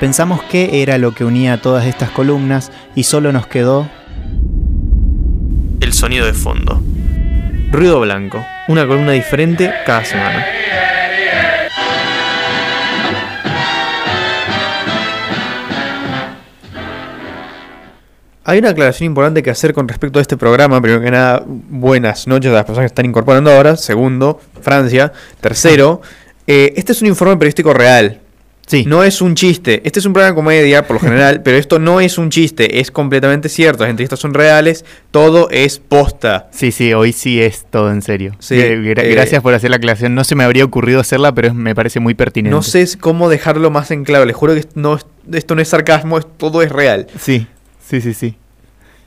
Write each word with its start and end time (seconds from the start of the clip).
Pensamos 0.00 0.42
qué 0.50 0.82
era 0.82 0.98
lo 0.98 1.14
que 1.14 1.24
unía 1.24 1.62
todas 1.62 1.86
estas 1.86 2.10
columnas 2.10 2.72
y 2.94 3.04
solo 3.04 3.32
nos 3.32 3.46
quedó 3.46 3.88
el 5.80 5.92
sonido 5.92 6.26
de 6.26 6.32
fondo. 6.32 6.82
Ruido 7.70 8.00
Blanco, 8.00 8.44
una 8.68 8.86
columna 8.86 9.12
diferente 9.12 9.72
cada 9.86 10.04
semana. 10.04 10.46
Hay 18.46 18.58
una 18.58 18.70
aclaración 18.70 19.06
importante 19.06 19.42
que 19.42 19.50
hacer 19.50 19.72
con 19.72 19.88
respecto 19.88 20.18
a 20.18 20.22
este 20.22 20.36
programa. 20.36 20.80
Primero 20.80 21.02
que 21.02 21.10
nada, 21.10 21.42
buenas 21.46 22.26
noches 22.26 22.50
a 22.50 22.54
las 22.54 22.64
personas 22.64 22.82
que 22.82 22.92
están 22.92 23.06
incorporando 23.06 23.50
ahora. 23.50 23.76
Segundo, 23.76 24.40
Francia. 24.60 25.12
Tercero, 25.40 26.02
eh, 26.46 26.74
este 26.76 26.92
es 26.92 27.00
un 27.00 27.08
informe 27.08 27.36
periodístico 27.36 27.72
real. 27.72 28.20
Sí. 28.66 28.84
No 28.86 29.04
es 29.04 29.20
un 29.20 29.34
chiste. 29.34 29.82
Este 29.84 29.98
es 29.98 30.06
un 30.06 30.12
programa 30.14 30.32
de 30.32 30.36
comedia, 30.36 30.86
por 30.86 30.94
lo 30.96 31.00
general, 31.08 31.42
pero 31.42 31.58
esto 31.58 31.78
no 31.78 32.00
es 32.00 32.16
un 32.18 32.30
chiste. 32.30 32.80
Es 32.80 32.90
completamente 32.90 33.48
cierto. 33.48 33.82
Las 33.84 33.90
entrevistas 33.90 34.18
son 34.20 34.32
reales. 34.34 34.84
Todo 35.10 35.48
es 35.50 35.78
posta. 35.78 36.48
Sí, 36.50 36.72
sí, 36.72 36.92
hoy 36.94 37.12
sí 37.12 37.42
es 37.42 37.66
todo 37.70 37.90
en 37.92 38.00
serio. 38.02 38.34
Sí, 38.38 38.54
Eh, 38.54 38.76
gra- 38.78 39.02
eh, 39.04 39.10
gracias 39.14 39.42
por 39.42 39.52
hacer 39.54 39.70
la 39.70 39.76
aclaración. 39.76 40.14
No 40.14 40.24
se 40.24 40.34
me 40.34 40.44
habría 40.44 40.64
ocurrido 40.64 41.00
hacerla, 41.00 41.32
pero 41.34 41.52
me 41.52 41.74
parece 41.74 42.00
muy 42.00 42.14
pertinente. 42.14 42.54
No 42.54 42.62
sé 42.62 42.86
cómo 42.98 43.28
dejarlo 43.28 43.70
más 43.70 43.90
en 43.90 44.04
claro. 44.04 44.24
Les 44.24 44.34
juro 44.36 44.54
que 44.54 44.64
no, 44.74 44.96
es- 44.96 45.06
esto 45.32 45.54
no 45.54 45.60
es 45.62 45.68
sarcasmo, 45.68 46.20
todo 46.22 46.62
es 46.62 46.72
real. 46.72 47.06
Sí, 47.20 47.46
sí, 47.86 48.00
sí, 48.00 48.14
sí. 48.14 48.36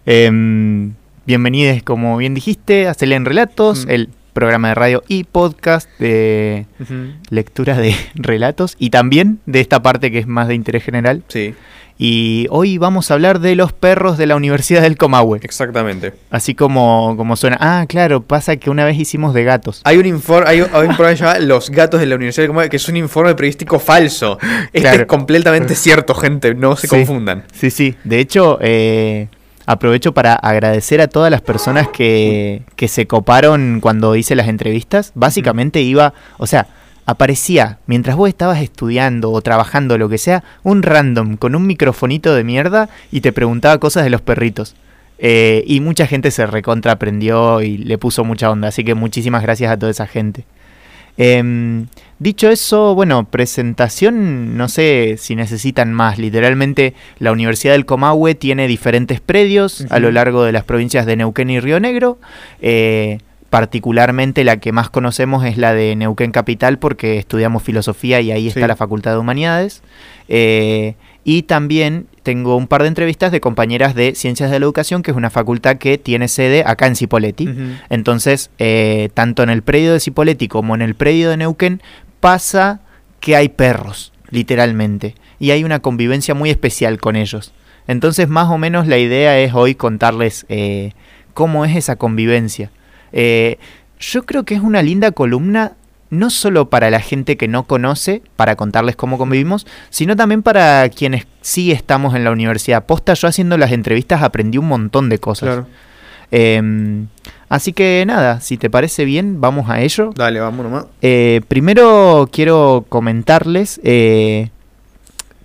Em, 0.05 0.93
bienvenidos, 1.25 1.83
como 1.83 2.15
bien 2.17 2.33
dijiste, 2.33 2.87
a 2.87 2.93
Celén 2.93 3.25
Relatos, 3.25 3.85
Mm. 3.85 3.89
el 3.89 4.09
programa 4.37 4.67
de 4.67 4.75
radio 4.75 5.03
y 5.07 5.23
podcast 5.23 5.89
de 5.97 6.67
lectura 7.31 7.75
de 7.75 7.95
relatos 8.13 8.75
y 8.77 8.91
también 8.91 9.39
de 9.47 9.61
esta 9.61 9.81
parte 9.81 10.11
que 10.11 10.19
es 10.19 10.27
más 10.27 10.47
de 10.47 10.53
interés 10.53 10.83
general. 10.83 11.23
Sí, 11.27 11.55
Y 11.97 12.45
hoy 12.51 12.77
vamos 12.77 13.09
a 13.09 13.15
hablar 13.15 13.39
de 13.39 13.55
los 13.55 13.73
perros 13.73 14.19
de 14.19 14.27
la 14.27 14.35
Universidad 14.35 14.83
del 14.83 14.95
Comahue. 14.95 15.39
exactamente. 15.41 16.13
Así 16.29 16.53
como, 16.53 17.15
como 17.17 17.35
suena. 17.35 17.57
Ah, 17.59 17.85
claro, 17.89 18.21
pasa 18.21 18.57
que 18.57 18.69
una 18.69 18.85
vez 18.85 18.99
hicimos 18.99 19.33
de 19.33 19.43
gatos. 19.43 19.81
Hay 19.85 19.97
un 19.97 20.05
informe, 20.05 20.47
hay, 20.47 20.61
un- 20.61 20.69
hay 20.71 20.81
un 20.87 20.95
programa 20.95 21.13
llamado 21.15 21.39
Los 21.39 21.71
gatos 21.71 21.99
de 21.99 22.05
la 22.05 22.13
Universidad 22.15 22.43
de 22.43 22.47
Comunidad, 22.49 22.69
que 22.69 22.77
es 22.77 22.87
un 22.87 22.97
informe 22.97 23.33
periodístico 23.33 23.79
falso. 23.79 24.37
Este 24.67 24.81
Claro. 24.81 25.01
es 25.01 25.07
completamente 25.07 25.73
cierto, 25.85 26.13
gente, 26.13 26.53
no 26.53 26.75
se 26.75 26.85
Sí. 26.87 26.95
confundan. 26.95 27.43
Sí, 27.51 27.71
sí. 27.71 27.95
De 28.03 28.19
hecho, 28.19 28.59
eh, 28.61 29.29
aprovecho 29.67 30.13
para 30.13 30.33
agradecer 30.33 31.01
a 31.01 31.07
todas 31.07 31.29
las 31.29 31.41
personas 31.41 31.89
que, 31.89 32.63
que 32.75 32.87
se 32.87 33.05
coparon 33.05 33.79
cuando 33.81 34.15
hice 34.15 34.35
las 34.35 34.47
entrevistas. 34.47 35.11
Básicamente 35.13 35.81
iba, 35.81 36.13
o 36.37 36.47
sea, 36.47 36.67
aparecía 37.05 37.77
mientras 37.85 38.15
vos 38.15 38.29
estabas 38.29 38.61
estudiando 38.61 39.31
o 39.31 39.41
trabajando, 39.41 39.97
lo 39.97 40.09
que 40.09 40.17
sea, 40.17 40.43
un 40.63 40.83
random 40.83 41.37
con 41.37 41.53
un 41.53 41.67
microfonito 41.67 42.33
de 42.33 42.43
mierda 42.43 42.89
y 43.11 43.21
te 43.21 43.31
preguntaba 43.33 43.77
cosas 43.77 44.05
de 44.05 44.09
los 44.09 44.21
perritos. 44.21 44.75
Eh, 45.19 45.63
y 45.67 45.81
mucha 45.81 46.07
gente 46.07 46.31
se 46.31 46.45
recontra 46.45 46.93
aprendió 46.93 47.61
y 47.61 47.77
le 47.77 47.97
puso 47.97 48.23
mucha 48.23 48.49
onda. 48.49 48.69
Así 48.69 48.83
que 48.83 48.95
muchísimas 48.95 49.41
gracias 49.41 49.71
a 49.71 49.77
toda 49.77 49.91
esa 49.91 50.07
gente. 50.07 50.45
Em, 51.17 51.87
dicho 52.19 52.49
eso, 52.49 52.95
bueno, 52.95 53.25
presentación, 53.25 54.57
no 54.57 54.67
sé 54.69 55.15
si 55.17 55.35
necesitan 55.35 55.93
más. 55.93 56.17
Literalmente, 56.17 56.93
la 57.19 57.31
Universidad 57.31 57.73
del 57.73 57.85
Comahue 57.85 58.35
tiene 58.35 58.67
diferentes 58.67 59.19
predios 59.19 59.85
a 59.89 59.99
lo 59.99 60.11
largo 60.11 60.43
de 60.43 60.51
las 60.51 60.63
provincias 60.63 61.05
de 61.05 61.15
Neuquén 61.15 61.49
y 61.49 61.59
Río 61.59 61.79
Negro. 61.79 62.17
Eh, 62.61 63.19
particularmente 63.49 64.43
la 64.43 64.57
que 64.57 64.71
más 64.71 64.89
conocemos 64.89 65.45
es 65.45 65.57
la 65.57 65.73
de 65.73 65.95
Neuquén 65.95 66.31
Capital 66.31 66.79
porque 66.79 67.17
estudiamos 67.17 67.63
filosofía 67.63 68.19
y 68.19 68.31
ahí 68.31 68.47
está 68.47 68.67
la 68.67 68.75
Facultad 68.75 69.11
de 69.13 69.17
Humanidades. 69.19 69.81
Eh, 70.27 70.95
y 71.23 71.43
también 71.43 72.07
tengo 72.23 72.55
un 72.55 72.67
par 72.67 72.83
de 72.83 72.87
entrevistas 72.87 73.33
de 73.33 73.41
compañeras 73.41 73.95
de 73.95 74.15
Ciencias 74.15 74.49
de 74.49 74.59
la 74.59 74.65
Educación, 74.65 75.03
que 75.03 75.11
es 75.11 75.17
una 75.17 75.29
facultad 75.29 75.77
que 75.77 75.97
tiene 75.97 76.29
sede 76.29 76.63
acá 76.65 76.87
en 76.87 76.95
Cipolletti. 76.95 77.49
Ujú. 77.49 77.61
Entonces, 77.89 78.49
eh, 78.59 79.09
tanto 79.13 79.43
en 79.43 79.49
el 79.49 79.61
predio 79.61 79.91
de 79.91 79.99
Cipolletti 79.99 80.47
como 80.47 80.73
en 80.73 80.81
el 80.81 80.95
predio 80.95 81.29
de 81.29 81.35
Neuquén 81.35 81.81
pasa 82.19 82.81
que 83.19 83.35
hay 83.35 83.49
perros, 83.49 84.13
literalmente, 84.29 85.15
y 85.39 85.51
hay 85.51 85.63
una 85.63 85.79
convivencia 85.79 86.33
muy 86.33 86.49
especial 86.49 86.99
con 86.99 87.15
ellos. 87.15 87.53
Entonces, 87.87 88.27
más 88.27 88.49
o 88.49 88.57
menos 88.57 88.87
la 88.87 88.97
idea 88.97 89.39
es 89.39 89.53
hoy 89.53 89.75
contarles 89.75 90.45
eh, 90.49 90.91
cómo 91.33 91.65
es 91.65 91.75
esa 91.75 91.95
convivencia. 91.95 92.71
Eh, 93.13 93.57
yo 93.99 94.25
creo 94.25 94.43
que 94.43 94.55
es 94.55 94.61
una 94.61 94.81
linda 94.81 95.11
columna, 95.11 95.73
no 96.09 96.29
solo 96.29 96.69
para 96.69 96.89
la 96.89 96.99
gente 96.99 97.37
que 97.37 97.47
no 97.47 97.63
conoce, 97.63 98.21
para 98.35 98.55
contarles 98.55 98.95
cómo 98.95 99.17
convivimos, 99.17 99.65
sino 99.89 100.15
también 100.15 100.43
para 100.43 100.87
quienes 100.89 101.27
sí 101.41 101.71
estamos 101.71 102.15
en 102.15 102.23
la 102.23 102.31
universidad. 102.31 102.85
Posta, 102.85 103.13
yo 103.13 103.27
haciendo 103.27 103.57
las 103.57 103.71
entrevistas 103.71 104.21
aprendí 104.21 104.57
un 104.57 104.67
montón 104.67 105.09
de 105.09 105.19
cosas. 105.19 105.47
Claro. 105.47 105.67
Em, 106.31 107.07
así 107.49 107.73
que 107.73 108.03
nada, 108.07 108.41
si 108.41 108.57
te 108.57 108.69
parece 108.69 109.05
bien, 109.05 109.39
vamos 109.41 109.69
a 109.69 109.81
ello. 109.81 110.11
Dale, 110.15 110.39
vamos 110.39 110.63
nomás. 110.65 110.85
Eh, 111.01 111.41
primero 111.47 112.27
quiero 112.31 112.85
comentarles 112.89 113.79
eh, 113.83 114.49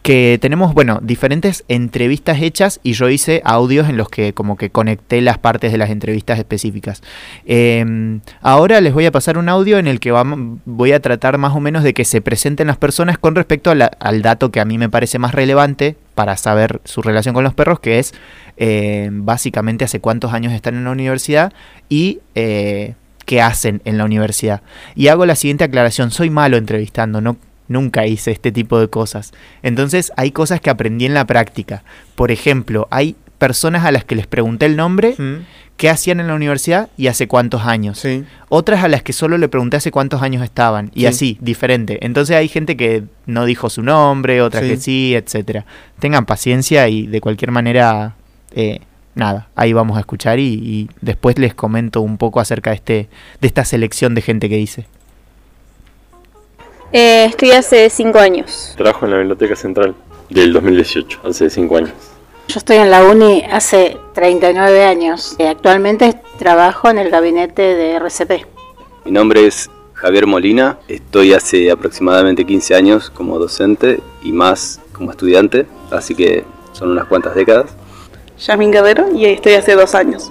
que 0.02 0.36
tenemos, 0.42 0.74
bueno, 0.74 0.98
diferentes 1.00 1.62
entrevistas 1.68 2.42
hechas 2.42 2.80
y 2.82 2.94
yo 2.94 3.08
hice 3.08 3.40
audios 3.44 3.88
en 3.88 3.96
los 3.96 4.08
que 4.08 4.32
como 4.34 4.56
que 4.56 4.68
conecté 4.68 5.20
las 5.20 5.38
partes 5.38 5.70
de 5.70 5.78
las 5.78 5.90
entrevistas 5.90 6.40
específicas. 6.40 7.02
Em, 7.46 8.18
ahora 8.40 8.80
les 8.80 8.92
voy 8.94 9.06
a 9.06 9.12
pasar 9.12 9.38
un 9.38 9.48
audio 9.48 9.78
en 9.78 9.86
el 9.86 10.00
que 10.00 10.10
voy 10.64 10.90
a 10.92 10.98
tratar 11.00 11.38
más 11.38 11.54
o 11.54 11.60
menos 11.60 11.84
de 11.84 11.94
que 11.94 12.04
se 12.04 12.20
presenten 12.20 12.66
las 12.66 12.78
personas 12.78 13.16
con 13.16 13.36
respecto 13.36 13.72
la- 13.76 13.92
al 14.00 14.22
dato 14.22 14.50
que 14.50 14.58
a 14.58 14.64
mí 14.64 14.76
me 14.76 14.88
parece 14.88 15.20
más 15.20 15.36
relevante 15.36 15.94
para 16.14 16.36
saber 16.36 16.80
su 16.84 17.02
relación 17.02 17.34
con 17.34 17.44
los 17.44 17.54
perros, 17.54 17.80
que 17.80 17.98
es 17.98 18.14
eh, 18.56 19.08
básicamente 19.12 19.84
hace 19.84 20.00
cuántos 20.00 20.32
años 20.32 20.52
están 20.52 20.74
en 20.74 20.84
la 20.84 20.90
universidad 20.90 21.52
y 21.88 22.20
eh, 22.34 22.94
qué 23.24 23.40
hacen 23.40 23.80
en 23.84 23.98
la 23.98 24.04
universidad. 24.04 24.62
Y 24.94 25.08
hago 25.08 25.26
la 25.26 25.36
siguiente 25.36 25.64
aclaración, 25.64 26.10
soy 26.10 26.30
malo 26.30 26.56
entrevistando, 26.56 27.20
no, 27.20 27.36
nunca 27.68 28.06
hice 28.06 28.30
este 28.30 28.52
tipo 28.52 28.78
de 28.78 28.88
cosas. 28.88 29.32
Entonces 29.62 30.12
hay 30.16 30.30
cosas 30.30 30.60
que 30.60 30.70
aprendí 30.70 31.06
en 31.06 31.14
la 31.14 31.26
práctica. 31.26 31.82
Por 32.14 32.30
ejemplo, 32.30 32.88
hay 32.90 33.16
personas 33.38 33.84
a 33.84 33.90
las 33.90 34.04
que 34.04 34.14
les 34.14 34.26
pregunté 34.26 34.66
el 34.66 34.76
nombre, 34.76 35.16
Mm, 35.18 35.44
qué 35.82 35.90
hacían 35.90 36.20
en 36.20 36.28
la 36.28 36.34
universidad 36.36 36.90
y 36.96 37.08
hace 37.08 37.26
cuántos 37.26 37.62
años. 37.62 37.98
Sí. 37.98 38.22
Otras 38.48 38.84
a 38.84 38.88
las 38.88 39.02
que 39.02 39.12
solo 39.12 39.36
le 39.36 39.48
pregunté 39.48 39.78
hace 39.78 39.90
cuántos 39.90 40.22
años 40.22 40.44
estaban. 40.44 40.92
Y 40.94 41.00
Sí. 41.00 41.06
así, 41.06 41.38
diferente. 41.40 41.98
Entonces 42.06 42.36
hay 42.36 42.46
gente 42.46 42.76
que 42.76 43.02
no 43.26 43.46
dijo 43.46 43.68
su 43.68 43.82
nombre, 43.82 44.42
otras 44.42 44.62
Sí. 44.62 44.68
que 44.70 44.76
sí, 44.76 45.14
etcétera. 45.16 45.64
Tengan 45.98 46.24
paciencia 46.24 46.86
y 46.88 47.08
de 47.08 47.20
cualquier 47.20 47.50
manera, 47.50 48.14
eh, 48.54 48.78
nada, 49.16 49.48
ahí 49.56 49.72
vamos 49.72 49.96
a 49.96 50.00
escuchar 50.00 50.38
y, 50.38 50.52
y 50.52 50.88
después 51.00 51.36
les 51.40 51.52
comento 51.52 52.00
un 52.00 52.16
poco 52.16 52.38
acerca 52.38 52.70
de, 52.70 52.76
este, 52.76 53.08
de 53.40 53.48
esta 53.48 53.64
selección 53.64 54.14
de 54.14 54.22
gente 54.22 54.48
que 54.48 54.58
dice. 54.58 54.86
Eh, 56.92 57.24
estoy 57.24 57.50
hace 57.50 57.90
cinco 57.90 58.20
años. 58.20 58.74
Trabajo 58.76 59.04
en 59.06 59.10
la 59.10 59.16
Biblioteca 59.18 59.56
Central 59.56 59.96
del 60.30 60.52
2018, 60.52 61.22
hace 61.24 61.50
5 61.50 61.76
años. 61.76 61.90
Yo 62.52 62.58
estoy 62.58 62.76
en 62.76 62.90
la 62.90 63.02
uni 63.04 63.42
hace 63.50 63.96
39 64.12 64.84
años. 64.84 65.36
Eh, 65.38 65.48
actualmente 65.48 66.20
trabajo 66.38 66.90
en 66.90 66.98
el 66.98 67.08
gabinete 67.08 67.62
de 67.62 67.94
RCP. 67.94 68.44
Mi 69.06 69.10
nombre 69.10 69.46
es 69.46 69.70
Javier 69.94 70.26
Molina, 70.26 70.78
estoy 70.86 71.32
hace 71.32 71.70
aproximadamente 71.70 72.44
15 72.44 72.74
años 72.74 73.08
como 73.08 73.38
docente 73.38 74.00
y 74.22 74.32
más 74.32 74.82
como 74.92 75.12
estudiante, 75.12 75.64
así 75.90 76.14
que 76.14 76.44
son 76.72 76.90
unas 76.90 77.06
cuantas 77.06 77.34
décadas. 77.34 77.70
Yasmin 78.38 78.70
Guerrero 78.70 79.10
y 79.14 79.24
estoy 79.24 79.54
hace 79.54 79.74
dos 79.74 79.94
años 79.94 80.30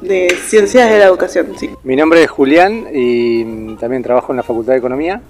de 0.00 0.36
Ciencias 0.46 0.88
de 0.88 1.00
la 1.00 1.06
Educación, 1.06 1.48
sí. 1.58 1.70
Mi 1.82 1.96
nombre 1.96 2.22
es 2.22 2.30
Julián 2.30 2.86
y 2.94 3.74
también 3.74 4.04
trabajo 4.04 4.32
en 4.32 4.36
la 4.36 4.44
Facultad 4.44 4.74
de 4.74 4.78
Economía 4.78 5.20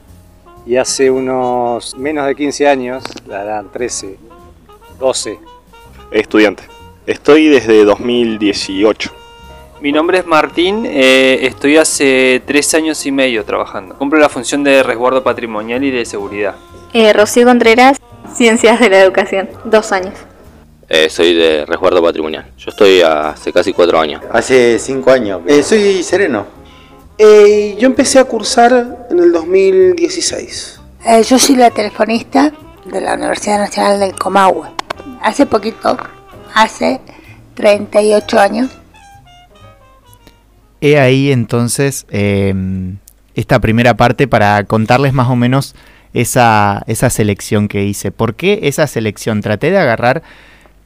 y 0.67 0.77
hace 0.77 1.11
unos 1.11 1.97
menos 1.97 2.27
de 2.27 2.35
15 2.35 2.69
años, 2.69 3.05
la 3.27 3.43
edad 3.43 3.65
13, 3.73 4.19
12, 4.99 5.39
estudiante. 6.11 6.65
Estoy 7.07 7.49
desde 7.49 7.85
2018. 7.85 9.13
Mi 9.81 9.93
nombre 9.93 10.19
es 10.19 10.27
Martín, 10.27 10.87
eh, 10.87 11.41
estoy 11.43 11.77
hace 11.77 12.43
tres 12.47 12.73
años 12.75 13.05
y 13.07 13.13
medio 13.13 13.45
trabajando. 13.45 13.97
Cumplo 13.97 14.19
la 14.19 14.29
función 14.29 14.65
de 14.65 14.83
resguardo 14.83 15.23
patrimonial 15.23 15.85
y 15.85 15.91
de 15.91 16.05
seguridad. 16.05 16.57
Eh, 16.93 17.13
Rocío 17.13 17.45
Contreras, 17.45 17.99
Ciencias 18.35 18.81
de 18.81 18.89
la 18.89 19.01
Educación, 19.01 19.49
dos 19.65 19.93
años. 19.93 20.15
Eh, 20.89 21.11
soy 21.11 21.35
de 21.35 21.67
resguardo 21.67 22.01
patrimonial. 22.03 22.47
Yo 22.57 22.71
estoy 22.71 23.03
hace 23.03 23.53
casi 23.53 23.73
cuatro 23.73 23.99
años. 23.99 24.23
Hace 24.33 24.79
cinco 24.79 25.11
años. 25.11 25.41
Eh, 25.47 25.63
soy 25.63 26.03
sereno. 26.03 26.47
Eh, 27.19 27.77
yo 27.79 27.87
empecé 27.87 28.19
a 28.19 28.25
cursar 28.25 29.07
en 29.11 29.19
el 29.19 29.33
2016. 29.33 30.81
Eh, 31.05 31.23
yo 31.23 31.39
soy 31.39 31.57
la 31.57 31.71
telefonista 31.71 32.53
de 32.85 33.01
la 33.01 33.15
Universidad 33.15 33.59
Nacional 33.59 33.99
del 33.99 34.15
Comahue. 34.15 34.69
Hace 35.23 35.47
poquito, 35.47 35.97
hace 36.55 37.01
38 37.55 38.39
años. 38.39 38.71
He 40.81 40.99
ahí 40.99 41.33
entonces 41.33 42.07
em, 42.11 42.99
esta 43.35 43.61
primera 43.61 43.97
parte 43.97 44.29
para 44.29 44.63
contarles 44.65 45.13
más 45.13 45.29
o 45.29 45.37
menos 45.37 45.75
esa, 46.13 46.83
esa 46.87 47.11
selección 47.11 47.69
que 47.69 47.85
hice. 47.85 48.11
¿Por 48.11 48.35
qué 48.35 48.61
esa 48.65 48.87
selección? 48.87 49.41
Traté 49.41 49.71
de 49.71 49.79
agarrar 49.79 50.23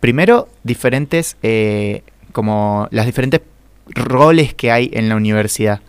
primero 0.01 0.49
diferentes, 0.63 1.37
eh, 1.43 2.03
como 2.33 2.89
las 2.91 3.07
diferentes 3.07 3.41
roles 3.89 4.55
que 4.55 4.71
hay 4.71 4.91
en 4.93 5.09
la 5.09 5.17
universidad. 5.17 5.81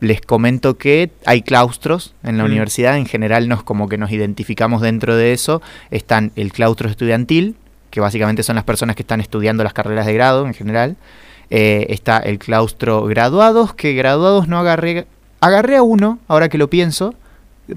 Les 0.00 0.20
comento 0.20 0.78
que 0.78 1.10
hay 1.26 1.42
claustros 1.42 2.14
en 2.24 2.36
la 2.38 2.42
Mm. 2.44 2.46
universidad, 2.46 2.96
en 2.96 3.06
general 3.06 3.48
nos 3.48 3.62
como 3.62 3.88
que 3.88 3.98
nos 3.98 4.10
identificamos 4.10 4.82
dentro 4.82 5.14
de 5.14 5.32
eso. 5.32 5.62
Están 5.90 6.32
el 6.34 6.52
claustro 6.52 6.88
estudiantil, 6.88 7.54
que 7.92 8.00
básicamente 8.00 8.42
son 8.42 8.56
las 8.56 8.64
personas 8.64 8.96
que 8.96 9.02
están 9.02 9.20
estudiando 9.20 9.62
las 9.62 9.74
carreras 9.74 10.06
de 10.06 10.14
grado 10.14 10.46
en 10.46 10.54
general. 10.54 10.96
Eh, 11.50 11.86
está 11.90 12.16
el 12.18 12.38
claustro 12.38 13.04
graduados, 13.04 13.74
que 13.74 13.92
graduados 13.92 14.48
no 14.48 14.58
agarré, 14.58 15.06
agarré 15.40 15.76
a 15.76 15.82
uno, 15.82 16.18
ahora 16.26 16.48
que 16.48 16.56
lo 16.56 16.68
pienso, 16.70 17.14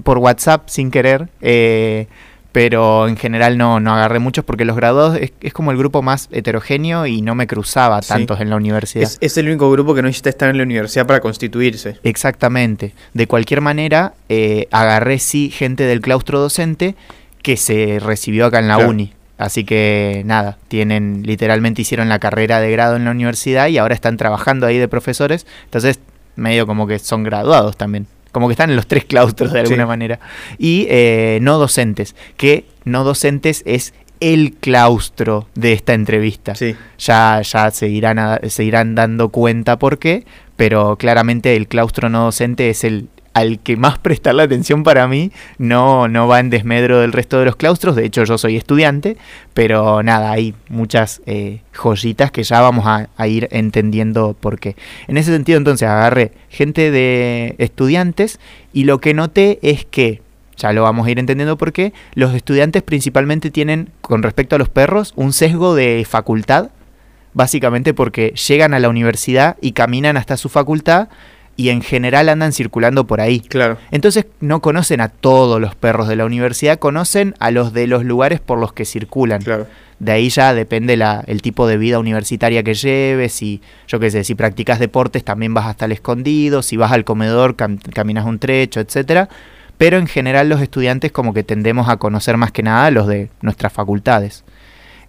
por 0.02 0.16
WhatsApp 0.18 0.68
sin 0.70 0.90
querer, 0.90 1.28
eh, 1.42 2.06
pero 2.52 3.06
en 3.06 3.18
general 3.18 3.58
no, 3.58 3.78
no 3.80 3.92
agarré 3.92 4.18
muchos 4.18 4.42
porque 4.46 4.64
los 4.64 4.74
graduados 4.76 5.18
es, 5.20 5.32
es 5.42 5.52
como 5.52 5.72
el 5.72 5.76
grupo 5.76 6.00
más 6.00 6.28
heterogéneo 6.32 7.04
y 7.06 7.20
no 7.20 7.34
me 7.34 7.46
cruzaba 7.46 8.00
Sí. 8.00 8.08
tantos 8.08 8.40
en 8.40 8.48
la 8.48 8.56
universidad. 8.56 9.02
Es, 9.04 9.18
es 9.20 9.36
el 9.36 9.46
único 9.48 9.70
grupo 9.70 9.94
que 9.94 10.00
no 10.00 10.08
necesita 10.08 10.30
estar 10.30 10.48
en 10.48 10.56
la 10.56 10.62
universidad 10.62 11.06
para 11.06 11.20
constituirse. 11.20 11.98
Exactamente. 12.02 12.94
De 13.12 13.26
cualquier 13.26 13.60
manera, 13.60 14.14
eh, 14.30 14.68
agarré 14.70 15.18
sí 15.18 15.50
gente 15.50 15.84
del 15.84 16.00
claustro 16.00 16.40
docente 16.40 16.94
que 17.42 17.58
se 17.58 17.98
recibió 18.00 18.46
acá 18.46 18.58
en 18.60 18.68
la 18.68 18.76
Claro. 18.76 18.88
uni. 18.90 19.12
Así 19.38 19.64
que 19.64 20.22
nada, 20.24 20.56
tienen, 20.68 21.22
literalmente 21.24 21.82
hicieron 21.82 22.08
la 22.08 22.18
carrera 22.18 22.60
de 22.60 22.70
grado 22.70 22.96
en 22.96 23.04
la 23.04 23.10
universidad 23.10 23.68
y 23.68 23.78
ahora 23.78 23.94
están 23.94 24.16
trabajando 24.16 24.66
ahí 24.66 24.78
de 24.78 24.88
profesores. 24.88 25.46
Entonces, 25.64 26.00
medio 26.36 26.66
como 26.66 26.86
que 26.86 26.98
son 26.98 27.22
graduados 27.22 27.76
también. 27.76 28.06
Como 28.32 28.48
que 28.48 28.52
están 28.52 28.70
en 28.70 28.76
los 28.76 28.86
tres 28.86 29.04
claustros 29.04 29.52
de 29.52 29.60
alguna 29.60 29.82
Sí. 29.84 29.88
manera. 29.88 30.20
Y 30.58 30.86
eh, 30.90 31.38
no 31.42 31.58
docentes, 31.58 32.14
que 32.36 32.64
no 32.84 33.04
docentes 33.04 33.62
es 33.66 33.92
el 34.20 34.54
claustro 34.54 35.46
de 35.54 35.74
esta 35.74 35.92
entrevista. 35.94 36.54
Ya, 36.98 37.40
ya 37.42 37.70
se, 37.70 37.88
irán 37.88 38.18
a- 38.18 38.40
se 38.48 38.64
irán 38.64 38.94
dando 38.94 39.28
cuenta 39.28 39.78
por 39.78 39.98
qué, 39.98 40.24
pero 40.56 40.96
claramente 40.96 41.56
el 41.56 41.68
claustro 41.68 42.08
no 42.08 42.24
docente 42.24 42.70
es 42.70 42.84
el 42.84 43.08
al 43.36 43.58
que 43.58 43.76
más 43.76 43.98
prestar 43.98 44.34
la 44.34 44.44
atención 44.44 44.82
para 44.82 45.06
mí, 45.06 45.30
no, 45.58 46.08
no 46.08 46.26
va 46.26 46.40
en 46.40 46.48
desmedro 46.48 47.00
del 47.00 47.12
resto 47.12 47.38
de 47.38 47.44
los 47.44 47.54
claustros, 47.54 47.94
de 47.94 48.06
hecho 48.06 48.24
yo 48.24 48.38
soy 48.38 48.56
estudiante, 48.56 49.18
pero 49.52 50.02
nada, 50.02 50.30
hay 50.30 50.54
muchas 50.70 51.20
eh, 51.26 51.60
joyitas 51.74 52.30
que 52.30 52.44
ya 52.44 52.62
vamos 52.62 52.86
a, 52.86 53.10
a 53.14 53.28
ir 53.28 53.48
entendiendo 53.50 54.34
por 54.40 54.58
qué. 54.58 54.74
En 55.06 55.18
ese 55.18 55.32
sentido 55.32 55.58
entonces 55.58 55.86
agarré 55.86 56.32
gente 56.48 56.90
de 56.90 57.56
estudiantes 57.58 58.40
y 58.72 58.84
lo 58.84 59.02
que 59.02 59.12
noté 59.12 59.58
es 59.60 59.84
que, 59.84 60.22
ya 60.56 60.72
lo 60.72 60.84
vamos 60.84 61.06
a 61.06 61.10
ir 61.10 61.18
entendiendo 61.18 61.58
por 61.58 61.74
qué, 61.74 61.92
los 62.14 62.34
estudiantes 62.34 62.82
principalmente 62.82 63.50
tienen, 63.50 63.90
con 64.00 64.22
respecto 64.22 64.56
a 64.56 64.58
los 64.58 64.70
perros, 64.70 65.12
un 65.14 65.34
sesgo 65.34 65.74
de 65.74 66.06
facultad, 66.08 66.70
básicamente 67.34 67.92
porque 67.92 68.32
llegan 68.48 68.72
a 68.72 68.78
la 68.78 68.88
universidad 68.88 69.58
y 69.60 69.72
caminan 69.72 70.16
hasta 70.16 70.38
su 70.38 70.48
facultad 70.48 71.08
y 71.56 71.70
en 71.70 71.80
general 71.80 72.28
andan 72.28 72.52
circulando 72.52 73.06
por 73.06 73.20
ahí. 73.20 73.40
Claro. 73.40 73.78
Entonces 73.90 74.26
no 74.40 74.60
conocen 74.60 75.00
a 75.00 75.08
todos 75.08 75.60
los 75.60 75.74
perros 75.74 76.06
de 76.08 76.16
la 76.16 76.26
universidad, 76.26 76.78
conocen 76.78 77.34
a 77.38 77.50
los 77.50 77.72
de 77.72 77.86
los 77.86 78.04
lugares 78.04 78.40
por 78.40 78.58
los 78.58 78.72
que 78.72 78.84
circulan. 78.84 79.42
De 79.98 80.12
ahí 80.12 80.28
ya 80.28 80.52
depende 80.52 80.98
la, 80.98 81.24
el 81.26 81.40
tipo 81.40 81.66
de 81.66 81.78
vida 81.78 81.98
universitaria 81.98 82.62
que 82.62 82.74
lleves, 82.74 83.32
si, 83.32 83.62
yo 83.88 83.98
qué 83.98 84.10
sé, 84.10 84.24
si 84.24 84.34
practicas 84.34 84.78
deportes 84.78 85.24
también 85.24 85.54
vas 85.54 85.66
hasta 85.66 85.86
el 85.86 85.92
escondido, 85.92 86.62
si 86.62 86.76
vas 86.76 86.92
al 86.92 87.04
comedor 87.04 87.56
cam- 87.56 87.80
caminas 87.94 88.26
un 88.26 88.38
trecho, 88.38 88.80
etcétera. 88.80 89.30
Pero 89.78 89.96
en 89.96 90.06
general 90.06 90.50
los 90.50 90.60
estudiantes 90.60 91.12
como 91.12 91.32
que 91.32 91.42
tendemos 91.42 91.88
a 91.88 91.96
conocer 91.96 92.36
más 92.36 92.52
que 92.52 92.62
nada 92.62 92.90
los 92.90 93.06
de 93.06 93.30
nuestras 93.40 93.72
facultades. 93.72 94.44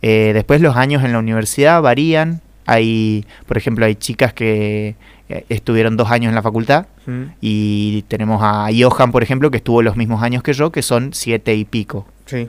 Eh, 0.02 0.32
después 0.34 0.62
los 0.62 0.78
años 0.78 1.04
en 1.04 1.12
la 1.12 1.20
universidad 1.20 1.82
varían. 1.82 2.40
Hay, 2.68 3.26
por 3.48 3.58
ejemplo, 3.58 3.86
hay 3.86 3.96
chicas 3.96 4.34
que 4.34 4.96
eh, 5.30 5.46
estuvieron 5.50 5.98
dos 5.98 6.12
años 6.12 6.30
en 6.30 6.36
la 6.36 6.42
facultad 6.44 6.86
Mm. 7.08 7.24
y 7.42 8.02
tenemos 8.10 8.42
a 8.44 8.68
Johan, 8.78 9.12
por 9.14 9.24
ejemplo, 9.24 9.50
que 9.50 9.58
estuvo 9.58 9.82
los 9.82 9.96
mismos 9.96 10.22
años 10.22 10.44
que 10.44 10.52
yo, 10.54 10.72
que 10.74 10.82
son 10.82 11.14
siete 11.14 11.56
y 11.56 11.64
pico. 11.66 12.06
Sí. 12.26 12.48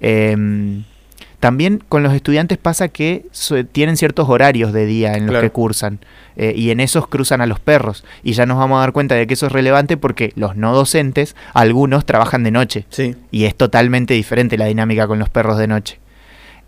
Em, 0.00 0.84
también 1.38 1.82
con 1.88 2.02
los 2.02 2.12
estudiantes 2.14 2.56
pasa 2.58 2.88
que 2.88 3.26
tienen 3.72 3.96
ciertos 3.98 4.28
horarios 4.28 4.72
de 4.72 4.86
día 4.86 5.12
en 5.14 5.24
los 5.26 5.30
Claro. 5.32 5.46
que 5.46 5.50
cursan 5.50 5.98
eh, 6.36 6.52
y 6.56 6.70
en 6.70 6.80
esos 6.80 7.06
cruzan 7.08 7.40
a 7.42 7.46
los 7.46 7.60
perros 7.60 8.04
y 8.22 8.32
ya 8.32 8.46
nos 8.46 8.56
vamos 8.58 8.76
a 8.78 8.80
dar 8.80 8.92
cuenta 8.92 9.14
de 9.14 9.26
que 9.26 9.34
eso 9.34 9.46
es 9.46 9.52
relevante 9.52 9.96
porque 9.98 10.32
los 10.36 10.56
no 10.56 10.74
docentes, 10.74 11.36
algunos 11.54 12.04
trabajan 12.06 12.42
de 12.42 12.50
noche 12.50 12.84
Sí. 12.88 13.16
y 13.30 13.44
es 13.44 13.54
totalmente 13.54 14.14
diferente 14.14 14.56
la 14.58 14.66
dinámica 14.66 15.06
con 15.06 15.18
los 15.18 15.28
perros 15.28 15.58
de 15.58 15.66
noche. 15.66 15.98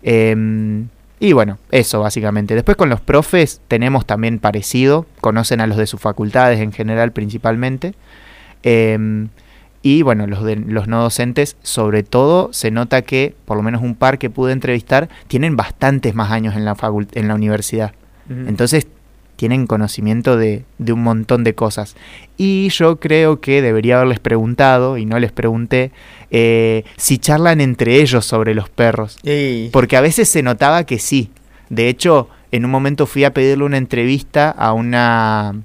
Em, 0.03 0.87
y 1.23 1.31
bueno, 1.31 1.57
eso 1.71 2.01
básicamente. 2.01 2.53
Después 2.53 2.75
con 2.75 2.89
los 2.89 2.99
profes 2.99 3.61
tenemos 3.69 4.05
también 4.05 4.39
parecido, 4.39 5.05
conocen 5.21 5.61
a 5.61 5.67
los 5.67 5.77
de 5.77 5.87
sus 5.87 6.01
facultades 6.01 6.59
en 6.59 6.73
general 6.73 7.13
principalmente. 7.13 7.93
Em, 8.61 9.29
y 9.81 10.01
bueno, 10.01 10.27
los, 10.27 10.43
de, 10.43 10.57
los 10.57 10.89
no 10.89 11.01
docentes, 11.01 11.55
sobre 11.63 12.03
todo, 12.03 12.51
se 12.51 12.71
nota 12.71 13.03
que, 13.03 13.37
por 13.45 13.55
lo 13.55 13.63
menos 13.63 13.81
un 13.81 13.95
par 13.95 14.17
que 14.17 14.29
pude 14.29 14.51
entrevistar, 14.51 15.07
tienen 15.27 15.55
bastantes 15.55 16.13
más 16.13 16.29
años 16.29 16.57
en 16.57 16.65
la, 16.65 16.75
en 17.13 17.27
la 17.29 17.35
universidad. 17.35 17.93
Entonces, 18.29 18.87
tienen 19.35 19.67
conocimiento 19.67 20.37
de, 20.37 20.63
de 20.77 20.93
un 20.93 21.03
montón 21.03 21.43
de 21.43 21.55
cosas. 21.55 21.95
Y 22.37 22.69
yo 22.69 22.99
creo 22.99 23.39
que 23.39 23.61
debería 23.61 23.97
haberles 23.97 24.19
preguntado, 24.19 24.97
y 24.97 25.05
no 25.05 25.19
les 25.19 25.31
pregunté, 25.31 25.91
eh, 26.31 26.83
si 26.97 27.17
charlan 27.17 27.61
entre 27.61 28.01
ellos 28.01 28.25
sobre 28.25 28.55
los 28.55 28.69
perros. 28.69 29.17
Ey. 29.23 29.69
Porque 29.71 29.97
a 29.97 30.01
veces 30.01 30.29
se 30.29 30.43
notaba 30.43 30.85
que 30.85 30.99
sí. 30.99 31.31
De 31.69 31.89
hecho, 31.89 32.29
en 32.51 32.65
un 32.65 32.71
momento 32.71 33.05
fui 33.05 33.23
a 33.23 33.33
pedirle 33.33 33.63
una 33.63 33.77
entrevista 33.77 34.49
a 34.49 34.73
una 34.73 35.55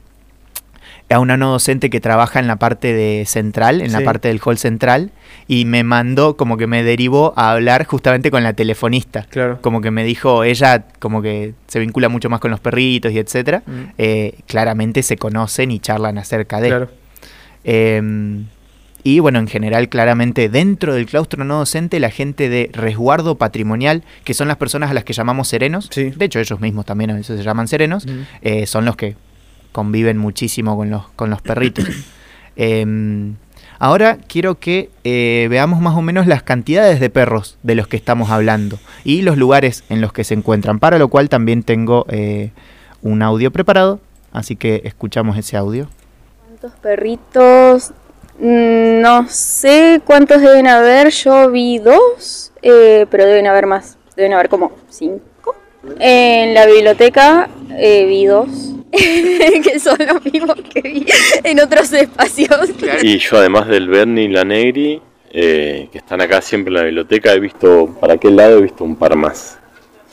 a 1.11 1.19
una 1.21 1.37
no 1.37 1.51
docente 1.53 1.89
que 1.91 2.01
trabaja 2.01 2.39
en 2.39 2.47
la 2.47 2.57
parte 2.57 2.93
de 2.93 3.25
central, 3.27 3.81
en 3.81 3.93
la 3.93 4.01
Sí. 4.01 4.05
parte 4.05 4.29
del 4.29 4.41
hall 4.45 4.59
central, 4.59 5.11
y 5.47 5.65
me 5.65 5.83
mandó, 5.85 6.37
como 6.37 6.57
que 6.59 6.67
me 6.67 6.83
derivó 6.83 7.33
a 7.37 7.53
hablar 7.53 7.87
justamente 7.87 8.31
con 8.31 8.43
la 8.43 8.53
telefonista. 8.53 9.27
Claro. 9.31 9.59
Como 9.63 9.81
que 9.81 9.91
me 9.91 10.05
dijo, 10.05 10.45
ella 10.45 10.85
como 10.99 11.23
que 11.23 11.55
se 11.67 11.79
vincula 11.81 12.09
mucho 12.11 12.29
más 12.29 12.41
con 12.41 12.51
los 12.51 12.61
perritos 12.61 13.11
y 13.13 13.19
etcétera. 13.19 13.63
Mm. 13.67 13.73
Eh, 13.97 14.35
claramente 14.47 15.03
se 15.03 15.17
conocen 15.17 15.71
y 15.71 15.81
charlan 15.81 16.19
acerca 16.19 16.61
de. 16.61 16.69
Claro. 16.69 16.91
Em, 17.65 18.47
y 19.03 19.21
bueno, 19.21 19.39
en 19.39 19.47
general, 19.49 19.89
claramente 19.89 20.49
dentro 20.49 20.95
del 20.95 21.07
claustro 21.07 21.45
no 21.45 21.59
docente, 21.59 22.01
la 22.01 22.11
gente 22.11 22.49
de 22.49 22.69
resguardo 22.73 23.37
patrimonial, 23.37 24.03
que 24.25 24.35
son 24.35 24.49
las 24.49 24.57
personas 24.59 24.91
a 24.91 24.95
las 24.95 25.05
que 25.05 25.13
llamamos 25.13 25.49
serenos, 25.49 25.89
de 25.91 26.13
hecho 26.25 26.41
ellos 26.41 26.61
mismos 26.61 26.85
también 26.85 27.11
a 27.11 27.15
veces 27.15 27.39
se 27.39 27.45
llaman 27.45 27.69
serenos, 27.69 28.05
Ujú. 28.05 28.15
eh, 28.43 28.67
son 28.67 28.85
los 28.85 28.97
que 28.97 29.17
conviven 29.73 30.19
muchísimo 30.19 30.77
con 30.77 30.91
los, 30.91 31.09
con 31.11 31.31
los 31.31 31.43
perritos. 31.43 31.87
Em, 32.61 33.37
ahora 33.79 34.19
quiero 34.27 34.59
que 34.59 34.91
eh, 35.05 35.47
veamos 35.49 35.81
más 35.81 35.95
o 35.97 36.03
menos 36.03 36.27
las 36.27 36.43
cantidades 36.43 36.99
de 36.99 37.09
perros 37.09 37.57
de 37.63 37.77
los 37.77 37.87
que 37.87 37.97
estamos 37.97 38.31
hablando 38.31 38.81
y 39.05 39.23
los 39.23 39.37
lugares 39.39 39.85
en 39.91 40.01
los 40.01 40.13
que 40.13 40.25
se 40.25 40.35
encuentran, 40.35 40.81
para 40.81 40.99
lo 40.99 41.07
cual 41.07 41.29
también 41.29 41.63
tengo 41.63 42.05
eh, 42.09 42.51
un 43.01 43.23
audio 43.23 43.53
preparado, 43.53 44.01
así 44.33 44.57
que 44.57 44.83
escuchamos 44.85 45.39
ese 45.39 45.57
audio. 45.57 45.89
¿Cuántos 46.49 46.73
perritos? 46.81 47.93
Mm, 48.41 49.01
No 49.01 49.29
sé 49.29 50.01
cuántos 50.05 50.41
deben 50.41 50.67
haber, 50.67 51.11
yo 51.11 51.51
vi 51.51 51.79
dos, 51.79 52.53
eh, 52.63 53.07
pero 53.11 53.25
deben 53.25 53.47
haber 53.47 53.67
más, 53.67 53.97
deben 54.17 54.33
haber 54.33 54.49
como 54.49 54.73
cinco. 54.89 55.55
En 56.01 56.55
la 56.55 56.67
biblioteca 56.67 57.49
eh, 57.71 58.05
vi 58.07 58.27
dos, 58.27 58.49
que 59.63 59.79
son 59.81 59.99
los 59.99 60.25
mismos 60.25 60.57
que 60.73 60.81
vi 60.81 61.07
en 61.45 61.61
otros 61.61 61.93
espacios. 61.93 62.71
Y 63.03 63.19
yo 63.19 63.39
además 63.39 63.69
del 63.69 63.89
Bernie 63.89 64.25
y 64.25 64.29
la 64.29 64.45
Negri, 64.45 65.01
eh, 65.31 65.89
que 65.93 65.99
están 65.99 66.21
acá 66.21 66.41
siempre 66.41 66.71
en 66.71 66.75
la 66.75 66.83
biblioteca, 66.85 67.33
he 67.33 67.41
visto, 67.41 67.97
para 68.01 68.15
aquel 68.15 68.37
lado 68.37 68.59
he 68.59 68.63
visto 68.63 68.85
un 68.85 68.97
par 68.97 69.17
más. 69.17 69.59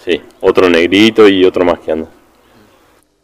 Sí, 0.03 0.22
otro 0.41 0.70
negrito 0.70 1.27
y 1.27 1.46
otro 1.46 1.65
más 1.65 1.79
que 1.79 1.91
anda. 1.91 2.10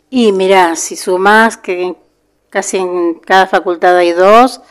Y 0.10 0.31
mira, 0.31 0.75
si 0.75 0.96
sumás 0.96 1.58
que 1.58 1.96
casi 2.50 2.77
en 2.77 3.15
cada 3.15 3.48
facultad 3.48 3.98
hay 3.98 4.12
dos, 4.12 4.62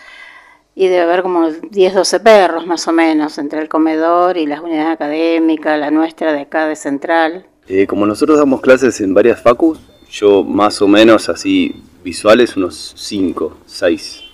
y 0.74 0.88
debe 0.88 1.02
haber 1.02 1.22
como 1.22 1.50
10, 1.50 1.94
12 1.94 2.20
perros 2.20 2.66
más 2.66 2.86
o 2.88 2.92
menos, 2.92 3.38
entre 3.38 3.60
el 3.60 3.68
comedor 3.68 4.36
y 4.36 4.46
las 4.46 4.60
unidades 4.60 4.94
académicas, 4.94 5.78
la 5.78 5.90
nuestra 5.90 6.32
de 6.32 6.40
acá 6.40 6.66
de 6.66 6.76
Central. 6.76 7.46
Eh, 7.68 7.86
como 7.86 8.06
nosotros 8.06 8.38
damos 8.38 8.60
clases 8.60 9.00
en 9.00 9.12
varias 9.12 9.40
facus, 9.42 9.78
yo 10.10 10.42
más 10.42 10.82
o 10.82 10.88
menos 10.88 11.28
así 11.28 11.74
visuales 12.02 12.56
unos 12.56 12.94
5, 12.96 13.58
6, 13.66 14.24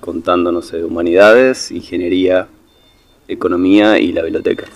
contando, 0.00 0.52
no 0.52 0.62
sé, 0.62 0.82
humanidades, 0.82 1.70
ingeniería, 1.70 2.48
economía 3.28 3.98
y 3.98 4.12
la 4.12 4.22
biblioteca. 4.22 4.66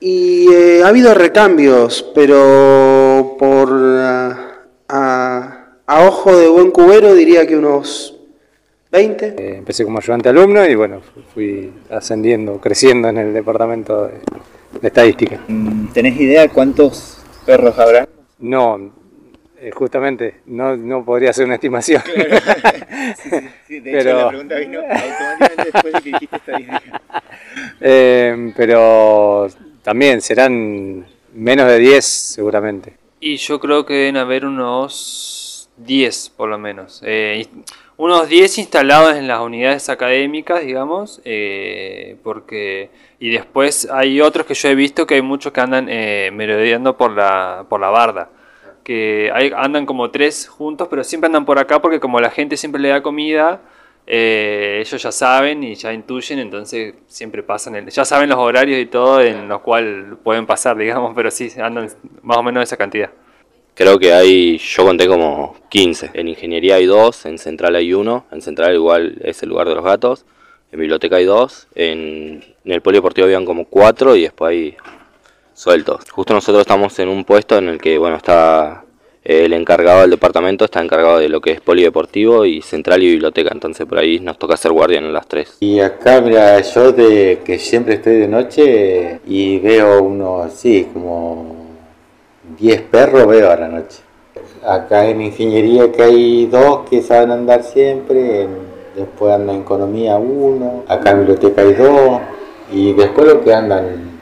Y 0.00 0.52
eh, 0.52 0.82
ha 0.84 0.88
habido 0.88 1.14
recambios, 1.14 2.04
pero 2.14 3.36
por 3.38 3.72
a, 3.72 5.68
a 5.86 6.06
ojo 6.06 6.36
de 6.36 6.48
buen 6.48 6.70
cubero 6.70 7.14
diría 7.14 7.46
que 7.46 7.56
unos 7.56 8.16
20. 8.90 9.26
Eh, 9.26 9.56
empecé 9.58 9.84
como 9.84 9.98
ayudante 9.98 10.28
alumno 10.28 10.64
y 10.66 10.74
bueno, 10.74 11.00
fui 11.32 11.72
ascendiendo, 11.90 12.60
creciendo 12.60 13.08
en 13.08 13.18
el 13.18 13.34
departamento 13.34 14.06
de, 14.06 14.14
de 14.80 14.88
estadística. 14.88 15.40
¿Tenés 15.92 16.20
idea 16.20 16.48
cuántos 16.48 17.18
perros 17.44 17.78
habrá? 17.78 18.08
No, 18.38 18.76
eh, 18.76 18.90
justamente, 19.72 20.36
no, 20.46 20.76
no 20.76 21.04
podría 21.04 21.30
hacer 21.30 21.44
una 21.46 21.54
estimación. 21.54 22.02
Sí, 23.66 23.80
de 23.80 23.92
Pero- 23.92 24.10
hecho 24.10 24.18
la 24.18 24.28
pregunta 24.28 24.54
vino 24.56 24.80
automáticamente 24.80 25.64
después 25.72 25.92
de 25.94 26.00
que 26.00 26.10
dijiste 26.12 26.36
estadística. 26.36 27.02
Eh, 27.80 28.52
pero 28.56 29.48
también 29.82 30.20
serán 30.20 31.04
menos 31.34 31.66
de 31.68 31.78
10 31.78 32.04
seguramente. 32.04 32.94
Y 33.20 33.36
yo 33.36 33.58
creo 33.60 33.84
que 33.84 33.94
deben 33.94 34.16
haber 34.16 34.46
unos 34.46 35.68
10 35.78 36.30
por 36.36 36.48
lo 36.48 36.58
menos. 36.58 37.02
Eh, 37.04 37.46
unos 37.96 38.28
10 38.28 38.58
instalados 38.58 39.16
en 39.16 39.28
las 39.28 39.40
unidades 39.40 39.88
académicas, 39.88 40.64
digamos, 40.64 41.20
eh, 41.24 42.16
porque 42.22 42.90
y 43.20 43.30
después 43.30 43.88
hay 43.90 44.20
otros 44.20 44.46
que 44.46 44.54
yo 44.54 44.68
he 44.68 44.74
visto 44.74 45.06
que 45.06 45.14
hay 45.14 45.22
muchos 45.22 45.52
que 45.52 45.60
andan 45.60 45.88
eh, 45.88 46.30
merodeando 46.32 46.96
por 46.96 47.10
la, 47.12 47.64
por 47.68 47.80
la 47.80 47.88
barda. 47.90 48.30
Que 48.84 49.30
hay, 49.34 49.50
andan 49.56 49.86
como 49.86 50.10
tres 50.10 50.46
juntos, 50.46 50.88
pero 50.90 51.02
siempre 51.02 51.26
andan 51.26 51.44
por 51.46 51.58
acá 51.58 51.80
porque 51.82 51.98
como 52.00 52.20
la 52.20 52.30
gente 52.30 52.56
siempre 52.56 52.80
le 52.80 52.90
da 52.90 53.02
comida, 53.02 53.62
eh, 54.06 54.78
ellos 54.84 55.02
ya 55.02 55.10
saben 55.10 55.64
y 55.64 55.74
ya 55.74 55.92
intuyen, 55.94 56.38
entonces 56.38 56.94
siempre 57.06 57.42
pasan, 57.42 57.76
el- 57.76 57.88
ya 57.88 58.04
saben 58.04 58.28
los 58.28 58.38
horarios 58.38 58.78
y 58.78 58.84
todo 58.86 59.22
en 59.22 59.48
los 59.48 59.62
cuales 59.62 60.04
pueden 60.22 60.44
pasar, 60.46 60.76
digamos, 60.84 61.12
pero 61.16 61.30
sí, 61.30 61.50
andan 61.60 61.88
más 62.22 62.36
o 62.36 62.42
menos 62.42 62.62
esa 62.62 62.76
cantidad. 62.76 63.10
Creo 63.74 63.98
que 63.98 64.12
hay, 64.12 64.58
yo 64.58 64.84
conté 64.84 65.08
como 65.08 65.56
15. 65.68 66.10
En 66.14 66.28
ingeniería 66.28 66.76
hay 66.76 66.86
dos, 66.86 67.26
en 67.26 67.38
central 67.38 67.74
hay 67.74 67.92
uno. 67.92 68.24
En 68.30 68.40
central 68.40 68.72
igual 68.74 69.16
es 69.24 69.42
el 69.42 69.48
lugar 69.48 69.68
de 69.68 69.74
los 69.74 69.84
gatos. 69.84 70.24
En 70.70 70.78
biblioteca 70.78 71.16
hay 71.16 71.24
dos. 71.24 71.66
En, 71.74 72.44
en 72.64 72.72
el 72.72 72.82
polideportivo 72.82 73.24
habían 73.24 73.44
como 73.44 73.64
cuatro 73.64 74.14
y 74.14 74.22
después 74.22 74.50
hay 74.50 74.76
sueltos. 75.54 76.02
Justo 76.10 76.34
nosotros 76.34 76.62
estamos 76.62 76.98
en 76.98 77.08
un 77.08 77.24
puesto 77.24 77.56
en 77.56 77.68
el 77.68 77.78
que, 77.78 77.96
bueno, 77.98 78.16
está 78.16 78.84
el 79.22 79.54
encargado 79.54 80.02
del 80.02 80.10
departamento, 80.10 80.66
está 80.66 80.82
encargado 80.82 81.18
de 81.18 81.30
lo 81.30 81.40
que 81.40 81.52
es 81.52 81.60
polideportivo 81.60 82.44
y 82.44 82.60
central 82.60 83.02
y 83.02 83.12
biblioteca. 83.12 83.50
Entonces 83.52 83.86
por 83.86 83.98
ahí 83.98 84.20
nos 84.20 84.38
toca 84.38 84.56
ser 84.56 84.72
guardián 84.72 85.04
en 85.04 85.14
las 85.14 85.26
tres. 85.26 85.56
Y 85.60 85.80
acá, 85.80 86.20
mira, 86.20 86.60
yo 86.60 86.92
de 86.92 87.40
que 87.44 87.58
siempre 87.58 87.94
estoy 87.94 88.16
de 88.16 88.28
noche 88.28 89.20
y 89.26 89.58
veo 89.58 90.02
unos, 90.02 90.52
sí, 90.52 90.88
como 90.92 91.64
10 92.58 92.82
perros 92.82 93.26
veo 93.26 93.50
a 93.50 93.56
la 93.56 93.68
noche. 93.68 94.00
Acá 94.66 95.06
en 95.08 95.20
ingeniería 95.20 95.90
que 95.92 96.02
hay 96.02 96.46
dos 96.46 96.88
que 96.88 97.02
saben 97.02 97.30
andar 97.30 97.62
siempre, 97.62 98.46
después 98.94 99.32
anda 99.32 99.54
en 99.54 99.60
economía 99.60 100.16
uno, 100.16 100.84
acá 100.88 101.10
en 101.10 101.18
biblioteca 101.18 101.62
hay 101.62 101.74
dos, 101.74 102.20
y 102.72 102.92
después 102.92 103.26
lo 103.26 103.42
que 103.42 103.52
andan, 103.52 104.13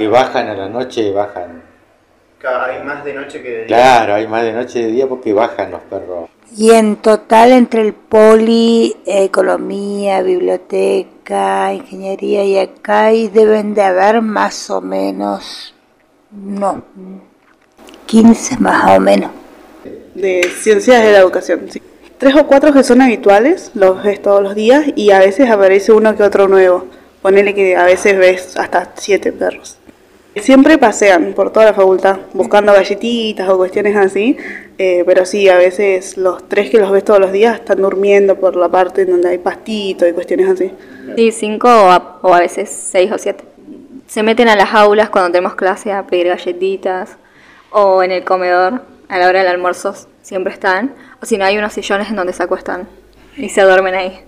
que 0.00 0.08
bajan 0.08 0.48
a 0.48 0.54
la 0.54 0.66
noche, 0.66 1.12
bajan. 1.12 1.62
Hay 2.42 2.82
más 2.82 3.04
de 3.04 3.12
noche 3.12 3.42
que 3.42 3.50
de 3.50 3.66
Claro, 3.66 4.14
hay 4.14 4.26
más 4.26 4.44
de 4.44 4.54
noche 4.54 4.78
y 4.78 4.84
de 4.84 4.92
día 4.92 5.06
porque 5.06 5.34
bajan 5.34 5.70
los 5.70 5.82
perros. 5.82 6.30
Y 6.56 6.70
en 6.70 6.96
total 6.96 7.52
entre 7.52 7.82
el 7.82 7.92
poli, 7.92 8.96
economía, 9.04 10.22
biblioteca, 10.22 11.74
ingeniería 11.74 12.44
y 12.44 12.58
acá 12.58 13.12
y 13.12 13.28
deben 13.28 13.74
de 13.74 13.82
haber 13.82 14.22
más 14.22 14.70
o 14.70 14.80
menos, 14.80 15.74
no, 16.30 16.82
15 18.06 18.56
más 18.56 18.96
o 18.96 19.00
menos. 19.00 19.32
de 20.14 20.50
ciencias 20.62 21.02
de 21.02 21.12
la 21.12 21.18
educación. 21.18 21.66
sí. 21.68 21.82
Tres 22.16 22.34
o 22.36 22.46
cuatro 22.46 22.72
que 22.72 22.82
son 22.84 23.02
habituales, 23.02 23.70
los 23.74 24.02
ves 24.02 24.22
todos 24.22 24.42
los 24.42 24.54
días 24.54 24.86
y 24.96 25.10
a 25.10 25.18
veces 25.18 25.50
aparece 25.50 25.92
uno 25.92 26.16
que 26.16 26.22
otro 26.22 26.48
nuevo. 26.48 26.86
Ponele 27.20 27.54
que 27.54 27.76
a 27.76 27.84
veces 27.84 28.16
ves 28.16 28.56
hasta 28.56 28.92
siete 28.96 29.30
perros. 29.30 29.76
Siempre 30.36 30.78
pasean 30.78 31.32
por 31.34 31.52
toda 31.52 31.66
la 31.66 31.74
facultad 31.74 32.20
buscando 32.34 32.72
galletitas 32.72 33.48
o 33.48 33.56
cuestiones 33.56 33.96
así, 33.96 34.36
eh, 34.78 35.02
pero 35.04 35.26
sí, 35.26 35.48
a 35.48 35.56
veces 35.56 36.16
los 36.16 36.48
tres 36.48 36.70
que 36.70 36.78
los 36.78 36.92
ves 36.92 37.04
todos 37.04 37.18
los 37.18 37.32
días 37.32 37.56
están 37.56 37.82
durmiendo 37.82 38.36
por 38.36 38.54
la 38.54 38.68
parte 38.68 39.04
donde 39.06 39.28
hay 39.28 39.38
pastito 39.38 40.06
y 40.06 40.12
cuestiones 40.12 40.48
así. 40.48 40.70
Sí, 41.16 41.32
cinco 41.32 41.68
o 41.68 41.90
a, 41.90 42.18
o 42.22 42.32
a 42.32 42.38
veces 42.38 42.70
seis 42.70 43.10
o 43.10 43.18
siete. 43.18 43.44
Se 44.06 44.22
meten 44.22 44.48
a 44.48 44.54
las 44.54 44.72
aulas 44.72 45.10
cuando 45.10 45.32
tenemos 45.32 45.56
clase 45.56 45.92
a 45.92 46.06
pedir 46.06 46.28
galletitas 46.28 47.16
o 47.70 48.02
en 48.02 48.12
el 48.12 48.24
comedor 48.24 48.82
a 49.08 49.18
la 49.18 49.28
hora 49.28 49.40
del 49.40 49.48
almuerzo 49.48 49.94
siempre 50.22 50.52
están. 50.52 50.94
O 51.20 51.26
si 51.26 51.38
no, 51.38 51.44
hay 51.44 51.58
unos 51.58 51.72
sillones 51.72 52.08
en 52.08 52.16
donde 52.16 52.32
se 52.32 52.42
acuestan 52.42 52.88
y 53.36 53.48
se 53.48 53.62
duermen 53.62 53.94
ahí. 53.94 54.20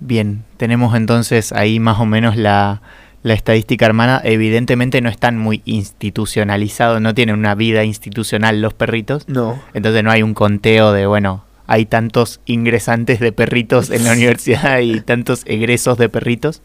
Bien, 0.00 0.44
tenemos 0.58 0.94
entonces 0.94 1.52
ahí 1.52 1.80
más 1.80 1.98
o 1.98 2.04
menos 2.04 2.36
la, 2.36 2.82
la 3.24 3.34
estadística 3.34 3.86
hermana. 3.86 4.20
Evidentemente 4.22 5.00
no 5.00 5.08
están 5.08 5.36
muy 5.38 5.62
institucionalizados, 5.64 7.00
no 7.00 7.14
tienen 7.14 7.36
una 7.36 7.56
vida 7.56 7.82
institucional 7.82 8.60
los 8.60 8.74
perritos. 8.74 9.26
No. 9.28 9.60
Entonces 9.72 10.04
no 10.04 10.12
hay 10.12 10.22
un 10.22 10.34
conteo 10.34 10.92
de, 10.92 11.06
bueno, 11.06 11.42
hay 11.66 11.86
tantos 11.86 12.40
ingresantes 12.46 13.18
de 13.18 13.32
perritos 13.32 13.90
en 13.90 14.04
la 14.04 14.12
universidad 14.16 14.78
y 14.78 15.00
tantos 15.00 15.42
egresos 15.46 15.98
de 15.98 16.08
perritos. 16.08 16.62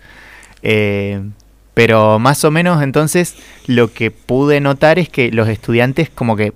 Eh, 0.62 1.22
pero 1.74 2.20
más 2.20 2.44
o 2.44 2.52
menos 2.52 2.84
entonces 2.84 3.36
lo 3.66 3.94
que 3.94 4.12
pude 4.12 4.60
notar 4.60 5.00
es 5.00 5.08
que 5.08 5.32
los 5.32 5.48
estudiantes 5.48 6.10
como 6.10 6.36
que 6.36 6.54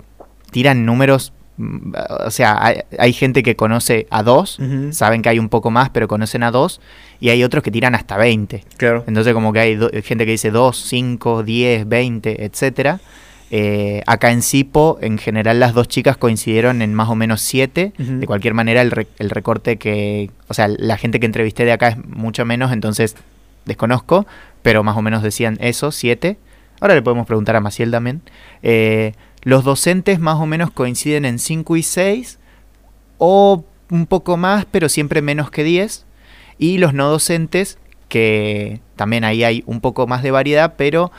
tiran 0.52 0.86
números, 0.86 1.33
o 1.58 2.32
sea, 2.32 2.58
hay, 2.66 2.80
hay 2.98 3.14
gente 3.14 3.44
que 3.44 3.56
conoce 3.56 4.08
a 4.10 4.24
dos, 4.24 4.58
saben 4.92 5.22
que 5.22 5.30
hay 5.30 5.40
un 5.40 5.50
poco 5.50 5.70
más, 5.72 5.90
pero 5.90 6.08
conocen 6.08 6.44
a 6.44 6.52
dos, 6.52 6.82
y 7.20 7.30
hay 7.30 7.44
otros 7.44 7.64
que 7.64 7.72
tiran 7.72 7.96
hasta 7.96 8.18
20. 8.18 8.64
Claro. 8.78 9.04
Entonces 9.08 9.34
como 9.34 9.54
que 9.54 9.60
hay 9.60 9.80
gente 10.04 10.26
que 10.26 10.32
dice 10.32 10.52
2, 10.52 10.78
5, 10.78 11.44
10, 11.44 11.88
20, 11.88 12.46
etcétera. 12.46 13.00
Eh, 13.56 14.02
acá 14.08 14.32
en 14.32 14.42
Cipo, 14.42 14.98
en 15.00 15.20
general, 15.20 15.60
las 15.60 15.74
dos 15.76 15.88
chicas 15.88 16.18
coincidieron 16.18 16.82
en 16.82 16.94
más 16.96 17.08
o 17.10 17.16
menos 17.16 17.40
7. 17.42 17.94
Ujú. 18.00 18.12
De 18.20 18.26
cualquier 18.26 18.56
manera, 18.56 18.82
el, 18.82 18.90
re- 18.90 19.08
el 19.20 19.30
recorte 19.30 19.78
que. 19.78 20.32
O 20.48 20.56
sea, 20.56 20.68
la 20.68 20.98
gente 20.98 21.20
que 21.20 21.28
entrevisté 21.28 21.64
de 21.64 21.72
acá 21.72 21.90
es 21.90 21.98
mucho 22.04 22.46
menos, 22.46 22.72
entonces 22.72 23.16
desconozco, 23.66 24.26
pero 24.64 24.84
más 24.84 24.98
o 24.98 25.04
menos 25.04 25.22
decían 25.22 25.58
eso, 25.62 25.92
7. 25.92 26.38
Ahora 26.82 26.96
le 26.96 27.04
podemos 27.04 27.28
preguntar 27.28 27.56
a 27.56 27.60
Maciel 27.62 27.92
también. 27.92 28.22
Eh, 28.64 29.14
los 29.44 29.64
docentes 29.64 30.20
más 30.20 30.38
o 30.40 30.46
menos 30.46 30.72
coinciden 30.72 31.26
en 31.26 31.40
5 31.40 31.76
y 31.78 31.84
6, 31.84 32.40
o 33.18 33.64
un 33.90 34.06
poco 34.08 34.38
más, 34.38 34.66
pero 34.70 34.90
siempre 34.90 35.22
menos 35.22 35.52
que 35.52 35.64
10. 35.64 36.06
Y 36.58 36.78
los 36.78 36.94
no 36.94 37.10
docentes, 37.10 37.78
que 38.10 38.80
también 38.96 39.24
ahí 39.24 39.44
hay 39.44 39.64
un 39.66 39.82
poco 39.82 40.08
más 40.08 40.24
de 40.24 40.32
variedad, 40.32 40.76
pero 40.78 41.12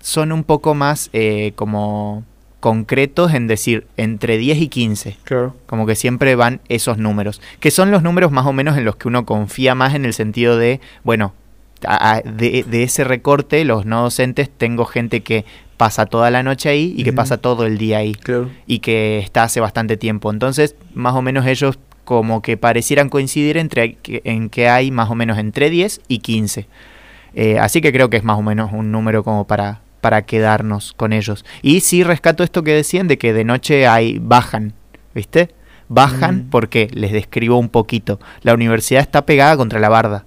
son 0.00 0.32
un 0.32 0.44
poco 0.44 0.74
más 0.74 1.10
eh, 1.12 1.52
como 1.56 2.24
concretos 2.60 3.34
en 3.34 3.46
decir 3.46 3.86
entre 3.96 4.36
10 4.38 4.58
y 4.58 4.68
15. 4.68 5.16
Claro. 5.24 5.54
Como 5.66 5.86
que 5.86 5.94
siempre 5.94 6.34
van 6.36 6.60
esos 6.68 6.98
números. 6.98 7.40
Que 7.60 7.70
son 7.70 7.90
los 7.90 8.02
números 8.02 8.32
más 8.32 8.46
o 8.46 8.52
menos 8.52 8.76
en 8.76 8.84
los 8.84 8.96
que 8.96 9.08
uno 9.08 9.24
confía 9.26 9.74
más 9.74 9.94
en 9.94 10.04
el 10.04 10.12
sentido 10.14 10.56
de, 10.56 10.80
bueno, 11.04 11.34
a- 11.86 12.14
a- 12.16 12.20
de, 12.22 12.64
de 12.68 12.82
ese 12.82 13.04
recorte, 13.04 13.64
los 13.64 13.86
no 13.86 14.02
docentes, 14.02 14.50
tengo 14.50 14.84
gente 14.86 15.22
que 15.22 15.44
pasa 15.78 16.04
toda 16.04 16.30
la 16.30 16.42
noche 16.42 16.68
ahí 16.68 16.92
y 16.96 17.04
que 17.04 17.14
pasa 17.14 17.38
todo 17.38 17.64
el 17.64 17.78
día 17.78 17.98
ahí. 17.98 18.14
Claro. 18.14 18.50
Y 18.66 18.80
que 18.80 19.18
está 19.20 19.44
hace 19.44 19.60
bastante 19.60 19.96
tiempo. 19.96 20.30
Entonces, 20.30 20.76
más 20.92 21.14
o 21.14 21.22
menos 21.22 21.46
ellos 21.46 21.78
como 22.04 22.42
que 22.42 22.56
parecieran 22.56 23.08
coincidir 23.08 23.56
entre 23.56 23.96
en 24.04 24.50
que 24.50 24.68
hay 24.68 24.90
más 24.90 25.08
o 25.10 25.14
menos 25.14 25.38
entre 25.38 25.70
10 25.70 26.00
y 26.08 26.18
15. 26.18 26.66
Eh, 27.34 27.58
así 27.58 27.80
que 27.80 27.92
creo 27.92 28.10
que 28.10 28.16
es 28.16 28.24
más 28.24 28.38
o 28.38 28.42
menos 28.42 28.70
un 28.72 28.90
número 28.90 29.22
como 29.22 29.46
para, 29.46 29.80
para 30.00 30.22
quedarnos 30.22 30.92
con 30.94 31.12
ellos. 31.12 31.44
Y 31.62 31.80
sí 31.80 32.02
rescato 32.02 32.42
esto 32.42 32.62
que 32.62 32.72
decían 32.72 33.08
de 33.08 33.18
que 33.18 33.32
de 33.32 33.44
noche 33.44 33.86
hay 33.86 34.18
bajan, 34.18 34.72
¿viste? 35.14 35.54
Bajan 35.88 36.46
Mm. 36.46 36.50
porque 36.50 36.88
les 36.92 37.12
describo 37.12 37.58
un 37.58 37.68
poquito. 37.68 38.18
La 38.42 38.52
universidad 38.54 39.02
está 39.02 39.24
pegada 39.24 39.56
contra 39.56 39.78
la 39.78 39.88
barda. 39.88 40.24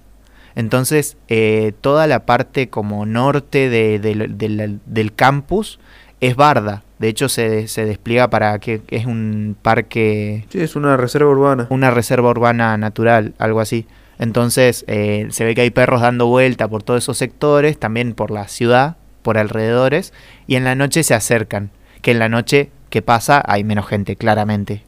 Entonces, 0.54 1.16
eh, 1.28 1.72
toda 1.80 2.06
la 2.06 2.26
parte 2.26 2.68
como 2.68 3.06
norte 3.06 3.68
de- 3.70 3.98
de 3.98 4.14
lo- 4.14 4.28
del- 4.28 4.80
del 4.86 5.12
campus 5.14 5.78
es 6.20 6.36
barda. 6.36 6.82
De 6.98 7.08
hecho, 7.08 7.28
se, 7.28 7.66
se 7.68 7.84
despliega 7.84 8.28
para 8.30 8.58
que 8.58 8.82
es 8.88 9.06
un 9.06 9.56
parque 9.60 10.44
Sí, 10.50 10.60
es 10.60 10.76
una 10.76 10.96
reserva 10.96 11.30
urbana. 11.30 11.66
una 11.70 11.90
reserva 11.90 12.30
urbana 12.30 12.76
natural, 12.76 13.34
algo 13.38 13.60
así. 13.60 13.86
Entonces 14.18 14.84
eh, 14.86 15.26
se 15.30 15.44
ve 15.44 15.54
que 15.56 15.62
hay 15.62 15.70
perros 15.70 16.00
dando 16.02 16.26
vuelta 16.26 16.68
por 16.68 16.82
todos 16.84 17.02
esos 17.02 17.18
sectores, 17.18 17.78
también 17.78 18.14
por 18.14 18.30
la 18.30 18.46
ciudad, 18.46 18.96
por 19.22 19.36
alrededores, 19.38 20.12
y 20.46 20.54
en 20.56 20.64
la 20.64 20.74
noche 20.76 21.02
se 21.02 21.14
acercan. 21.14 21.70
Que 22.02 22.12
en 22.12 22.18
la 22.20 22.28
noche 22.28 22.70
que 22.90 23.02
pasa 23.02 23.42
hay 23.44 23.64
menos 23.64 23.86
gente, 23.88 24.14
claramente. 24.16 24.84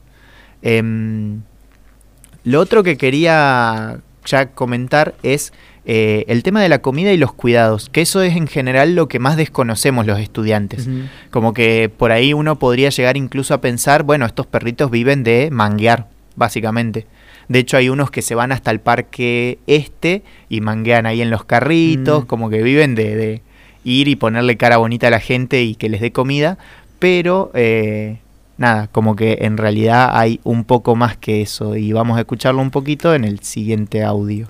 Em, 0.63 1.41
lo 2.45 2.61
otro 2.61 2.83
que 2.85 2.97
quería 2.97 3.99
ya 4.25 4.47
comentar 4.51 5.15
es 5.23 5.53
eh, 5.87 6.25
el 6.29 6.43
tema 6.43 6.63
de 6.63 6.69
la 6.69 6.79
comida 6.81 7.13
y 7.13 7.17
los 7.19 7.33
cuidados, 7.33 7.89
que 7.91 8.01
eso 8.01 8.23
es 8.23 8.37
en 8.37 8.47
general 8.47 8.95
lo 8.95 9.07
que 9.09 9.19
más 9.19 9.37
desconocemos 9.37 10.07
los 10.07 10.19
estudiantes. 10.19 10.89
Como 11.31 11.53
que 11.53 11.91
por 11.95 12.11
ahí 12.13 12.33
uno 12.33 12.59
podría 12.59 12.89
llegar 12.89 13.17
incluso 13.17 13.53
a 13.55 13.61
pensar, 13.61 14.03
bueno, 14.03 14.25
estos 14.27 14.47
perritos 14.47 14.91
viven 14.91 15.23
de 15.25 15.51
manguear, 15.53 16.09
básicamente. 16.37 17.07
De 17.49 17.59
hecho, 17.59 17.77
hay 17.77 17.91
unos 17.91 18.11
que 18.11 18.23
se 18.23 18.35
van 18.35 18.53
hasta 18.53 18.71
el 18.71 18.81
parque 18.81 19.59
este 19.67 20.23
y 20.49 20.63
manguean 20.63 21.05
ahí 21.05 21.21
en 21.21 21.29
los 21.31 21.45
carritos, 21.45 22.25
Mm. 22.25 22.27
como 22.27 22.49
que 22.49 22.63
viven 22.63 22.95
de, 22.95 23.15
de 23.17 23.43
ir 23.85 24.09
y 24.09 24.17
ponerle 24.17 24.57
cara 24.57 24.79
bonita 24.79 25.09
a 25.09 25.11
la 25.11 25.21
gente 25.21 25.63
y 25.63 25.75
que 25.75 25.91
les 25.91 26.01
dé 26.01 26.11
comida. 26.13 26.57
Pero 26.99 27.51
eh, 27.53 28.17
nada, 28.57 28.89
como 28.93 29.17
que 29.17 29.39
en 29.41 29.57
realidad 29.57 30.11
hay 30.13 30.41
un 30.45 30.65
poco 30.65 30.95
más 30.97 31.17
que 31.17 31.43
eso. 31.43 31.77
Y 31.77 31.93
vamos 31.93 32.17
a 32.17 32.21
escucharlo 32.21 32.61
un 32.63 32.71
poquito 32.71 33.15
en 33.15 33.25
el 33.25 33.41
siguiente 33.41 34.03
audio. 34.03 34.47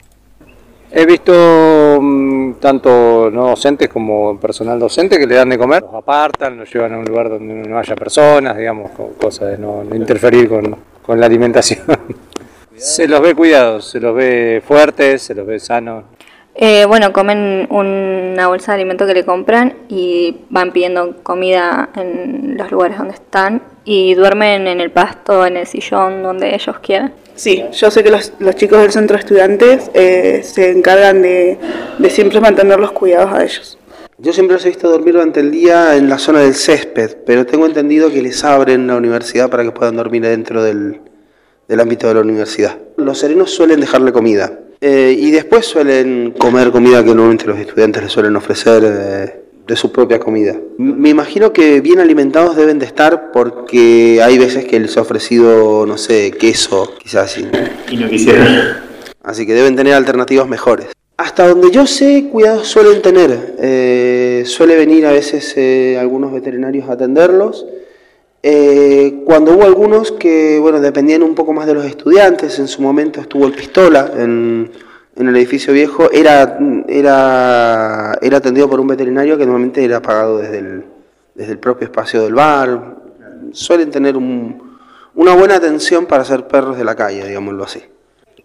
He 0.96 1.06
visto 1.06 1.98
mm, 2.00 2.52
tanto 2.60 3.28
no 3.32 3.48
docentes 3.48 3.88
como 3.88 4.38
personal 4.38 4.78
docente 4.78 5.18
que 5.18 5.26
le 5.26 5.34
dan 5.34 5.48
de 5.48 5.58
comer, 5.58 5.82
los 5.82 5.94
apartan, 5.94 6.56
los 6.56 6.72
llevan 6.72 6.92
a 6.94 6.98
un 6.98 7.04
lugar 7.04 7.28
donde 7.28 7.54
no 7.68 7.78
haya 7.78 7.96
personas, 7.96 8.56
digamos, 8.56 8.92
co- 8.92 9.12
cosa 9.20 9.46
de 9.46 9.58
no, 9.58 9.82
no 9.82 9.96
interferir 9.96 10.48
con, 10.48 10.76
con 11.02 11.18
la 11.18 11.26
alimentación. 11.26 11.80
se 12.76 13.08
los 13.08 13.20
ve 13.20 13.34
cuidados, 13.34 13.90
se 13.90 13.98
los 13.98 14.14
ve 14.14 14.62
fuertes, 14.64 15.22
se 15.22 15.34
los 15.34 15.44
ve 15.46 15.58
sanos. 15.58 16.04
Eh, 16.56 16.84
bueno, 16.84 17.12
comen 17.12 17.66
una 17.70 18.46
bolsa 18.46 18.72
de 18.72 18.76
alimento 18.76 19.06
que 19.06 19.14
le 19.14 19.24
compran 19.24 19.74
y 19.88 20.36
van 20.50 20.72
pidiendo 20.72 21.16
comida 21.24 21.90
en 21.96 22.56
los 22.56 22.70
lugares 22.70 22.96
donde 22.96 23.14
están 23.14 23.60
y 23.84 24.14
duermen 24.14 24.68
en 24.68 24.80
el 24.80 24.92
pasto, 24.92 25.44
en 25.44 25.56
el 25.56 25.66
sillón, 25.66 26.22
donde 26.22 26.54
ellos 26.54 26.78
quieran. 26.78 27.12
Sí, 27.34 27.64
yo 27.72 27.90
sé 27.90 28.04
que 28.04 28.10
los, 28.10 28.32
los 28.38 28.54
chicos 28.54 28.80
del 28.80 28.92
centro 28.92 29.16
de 29.16 29.20
estudiantes 29.20 29.90
eh, 29.94 30.42
se 30.44 30.70
encargan 30.70 31.22
de, 31.22 31.58
de 31.98 32.10
siempre 32.10 32.40
mantener 32.40 32.78
los 32.78 32.92
cuidados 32.92 33.32
a 33.32 33.42
ellos. 33.42 33.76
Yo 34.18 34.32
siempre 34.32 34.54
los 34.54 34.64
he 34.64 34.68
visto 34.68 34.88
dormir 34.88 35.14
durante 35.14 35.40
el 35.40 35.50
día 35.50 35.96
en 35.96 36.08
la 36.08 36.18
zona 36.18 36.38
del 36.38 36.54
césped, 36.54 37.16
pero 37.26 37.44
tengo 37.44 37.66
entendido 37.66 38.12
que 38.12 38.22
les 38.22 38.44
abren 38.44 38.86
la 38.86 38.94
universidad 38.94 39.50
para 39.50 39.64
que 39.64 39.72
puedan 39.72 39.96
dormir 39.96 40.22
dentro 40.22 40.62
del, 40.62 41.00
del 41.66 41.80
ámbito 41.80 42.06
de 42.06 42.14
la 42.14 42.20
universidad. 42.20 42.78
Los 42.96 43.18
serenos 43.18 43.50
suelen 43.50 43.80
dejarle 43.80 44.12
comida 44.12 44.60
eh, 44.80 45.16
y 45.18 45.30
después 45.30 45.66
suelen 45.66 46.34
comer 46.38 46.70
comida 46.70 47.02
que 47.02 47.08
normalmente 47.08 47.46
los 47.46 47.58
estudiantes 47.58 48.02
les 48.02 48.12
suelen 48.12 48.36
ofrecer 48.36 48.82
eh, 48.84 49.44
de 49.66 49.76
su 49.76 49.92
propia 49.92 50.18
comida. 50.18 50.56
Me 50.78 51.08
imagino 51.08 51.52
que 51.52 51.80
bien 51.80 52.00
alimentados 52.00 52.56
deben 52.56 52.78
de 52.78 52.86
estar 52.86 53.32
porque 53.32 54.20
hay 54.22 54.38
veces 54.38 54.64
que 54.64 54.78
les 54.78 54.96
ha 54.96 55.00
ofrecido, 55.00 55.86
no 55.86 55.96
sé, 55.96 56.32
queso, 56.32 56.94
quizás. 56.98 57.38
Y, 57.38 57.48
Y 57.90 57.96
no 57.96 58.08
quisieron. 58.08 58.46
Así 59.22 59.46
que 59.46 59.54
deben 59.54 59.74
tener 59.74 59.94
alternativas 59.94 60.46
mejores. 60.48 60.88
Hasta 61.16 61.48
donde 61.48 61.70
yo 61.70 61.86
sé, 61.86 62.28
cuidados 62.30 62.66
suelen 62.66 63.00
tener. 63.00 63.54
Eh, 63.58 64.42
suele 64.46 64.76
venir 64.76 65.06
a 65.06 65.12
veces 65.12 65.54
eh, 65.56 65.96
algunos 65.98 66.32
veterinarios 66.32 66.88
a 66.88 66.94
atenderlos. 66.94 67.64
Eh, 68.46 69.22
cuando 69.24 69.52
hubo 69.54 69.64
algunos 69.64 70.12
que, 70.12 70.58
bueno, 70.60 70.78
dependían 70.78 71.22
un 71.22 71.34
poco 71.34 71.54
más 71.54 71.66
de 71.66 71.72
los 71.72 71.86
estudiantes, 71.86 72.58
en 72.58 72.68
su 72.68 72.82
momento 72.82 73.18
estuvo 73.22 73.46
el 73.46 73.52
Pistola 73.54 74.10
en, 74.14 74.70
en 75.16 75.28
el 75.28 75.34
edificio 75.34 75.72
viejo, 75.72 76.10
era, 76.12 76.58
era, 76.86 78.18
era 78.20 78.36
atendido 78.36 78.68
por 78.68 78.80
un 78.80 78.86
veterinario 78.88 79.38
que 79.38 79.46
normalmente 79.46 79.82
era 79.82 80.02
pagado 80.02 80.36
desde 80.36 80.58
el, 80.58 80.84
desde 81.34 81.52
el 81.52 81.58
propio 81.58 81.86
espacio 81.86 82.22
del 82.22 82.34
bar. 82.34 82.96
Suelen 83.52 83.90
tener 83.90 84.14
un- 84.14 84.76
una 85.14 85.34
buena 85.34 85.54
atención 85.56 86.04
para 86.04 86.22
ser 86.24 86.46
perros 86.46 86.76
de 86.76 86.84
la 86.84 86.94
calle, 86.94 87.26
digámoslo 87.26 87.64
así. 87.64 87.82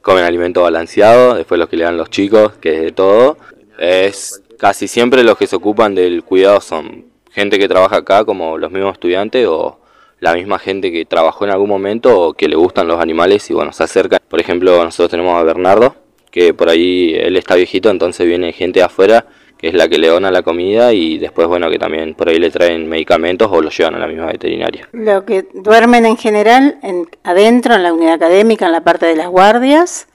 comen 0.02 0.24
alimento 0.24 0.62
balanceado, 0.62 1.34
después 1.36 1.60
los 1.60 1.68
que 1.68 1.76
le 1.76 1.84
dan 1.84 1.98
los 1.98 2.10
chicos, 2.10 2.54
que 2.62 2.76
es 2.78 2.82
de 2.84 2.92
todo. 2.94 3.38
Es 3.78 4.42
casi 4.58 4.88
siempre 4.88 5.24
los 5.26 5.38
que 5.38 5.46
se 5.46 5.58
ocupan 5.58 5.94
del 5.94 6.24
cuidado 6.24 6.62
son 6.62 7.04
gente 7.32 7.60
que 7.60 7.68
trabaja 7.68 7.98
acá, 7.98 8.24
como 8.24 8.58
los 8.58 8.72
mismos 8.72 8.94
estudiantes 8.94 9.46
o 9.46 9.78
la 10.20 10.34
misma 10.34 10.60
gente 10.60 10.92
que 10.92 11.06
trabajó 11.06 11.46
en 11.46 11.52
algún 11.52 11.70
momento 11.70 12.20
o 12.20 12.34
que 12.34 12.48
le 12.48 12.56
gustan 12.56 12.88
los 12.88 13.00
animales 13.00 13.50
y 13.50 13.54
bueno, 13.54 13.72
se 13.72 13.84
acercan. 13.84 14.20
Por 14.28 14.40
ejemplo, 14.40 14.84
nosotros 14.84 15.12
tenemos 15.12 15.40
a 15.40 15.44
Bernardo, 15.44 15.96
que 16.32 16.54
por 16.54 16.70
ahí 16.70 17.14
él 17.16 17.38
está 17.38 17.56
viejito, 17.56 17.90
entonces 17.90 18.28
viene 18.28 18.52
gente 18.52 18.80
de 18.80 18.86
afuera 18.86 19.26
que 19.60 19.68
es 19.68 19.74
la 19.74 19.90
que 19.90 19.98
le 19.98 20.08
dona 20.08 20.32
la 20.32 20.42
comida 20.42 20.94
y 20.94 21.18
después 21.18 21.46
bueno 21.46 21.70
que 21.70 21.78
también 21.78 22.16
por 22.16 22.30
ahí 22.30 22.40
le 22.40 22.50
traen 22.50 22.88
medicamentos 22.88 23.50
o 23.52 23.62
lo 23.62 23.70
llevan 23.70 23.96
a 23.96 24.00
la 24.00 24.08
misma 24.08 24.28
veterinaria. 24.28 24.88
Lo 24.94 25.26
que 25.26 25.48
duermen 25.54 26.06
en 26.06 26.16
general 26.16 26.80
en, 26.82 27.10
adentro, 27.24 27.76
en 27.76 27.84
la 27.84 27.92
unidad 27.92 28.14
académica, 28.14 28.68
en 28.68 28.72
la 28.72 28.86
parte 28.86 29.06
de 29.06 29.18
las 29.18 29.28
guardias, 29.28 30.08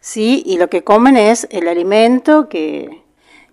sí, 0.00 0.42
y 0.44 0.58
lo 0.58 0.68
que 0.68 0.82
comen 0.82 1.16
es 1.16 1.46
el 1.52 1.68
alimento 1.68 2.48
que, 2.48 3.02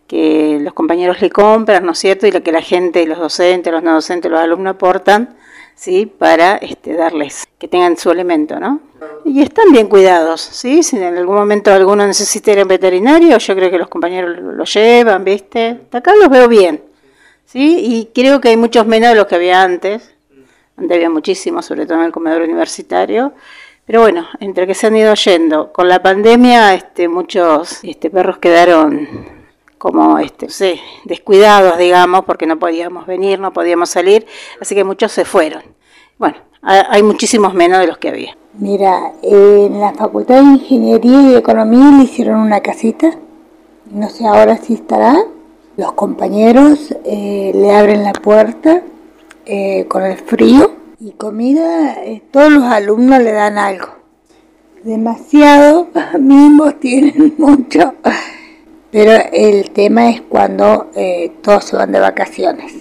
que 0.07 0.57
los 0.61 0.73
compañeros 0.73 1.21
le 1.21 1.29
compran, 1.29 1.85
¿no 1.85 1.91
es 1.91 1.99
cierto? 1.99 2.25
Y 2.25 2.31
lo 2.31 2.41
que 2.41 2.51
la 2.51 2.61
gente, 2.61 3.05
los 3.05 3.19
docentes, 3.19 3.71
los 3.71 3.83
no 3.83 3.93
docentes, 3.93 4.31
los 4.31 4.39
alumnos 4.39 4.73
aportan, 4.73 5.37
sí, 5.75 6.05
para 6.05 6.57
este, 6.57 6.93
darles, 6.93 7.45
que 7.57 7.67
tengan 7.67 7.97
su 7.97 8.09
alimento, 8.09 8.59
¿no? 8.59 8.79
Y 9.23 9.41
están 9.41 9.71
bien 9.71 9.87
cuidados, 9.87 10.41
¿sí? 10.41 10.81
Si 10.81 10.97
en 10.97 11.17
algún 11.17 11.35
momento 11.35 11.71
alguno 11.71 12.07
necesita 12.07 12.51
ir 12.51 12.59
a 12.59 12.61
un 12.63 12.67
veterinario, 12.67 13.37
yo 13.37 13.55
creo 13.55 13.69
que 13.69 13.77
los 13.77 13.89
compañeros 13.89 14.37
lo, 14.39 14.63
llevan, 14.63 15.23
¿viste? 15.23 15.81
Acá 15.91 16.15
los 16.15 16.29
veo 16.29 16.47
bien, 16.47 16.83
¿sí? 17.45 17.77
Y 17.79 18.05
creo 18.13 18.41
que 18.41 18.49
hay 18.49 18.57
muchos 18.57 18.87
menos 18.87 19.09
de 19.09 19.15
los 19.15 19.27
que 19.27 19.35
había 19.35 19.61
antes. 19.61 20.15
Antes 20.77 20.95
había 20.95 21.09
muchísimos, 21.09 21.65
sobre 21.65 21.85
todo 21.85 21.99
en 21.99 22.05
el 22.05 22.11
comedor 22.11 22.41
universitario. 22.41 23.33
Pero 23.85 24.01
bueno, 24.01 24.27
entre 24.39 24.65
que 24.65 24.73
se 24.73 24.87
han 24.87 24.95
ido 24.95 25.13
yendo, 25.13 25.71
con 25.71 25.87
la 25.87 26.01
pandemia 26.01 26.73
este, 26.73 27.07
muchos 27.07 27.83
este, 27.83 28.09
perros 28.09 28.39
quedaron 28.39 29.34
como 29.85 30.17
este, 30.19 30.47
no 30.47 30.51
sé, 30.51 30.79
descuidados, 31.05 31.77
digamos, 31.77 32.25
porque 32.25 32.47
no 32.47 32.57
podíamos 32.57 33.05
venir, 33.05 33.39
no 33.39 33.53
podíamos 33.53 33.89
salir, 33.89 34.25
así 34.59 34.73
que 34.73 34.83
muchos 34.83 35.11
se 35.11 35.25
fueron. 35.25 35.61
Bueno, 36.17 36.37
ha- 36.63 36.87
hay 36.89 37.03
muchísimos 37.03 37.53
menos 37.53 37.79
de 37.79 37.87
los 37.87 37.97
que 37.99 38.09
había. 38.09 38.35
Mira, 38.57 39.11
en 39.21 39.79
la 39.79 39.93
Facultad 39.93 40.37
de 40.37 40.43
Ingeniería 40.43 41.21
y 41.21 41.35
Economía 41.35 41.91
le 41.97 42.03
hicieron 42.05 42.39
una 42.39 42.61
casita. 42.61 43.11
No 43.91 44.09
sé 44.09 44.25
ahora 44.25 44.57
si 44.57 44.73
estará. 44.73 45.15
Los 45.77 45.91
compañeros 45.91 46.95
eh, 47.03 47.51
le 47.53 47.75
abren 47.75 48.03
la 48.03 48.13
puerta 48.13 48.81
eh, 49.45 49.85
con 49.87 50.03
el 50.03 50.17
frío 50.17 50.71
y 50.99 51.11
comida. 51.11 52.01
eh, 52.05 52.23
todos 52.31 52.49
los 52.51 52.63
alumnos 52.63 53.19
le 53.21 53.33
dan 53.33 53.57
algo. 53.57 53.89
Demasiado 54.83 55.87
mimos 56.19 56.79
tienen 56.79 57.35
mucho. 57.37 57.93
Pero 58.95 59.11
el 59.33 59.71
tema 59.71 60.09
es 60.09 60.21
cuando 60.21 60.89
eh, 60.95 61.33
todos 61.41 61.65
se 61.65 61.75
van 61.75 61.91
de 61.91 61.99
vacaciones. 61.99 62.71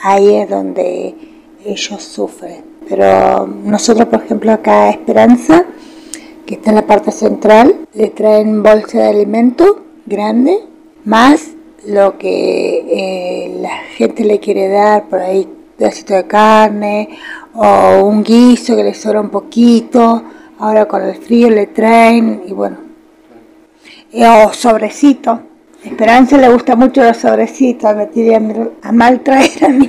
Ahí 0.00 0.36
es 0.36 0.48
donde 0.48 1.16
ellos 1.64 2.00
sufren. 2.00 2.62
Pero 2.88 3.44
nosotros, 3.44 4.06
por 4.06 4.22
ejemplo, 4.22 4.52
acá 4.52 4.84
a 4.84 4.90
Esperanza, 4.90 5.64
que 6.46 6.54
está 6.54 6.70
en 6.70 6.76
la 6.76 6.86
parte 6.86 7.10
central, 7.10 7.74
le 7.94 8.10
traen 8.10 8.62
bolsa 8.62 8.98
de 8.98 9.08
alimento 9.08 9.82
grande, 10.06 10.60
más 11.04 11.48
lo 11.88 12.18
que 12.18 12.84
eh, 12.88 13.58
la 13.60 13.78
gente 13.96 14.22
le 14.22 14.38
quiere 14.38 14.68
dar, 14.68 15.08
por 15.08 15.18
ahí 15.18 15.48
pedacito 15.76 16.14
de 16.14 16.28
carne 16.28 17.18
o 17.52 18.06
un 18.06 18.22
guiso 18.22 18.76
que 18.76 18.84
le 18.84 18.94
sobra 18.94 19.22
un 19.22 19.30
poquito. 19.30 20.22
Ahora 20.60 20.86
con 20.86 21.02
el 21.02 21.16
frío 21.16 21.50
le 21.50 21.66
traen 21.66 22.44
y 22.46 22.52
bueno, 22.52 22.85
o 24.14 24.52
sobrecito. 24.52 25.40
Esperanza 25.84 26.36
le 26.36 26.48
gusta 26.48 26.74
mucho 26.74 27.04
los 27.04 27.16
sobrecitos, 27.16 27.94
me 27.94 28.06
tiré 28.06 28.34
a, 28.82 28.92
mal 28.92 29.20
traer 29.20 29.64
a 29.64 29.68
mí 29.68 29.88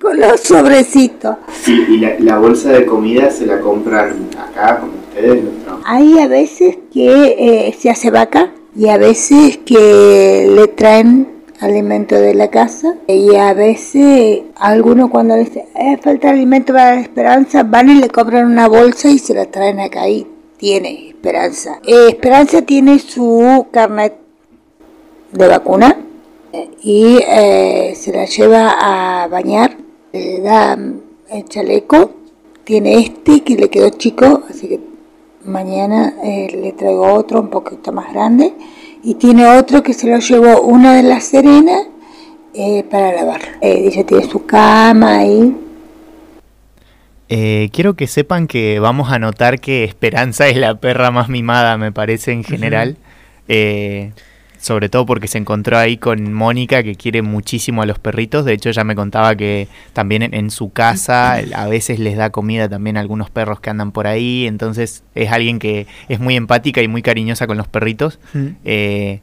con 0.00 0.20
los 0.20 0.40
sobrecitos. 0.40 1.36
Sí, 1.62 1.84
y 1.88 1.96
la, 1.98 2.14
la 2.20 2.38
bolsa 2.38 2.70
de 2.70 2.86
comida 2.86 3.30
se 3.30 3.46
la 3.46 3.60
compran 3.60 4.28
acá 4.38 4.78
con 4.80 4.90
ustedes. 4.90 5.40
trabajadores? 5.64 5.84
Hay 5.84 6.18
a 6.20 6.28
veces 6.28 6.78
que 6.92 7.34
eh, 7.68 7.74
se 7.76 7.90
hace 7.90 8.10
vaca 8.10 8.52
y 8.76 8.88
a 8.88 8.98
veces 8.98 9.58
que 9.58 10.48
le 10.54 10.68
traen 10.68 11.26
alimento 11.60 12.14
de 12.14 12.34
la 12.34 12.48
casa 12.48 12.94
y 13.08 13.34
a 13.34 13.52
veces 13.54 14.42
algunos 14.56 15.10
cuando 15.10 15.34
les 15.36 15.46
dice, 15.46 15.66
"Eh, 15.74 15.98
falta 16.00 16.30
alimento 16.30 16.72
para 16.74 16.96
la 16.96 17.00
esperanza, 17.00 17.62
van 17.64 17.88
y 17.90 17.94
le 17.94 18.08
compran 18.10 18.46
una 18.46 18.68
bolsa 18.68 19.08
y 19.08 19.18
se 19.18 19.34
la 19.34 19.46
traen 19.46 19.80
acá 19.80 20.08
y 20.08 20.26
tiene 20.56 21.08
esperanza. 21.08 21.80
Eh, 21.86 22.08
esperanza 22.08 22.62
tiene 22.62 22.98
su 22.98 23.66
carnet 23.70 24.14
de 25.32 25.48
vacuna 25.48 25.96
eh, 26.52 26.70
y 26.82 27.18
eh, 27.26 27.94
se 27.96 28.12
la 28.12 28.24
lleva 28.26 28.76
a 28.78 29.28
bañar, 29.28 29.76
le 30.12 30.40
da 30.40 30.78
el 31.30 31.44
chaleco, 31.48 32.10
tiene 32.64 32.98
este 32.98 33.42
que 33.42 33.56
le 33.56 33.68
quedó 33.68 33.90
chico, 33.90 34.42
así 34.48 34.68
que 34.68 34.80
mañana 35.44 36.14
eh, 36.24 36.48
le 36.60 36.72
traigo 36.72 37.12
otro 37.12 37.40
un 37.40 37.48
poquito 37.48 37.92
más 37.92 38.12
grande 38.12 38.54
y 39.02 39.14
tiene 39.14 39.58
otro 39.58 39.82
que 39.82 39.92
se 39.92 40.08
lo 40.08 40.18
llevó 40.18 40.62
una 40.62 40.94
de 40.94 41.02
las 41.02 41.24
serenas 41.24 41.86
eh, 42.54 42.82
para 42.90 43.12
lavar. 43.12 43.40
Dice 43.60 44.04
tiene 44.04 44.24
su 44.28 44.46
cama 44.46 45.18
ahí. 45.18 45.65
Eh, 47.28 47.70
quiero 47.72 47.94
que 47.94 48.06
sepan 48.06 48.46
que 48.46 48.78
vamos 48.78 49.10
a 49.10 49.18
notar 49.18 49.60
que 49.60 49.84
Esperanza 49.84 50.48
es 50.48 50.56
la 50.56 50.76
perra 50.76 51.10
más 51.10 51.28
mimada, 51.28 51.76
me 51.76 51.92
parece, 51.92 52.32
en 52.32 52.44
general. 52.44 52.96
Eh, 53.48 54.12
sobre 54.58 54.88
todo 54.88 55.06
porque 55.06 55.28
se 55.28 55.38
encontró 55.38 55.78
ahí 55.78 55.96
con 55.96 56.32
Mónica 56.32 56.82
que 56.82 56.96
quiere 56.96 57.22
muchísimo 57.22 57.82
a 57.82 57.86
los 57.86 57.98
perritos. 57.98 58.44
De 58.44 58.52
hecho, 58.52 58.70
ella 58.70 58.84
me 58.84 58.94
contaba 58.94 59.36
que 59.36 59.68
también 59.92 60.22
en, 60.22 60.34
en 60.34 60.50
su 60.50 60.72
casa 60.72 61.34
a 61.54 61.66
veces 61.68 61.98
les 61.98 62.16
da 62.16 62.30
comida 62.30 62.68
también 62.68 62.96
a 62.96 63.00
algunos 63.00 63.30
perros 63.30 63.60
que 63.60 63.70
andan 63.70 63.92
por 63.92 64.06
ahí. 64.06 64.46
Entonces 64.46 65.04
es 65.14 65.30
alguien 65.30 65.58
que 65.58 65.86
es 66.08 66.18
muy 66.20 66.36
empática 66.36 66.82
y 66.82 66.88
muy 66.88 67.02
cariñosa 67.02 67.46
con 67.46 67.56
los 67.56 67.68
perritos. 67.68 68.18
Eh, 68.64 69.20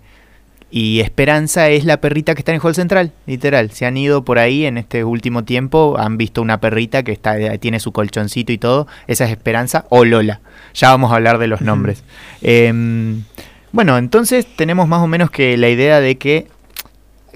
y 0.75 1.01
Esperanza 1.01 1.69
es 1.69 1.85
la 1.85 2.01
perrita 2.01 2.33
que 2.33 2.39
está 2.39 2.51
en 2.51 2.55
el 2.55 2.61
hall 2.65 2.73
central, 2.73 3.11
literal. 3.27 3.69
Se 3.69 3.85
han 3.85 3.95
ido 3.95 4.25
por 4.25 4.39
ahí 4.39 4.65
en 4.65 4.79
este 4.79 5.03
último 5.03 5.43
tiempo, 5.43 5.97
han 5.99 6.17
visto 6.17 6.41
una 6.41 6.59
perrita 6.59 7.03
que 7.03 7.11
está, 7.11 7.59
tiene 7.59 7.79
su 7.79 7.91
colchoncito 7.91 8.51
y 8.51 8.57
todo. 8.57 8.87
Esa 9.05 9.25
es 9.25 9.29
Esperanza 9.29 9.85
o 9.89 10.03
Lola. 10.03 10.41
Ya 10.73 10.89
vamos 10.89 11.11
a 11.11 11.15
hablar 11.17 11.37
de 11.37 11.45
los 11.45 11.61
nombres. 11.61 12.03
Em, 12.41 13.21
bueno, 13.71 13.99
entonces 13.99 14.47
tenemos 14.47 14.87
más 14.87 15.03
o 15.03 15.07
menos 15.07 15.29
que 15.29 15.57
la 15.57 15.69
idea 15.69 15.99
de 15.99 16.17
que 16.17 16.47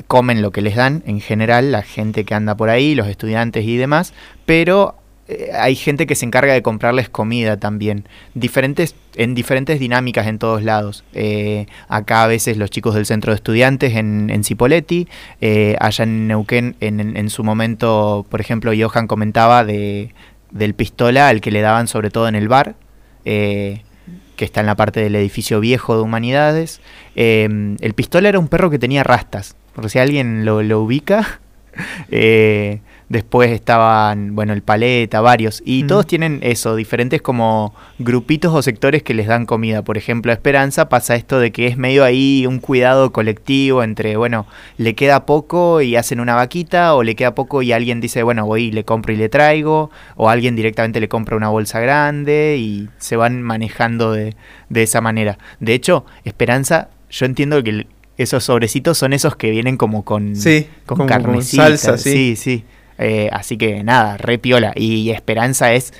comen 0.08 0.41
lo 0.41 0.50
que 0.50 0.63
les 0.63 0.76
dan 0.76 1.04
en 1.06 1.21
general, 1.21 1.71
la 1.71 1.84
gente 1.84 2.26
que 2.26 2.34
anda 2.34 2.58
por 2.58 2.71
ahí, 2.71 2.95
los 2.95 3.08
estudiantes 3.08 3.65
y 3.65 3.78
demás, 3.78 4.15
pero 4.47 4.95
eh, 5.28 5.52
hay 5.54 5.76
gente 5.76 6.08
que 6.08 6.16
se 6.16 6.26
encarga 6.26 6.54
de 6.54 6.62
comprarles 6.62 7.10
comida 7.10 7.58
también, 7.58 8.06
diferentes, 8.34 8.96
en 9.16 9.36
diferentes 9.36 9.80
dinámicas 9.80 10.28
en 10.28 10.40
todos 10.40 10.63
lados. 10.63 11.04
Eh, 11.13 11.68
acá 11.90 12.24
a 12.24 12.28
veces 12.28 12.58
los 12.58 12.70
chicos 12.70 12.96
del 12.96 13.06
centro 13.06 13.32
de 13.32 13.36
estudiantes 13.36 13.96
en, 13.96 14.30
en 14.30 14.44
Cipoletti, 14.44 15.08
eh, 15.42 15.76
allá 15.80 16.04
en 16.04 16.28
Neuquén 16.28 16.76
en, 16.80 17.30
su 17.30 17.44
momento, 17.44 18.26
por 18.30 18.40
ejemplo, 18.40 18.72
Johan 18.78 19.08
comentaba 19.08 19.66
de, 19.66 20.13
del 20.52 20.74
pistola 20.74 21.28
al 21.28 21.42
que 21.42 21.52
le 21.52 21.62
daban 21.62 21.88
sobre 21.88 22.10
todo 22.10 22.28
en 22.28 22.36
el 22.36 22.48
bar. 22.48 22.76
que 23.24 24.46
está 24.46 24.60
en 24.62 24.68
la 24.68 24.76
parte 24.76 25.02
del 25.02 25.16
edificio 25.16 25.60
viejo 25.60 25.96
de 25.96 26.04
Humanidades. 26.04 26.80
El 27.16 27.94
pistola 27.96 28.30
era 28.30 28.40
un 28.40 28.48
perro 28.48 28.70
que 28.70 28.80
tenía 28.80 29.04
rastas, 29.04 29.56
por 29.74 29.90
si 29.90 30.00
alguien 30.00 30.46
lo, 30.46 30.63
lo 30.63 30.82
ubica. 30.82 31.40
Eh, 32.10 32.80
después 33.10 33.52
estaban, 33.52 34.36
bueno, 34.36 34.52
el 34.54 34.62
paleta, 34.62 35.22
varios. 35.22 35.62
Y 35.65 35.84
Mm. 35.84 35.88
todos 35.88 36.08
tienen 36.08 36.39
eso, 36.43 36.76
diferentes 36.76 37.22
como 37.22 37.74
grupitos 38.00 38.54
o 38.54 38.62
sectores 38.62 39.02
que 39.04 39.13
les 39.13 39.28
dan 39.28 39.46
comida. 39.46 39.82
Por 39.82 39.98
ejemplo, 39.98 40.32
a 40.32 40.36
Esperanza 40.36 40.89
pasa 40.89 41.15
esto 41.15 41.39
de 41.39 41.52
que 41.52 41.67
es 41.67 41.78
medio 41.78 42.04
ahí 42.04 42.46
un 42.46 42.60
cuidado 42.60 43.12
colectivo 43.13 43.82
entre, 43.84 44.17
bueno, 44.17 44.46
le 44.78 44.93
queda 44.96 45.26
poco 45.26 45.82
y 45.82 45.96
hacen 45.96 46.20
una 46.20 46.36
vaquita, 46.36 46.96
o 46.96 47.04
le 47.04 47.15
queda 47.15 47.34
poco 47.34 47.62
y 47.62 47.72
alguien 47.72 48.02
dice, 48.02 48.24
bueno, 48.24 48.46
voy 48.46 48.63
y 48.65 48.72
le 48.72 48.84
compro 48.84 49.13
y 49.13 49.17
le 49.17 49.30
traigo, 49.30 49.89
o 50.15 50.30
alguien 50.30 50.56
directamente 50.56 51.00
le 51.00 51.08
compra 51.08 51.38
una 51.38 51.50
bolsa 51.50 51.80
grande 51.80 52.58
y 52.60 52.89
se 52.98 53.15
van 53.15 53.41
manejando 53.41 54.12
de, 54.12 54.36
de 54.70 54.84
esa 54.84 55.00
manera. 55.02 55.38
De 55.60 55.74
hecho, 55.74 56.06
Esperanza, 56.26 56.89
yo 57.10 57.26
entiendo 57.26 57.63
que 57.63 57.70
el- 57.70 57.88
esos 58.17 58.43
sobrecitos 58.43 58.98
son 58.98 59.13
esos 59.13 59.36
que 59.36 59.52
vienen 59.52 59.78
como 59.78 60.04
con, 60.04 60.36
Sí, 60.36 60.67
con 60.88 61.08
con 61.08 61.41
salsa, 61.43 61.98
sí. 62.00 62.12
sí, 62.12 62.36
sí. 62.36 62.63
Eh, 63.00 63.30
así 63.32 63.58
que 63.58 63.84
nada, 63.84 64.18
re 64.18 64.38
piola. 64.40 64.72
Y 64.76 65.10
Esperanza 65.12 65.74
es 65.74 65.94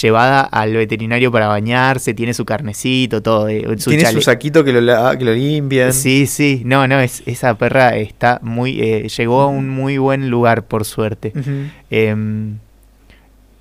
llevada 0.00 0.42
al 0.42 0.74
veterinario 0.74 1.32
para 1.32 1.48
bañarse, 1.48 2.14
tiene 2.14 2.34
su 2.34 2.44
carnecito, 2.44 3.22
todo. 3.22 3.48
eh, 3.48 3.64
su 3.78 3.90
Tiene 3.90 4.04
chale- 4.04 4.14
su 4.14 4.20
saquito 4.22 4.62
que 4.64 4.72
lo, 4.72 4.80
que 5.18 5.24
lo 5.24 5.32
limpian. 5.32 5.92
Sí, 5.92 6.26
sí, 6.26 6.62
no, 6.64 6.86
no, 6.86 7.00
es, 7.00 7.22
esa 7.26 7.54
perra 7.56 7.96
está 7.96 8.38
muy, 8.42 8.80
eh, 8.80 9.08
llegó 9.08 9.40
a 9.42 9.46
un 9.48 9.68
muy 9.68 9.98
buen 9.98 10.30
lugar 10.30 10.64
por 10.64 10.84
suerte. 10.84 11.32
Em, 11.90 12.58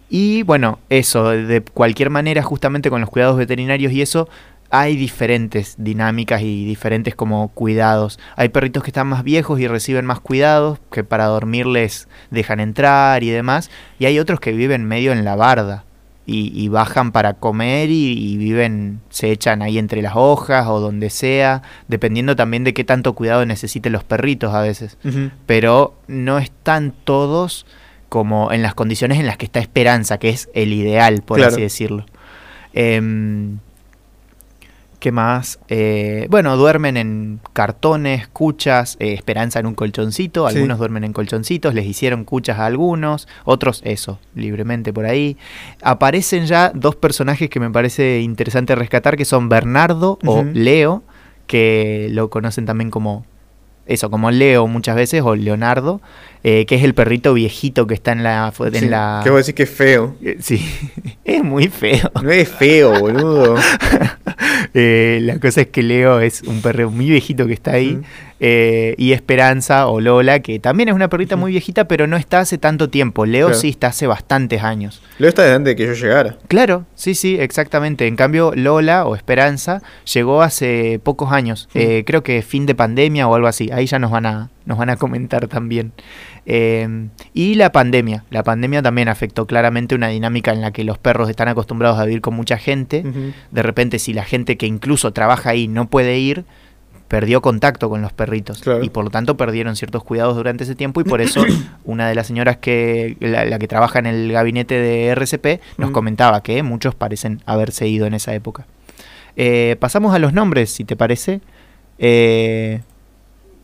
y 0.09 0.43
bueno, 0.43 0.79
eso, 0.89 1.29
de 1.29 1.61
cualquier 1.61 2.09
manera, 2.09 2.41
justamente 2.41 2.89
con 2.89 2.99
los 3.01 3.09
cuidados 3.09 3.37
veterinarios 3.37 3.91
y 3.93 4.01
eso, 4.01 4.27
hay 4.71 4.95
diferentes 4.95 5.75
dinámicas 5.77 6.41
y 6.41 6.65
diferentes 6.65 7.15
como 7.15 7.49
cuidados. 7.49 8.19
Hay 8.35 8.49
perritos 8.49 8.83
que 8.83 8.89
están 8.91 9.07
más 9.07 9.23
viejos 9.23 9.59
y 9.59 9.67
reciben 9.67 10.05
más 10.05 10.19
cuidados, 10.19 10.79
que 10.91 11.03
para 11.03 11.25
dormir 11.25 11.65
les 11.65 12.07
dejan 12.29 12.59
entrar 12.59 13.23
y 13.23 13.29
demás. 13.29 13.71
Y 13.97 14.05
hay 14.05 14.19
otros 14.19 14.39
que 14.39 14.51
viven 14.51 14.85
medio 14.85 15.11
en 15.11 15.25
la 15.25 15.35
barda 15.35 15.85
y, 16.27 16.51
y 16.53 16.67
bajan 16.67 17.11
para 17.11 17.33
comer 17.33 17.89
y, 17.89 18.11
y 18.11 18.37
viven, 18.37 18.99
se 19.09 19.31
echan 19.31 19.63
ahí 19.63 19.79
entre 19.79 20.03
las 20.03 20.13
hojas 20.15 20.67
o 20.67 20.79
donde 20.79 21.09
sea, 21.09 21.63
dependiendo 21.87 22.35
también 22.35 22.63
de 22.63 22.75
qué 22.75 22.83
tanto 22.83 23.13
cuidado 23.15 23.43
necesiten 23.47 23.93
los 23.93 24.03
perritos 24.03 24.53
a 24.53 24.61
veces 24.61 24.97
pero 25.47 25.95
no 26.07 26.37
están 26.37 26.93
todos 27.03 27.65
como 28.09 28.51
en 28.51 28.61
las 28.61 28.75
condiciones 28.75 29.17
en 29.19 29.25
las 29.25 29.37
que 29.37 29.45
está 29.45 29.59
Esperanza, 29.59 30.19
que 30.19 30.29
es 30.29 30.49
el 30.53 30.73
ideal, 30.73 31.23
por 31.23 31.37
Claro. 31.37 31.53
así 31.53 31.61
decirlo. 31.61 32.05
Em, 32.73 33.57
¿Qué 34.99 35.13
más? 35.13 35.59
Eh, 35.69 36.27
bueno, 36.29 36.57
duermen 36.57 36.97
en 36.97 37.39
cartones, 37.53 38.27
cuchas, 38.27 38.97
eh, 38.99 39.13
Esperanza 39.13 39.59
en 39.61 39.65
un 39.65 39.73
colchoncito, 39.73 40.49
Sí. 40.49 40.55
algunos 40.57 40.77
duermen 40.77 41.05
en 41.05 41.13
colchoncitos, 41.13 41.73
les 41.73 41.85
hicieron 41.85 42.25
cuchas 42.25 42.59
a 42.59 42.65
algunos, 42.65 43.25
otros 43.45 43.81
eso, 43.85 44.19
libremente 44.35 44.91
por 44.91 45.05
ahí. 45.05 45.37
Aparecen 45.81 46.47
ya 46.47 46.71
dos 46.75 46.97
personajes 46.97 47.49
que 47.49 47.61
me 47.61 47.69
parece 47.69 48.19
interesante 48.19 48.75
rescatar, 48.75 49.15
que 49.15 49.23
son 49.23 49.47
Bernardo 49.47 50.19
o. 50.25 50.43
Leo, 50.53 51.03
que 51.47 52.09
lo 52.11 52.29
conocen 52.29 52.65
también 52.65 52.89
como 52.91 53.25
eso, 53.85 54.11
como 54.11 54.29
Leo 54.31 54.67
muchas 54.67 54.95
veces, 54.97 55.21
o 55.23 55.33
Leonardo, 55.35 56.01
eh, 56.43 56.65
que 56.65 56.75
es 56.75 56.83
el 56.83 56.93
perrito 56.93 57.33
viejito 57.33 57.87
que 57.87 57.93
está 57.93 58.11
en 58.11 58.23
la... 58.23 58.53
En 58.59 58.73
Sí, 58.73 58.87
la 58.87 59.21
¿Qué 59.23 59.29
voy 59.29 59.37
a 59.37 59.39
decir 59.39 59.55
que 59.55 59.63
es 59.63 59.69
feo? 59.69 60.15
Eh, 60.23 60.37
Sí, 60.39 60.63
es 61.25 61.43
muy 61.43 61.67
feo. 61.67 62.11
No 62.21 62.31
es 62.31 62.49
feo, 62.49 62.99
boludo. 62.99 63.55
Eh, 64.73 65.19
la 65.23 65.39
cosa 65.39 65.61
es 65.61 65.67
que 65.67 65.81
Leo 65.81 66.19
es 66.19 66.43
un 66.43 66.61
perro 66.61 66.91
muy 66.91 67.09
viejito 67.09 67.47
que 67.47 67.53
está 67.53 67.71
ahí. 67.71 67.99
Eh, 68.39 68.93
y 68.97 69.13
Esperanza 69.13 69.87
o 69.87 69.99
Lola, 69.99 70.41
que 70.41 70.59
también 70.59 70.89
es 70.89 70.95
una 70.95 71.09
perrita 71.09 71.35
muy 71.35 71.51
viejita, 71.51 71.87
pero 71.87 72.07
no 72.07 72.17
está 72.17 72.39
hace 72.39 72.57
tanto 72.57 72.89
tiempo. 72.89 73.25
Leo 73.25 73.47
Claro. 73.47 73.59
sí 73.59 73.69
está 73.69 73.87
hace 73.87 74.05
bastantes 74.05 74.61
años. 74.61 75.01
Leo 75.17 75.29
está 75.29 75.41
desde 75.41 75.55
antes 75.55 75.71
de 75.71 75.75
que 75.75 75.87
yo 75.87 75.93
llegara. 75.93 76.37
Claro, 76.47 76.85
sí, 76.93 77.15
sí, 77.15 77.37
exactamente. 77.39 78.05
En 78.05 78.15
cambio, 78.15 78.53
Lola 78.55 79.05
o 79.05 79.15
Esperanza 79.15 79.81
llegó 80.13 80.41
hace 80.43 80.99
pocos 81.03 81.31
años. 81.31 81.67
Creo 81.73 82.21
que 82.23 82.41
fin 82.43 82.65
de 82.65 82.75
pandemia 82.75 83.27
o 83.27 83.35
algo 83.35 83.47
así. 83.47 83.69
Ahí 83.73 83.87
ya 83.87 83.97
nos 83.97 84.11
van 84.11 84.25
a, 84.27 84.49
nos 84.69 84.77
van 84.77 84.89
a 84.89 84.95
comentar 84.95 85.47
también. 85.49 85.91
Eh, 86.45 87.09
y 87.33 87.55
la 87.55 87.71
pandemia. 87.73 88.23
La 88.29 88.43
pandemia 88.43 88.81
también 88.81 89.09
afectó 89.09 89.45
claramente 89.45 89.95
una 89.95 90.07
dinámica 90.07 90.51
en 90.53 90.61
la 90.61 90.71
que 90.71 90.85
los 90.85 90.97
perros 90.97 91.29
están 91.29 91.49
acostumbrados 91.49 91.99
a 91.99 92.05
vivir 92.05 92.21
con 92.21 92.35
mucha 92.35 92.57
gente. 92.57 93.03
De 93.51 93.61
repente, 93.63 93.99
si 93.99 94.13
la 94.13 94.23
gente 94.23 94.55
que 94.55 94.65
incluso 94.67 95.11
trabaja 95.11 95.49
ahí 95.49 95.67
no 95.67 95.89
puede 95.89 96.17
ir, 96.19 96.45
perdió 97.09 97.41
contacto 97.41 97.89
con 97.89 98.03
los 98.03 98.13
perritos 98.13 98.61
Claro. 98.61 98.83
y 98.83 98.89
por 98.89 99.03
lo 99.03 99.09
tanto 99.09 99.35
perdieron 99.35 99.75
ciertos 99.75 100.03
cuidados 100.03 100.35
durante 100.35 100.63
ese 100.63 100.75
tiempo 100.75 101.01
y 101.01 101.03
por 101.03 101.21
eso 101.21 101.43
una 101.83 102.07
de 102.07 102.13
las 102.13 102.27
señoras 102.27 102.57
que 102.57 103.17
la, 103.19 103.45
la 103.45 103.57
que 103.57 103.67
trabaja 103.67 103.97
en 103.97 104.05
el 104.05 104.31
gabinete 104.31 104.75
de 104.79 105.07
RCP 105.07 105.59
nos 105.79 105.89
Mm. 105.89 105.93
comentaba 105.93 106.43
que 106.43 106.61
muchos 106.61 106.93
parecen 106.93 107.41
haberse 107.47 107.87
ido 107.87 108.05
en 108.05 108.13
esa 108.13 108.35
época. 108.35 108.67
Eh, 109.35 109.75
pasamos 109.79 110.13
a 110.13 110.19
los 110.19 110.33
nombres, 110.33 110.69
si 110.69 110.83
te 110.83 110.95
parece, 110.95 111.41
eh, 111.97 112.81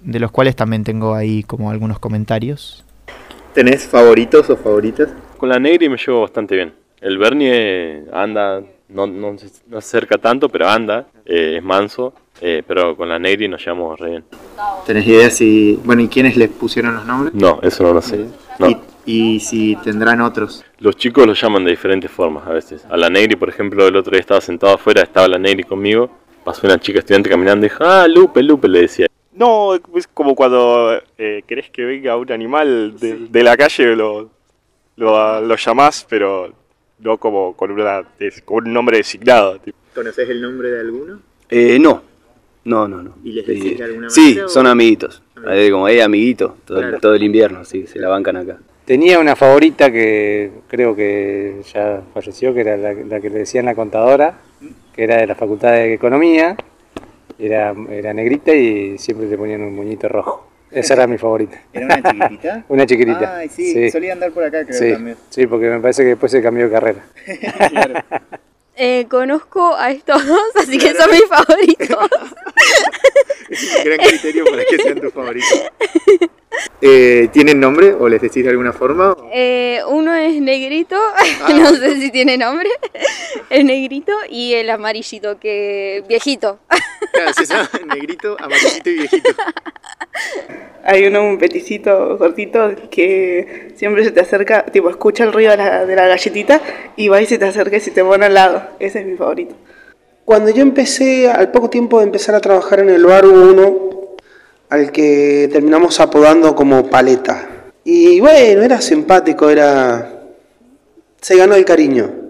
de 0.06 0.20
los 0.20 0.32
cuales 0.32 0.56
también 0.56 0.84
tengo 0.84 1.16
ahí 1.16 1.44
como 1.44 1.70
algunos 1.72 2.00
comentarios. 2.00 2.84
¿Tenés 3.54 3.86
favoritos 3.88 4.50
o 4.50 4.58
favoritas? 4.58 5.10
Con 5.38 5.50
la 5.50 5.60
Negri 5.60 5.90
me 5.90 5.98
llevo 5.98 6.22
bastante 6.22 6.56
bien. 6.56 6.74
El 7.02 7.18
Bernie 7.18 8.04
anda, 8.12 8.62
no, 8.90 9.08
no, 9.08 9.38
se- 9.38 9.48
no 9.68 9.82
se 9.82 9.98
acerca 9.98 10.18
tanto, 10.18 10.50
pero 10.50 10.68
anda, 10.68 11.08
eh, 11.26 11.56
es 11.58 11.64
manso, 11.64 12.14
eh, 12.42 12.64
pero 12.68 12.96
con 12.98 13.10
la 13.10 13.18
Negri 13.20 13.48
nos 13.48 13.64
llevamos 13.64 14.00
re 14.00 14.10
bien. 14.12 14.24
¿Tenés 14.86 15.08
idea 15.08 15.30
si... 15.30 15.80
Bueno, 15.84 16.02
¿y 16.02 16.08
quiénes 16.08 16.36
les 16.38 16.50
pusieron 16.50 16.96
los 16.96 17.06
nombres? 17.06 17.34
No, 17.34 17.60
eso 17.62 17.84
no 17.84 17.94
lo 17.94 18.02
sé. 18.02 18.26
No. 18.60 18.70
Y, 18.70 18.78
y 19.06 19.40
si 19.40 19.76
tendrán 19.78 20.22
otros. 20.22 20.64
Los 20.80 20.98
chicos 20.98 21.26
lo 21.26 21.34
llaman 21.34 21.64
de 21.64 21.72
diferentes 21.72 22.12
formas 22.12 22.46
a 22.48 22.52
veces. 22.52 22.86
A 22.90 22.98
la 22.98 23.10
Negri, 23.10 23.36
por 23.36 23.50
ejemplo, 23.50 23.88
el 23.88 23.96
otro 23.96 24.12
día 24.12 24.20
estaba 24.22 24.42
sentado 24.42 24.74
afuera, 24.76 25.02
estaba 25.04 25.28
la 25.28 25.38
Negri 25.38 25.64
conmigo, 25.64 26.10
pasó 26.44 26.68
una 26.68 26.80
chica 26.80 27.00
estudiante 27.00 27.30
caminando 27.30 27.66
y 27.66 27.70
dijo, 27.70 27.84
ah, 27.86 28.08
Lupe, 28.08 28.44
Lupe, 28.44 28.68
le 28.68 28.82
decía. 28.82 29.08
No, 29.36 29.76
es 29.76 30.08
como 30.14 30.34
cuando 30.36 30.98
eh, 31.18 31.44
querés 31.46 31.70
que 31.70 31.84
venga 31.84 32.16
un 32.16 32.32
animal 32.32 32.98
de, 33.00 33.28
de 33.30 33.44
la 33.44 33.58
calle, 33.58 33.96
lo, 33.96 34.30
lo, 34.96 35.42
lo 35.42 35.56
llamás, 35.56 36.06
pero 36.10 36.54
no 37.00 37.18
como 37.18 37.56
con, 37.56 37.72
una, 37.72 38.04
es- 38.20 38.42
con 38.42 38.66
un 38.68 38.74
nombre 38.74 38.98
designado. 38.98 39.60
tipo. 39.60 39.78
¿Conoces 39.94 40.30
el 40.30 40.42
nombre 40.42 40.70
de 40.72 40.80
alguno? 40.80 41.20
Eh, 41.50 41.78
no, 41.80 42.02
no, 42.64 42.88
no, 42.88 43.04
no. 43.04 43.16
¿Y 43.24 43.34
les 43.34 43.48
Eh, 43.48 43.54
decís 43.54 43.78
de 43.78 43.84
alguna 43.84 44.10
sí, 44.10 44.22
manera 44.30 44.46
o- 44.46 44.50
son 44.50 44.68
amiguitos. 44.68 45.22
Eh, 45.50 45.70
como, 45.72 45.88
eh, 45.90 46.02
amiguito, 46.02 46.56
todo, 46.66 46.80
Claro. 46.80 47.00
todo 47.00 47.14
el 47.14 47.24
invierno, 47.24 47.66
sí, 47.66 47.86
se 47.88 48.00
la 48.00 48.08
bancan 48.10 48.38
acá. 48.38 48.58
Tenía 48.86 49.20
una 49.20 49.36
favorita 49.36 49.92
que 49.92 50.52
creo 50.68 50.96
que 50.96 51.62
ya 51.74 52.02
falleció, 52.14 52.54
que 52.54 52.62
era 52.62 52.78
la, 52.78 52.94
la 52.94 53.20
que 53.20 53.30
le 53.30 53.40
decían 53.40 53.66
la 53.66 53.76
contadora, 53.76 54.38
que 54.94 55.04
era 55.04 55.18
de 55.18 55.28
la 55.28 55.36
Facultad 55.36 55.72
de 55.74 55.94
Economía. 55.94 56.56
Era, 57.38 57.74
era 57.92 58.14
negrita 58.14 58.54
y 58.54 58.98
siempre 58.98 59.28
le 59.28 59.38
ponían 59.38 59.62
un 59.62 59.76
moñito 59.76 60.08
rojo. 60.08 60.48
Esa 60.72 60.94
era 60.96 61.08
mi 61.08 61.18
favorita. 61.18 61.62
¿Era 61.72 61.86
una 61.86 62.02
chiquitita? 62.12 62.66
Una 62.70 62.86
chiquitita. 62.86 63.38
Ay, 63.38 63.50
sí, 63.50 63.90
solía 63.92 64.14
andar 64.14 64.32
por 64.32 64.44
acá, 64.44 64.66
creo 64.66 64.78
sí, 64.78 64.92
también. 64.92 65.18
sí, 65.30 65.48
porque 65.48 65.70
me 65.70 65.80
parece 65.80 66.04
que 66.04 66.10
después 66.10 66.32
se 66.32 66.42
cambió 66.42 66.66
de 66.66 66.72
carrera. 66.72 67.06
Eh, 68.78 69.06
conozco 69.10 69.74
a 69.74 69.90
estos 69.90 70.28
dos, 70.28 70.38
así 70.58 70.78
que 70.78 70.94
son 70.94 71.10
mis 71.10 71.24
favoritos. 71.28 71.98
es 73.50 73.78
un 73.78 73.84
gran 73.86 73.98
criterio 74.06 74.44
para 74.44 74.64
que 74.70 74.78
sean 74.80 75.00
tus 75.00 75.14
favoritos. 75.14 75.64
Eh, 76.82 77.30
¿Tienen 77.32 77.62
nombre 77.62 77.94
o 77.94 78.10
les 78.10 78.22
decís 78.22 78.44
de 78.44 78.50
alguna 78.50 78.74
forma? 78.74 79.16
Eh, 79.34 79.80
uno 79.88 80.14
es 80.14 80.42
negrito, 80.42 80.98
Ah. 80.98 81.54
no 81.54 81.70
sé 81.74 81.96
si 82.02 82.12
tiene 82.12 82.38
nombre, 82.38 82.70
es 83.50 83.64
negrito 83.64 84.12
y 84.30 84.56
el 84.56 84.70
amarillito, 84.70 85.40
que 85.40 86.04
viejito. 86.10 86.60
Claro, 87.12 87.34
se 87.34 87.46
llama 87.46 87.70
negrito, 87.94 88.36
amarillito 88.40 88.90
y 88.90 88.94
viejito. 88.94 89.30
Hay 90.84 91.06
uno, 91.08 91.24
un 91.24 91.38
peticito 91.38 92.18
cortito 92.18 92.76
que 92.92 93.74
siempre 93.76 94.04
se 94.04 94.12
te 94.12 94.22
acerca, 94.22 94.66
tipo, 94.66 94.90
escucha 94.90 95.24
el 95.24 95.34
ruido 95.34 95.52
de 95.52 95.58
la, 95.58 95.86
de 95.86 95.96
la 95.96 96.08
galletita 96.08 96.62
y 96.96 97.08
va 97.08 97.22
y 97.22 97.26
se 97.26 97.38
te 97.38 97.46
acerca 97.46 97.78
y 97.78 97.80
se 97.80 97.92
te 97.92 98.04
pone 98.04 98.26
al 98.26 98.34
lado. 98.34 98.64
Ese 98.80 99.00
es 99.00 99.06
mi 99.06 99.16
favorito. 99.16 99.56
Cuando 100.26 100.50
yo 100.52 100.62
empecé, 100.62 101.30
al 101.30 101.52
poco 101.52 101.70
tiempo 101.70 102.00
de 102.00 102.06
empezar 102.06 102.36
a 102.36 102.40
trabajar 102.40 102.80
en 102.80 102.90
el 102.90 103.06
bar, 103.06 103.26
hubo 103.26 103.52
uno 103.52 104.16
al 104.70 104.92
que 104.92 105.50
terminamos 105.52 106.00
apodando 106.00 106.56
como 106.56 106.90
paleta. 106.90 107.72
Y 107.84 108.20
bueno, 108.20 108.64
era 108.64 108.82
simpático, 108.82 109.50
era... 109.50 110.24
Se 111.22 111.36
ganó 111.38 111.56
el 111.56 111.66
cariño. 111.66 112.25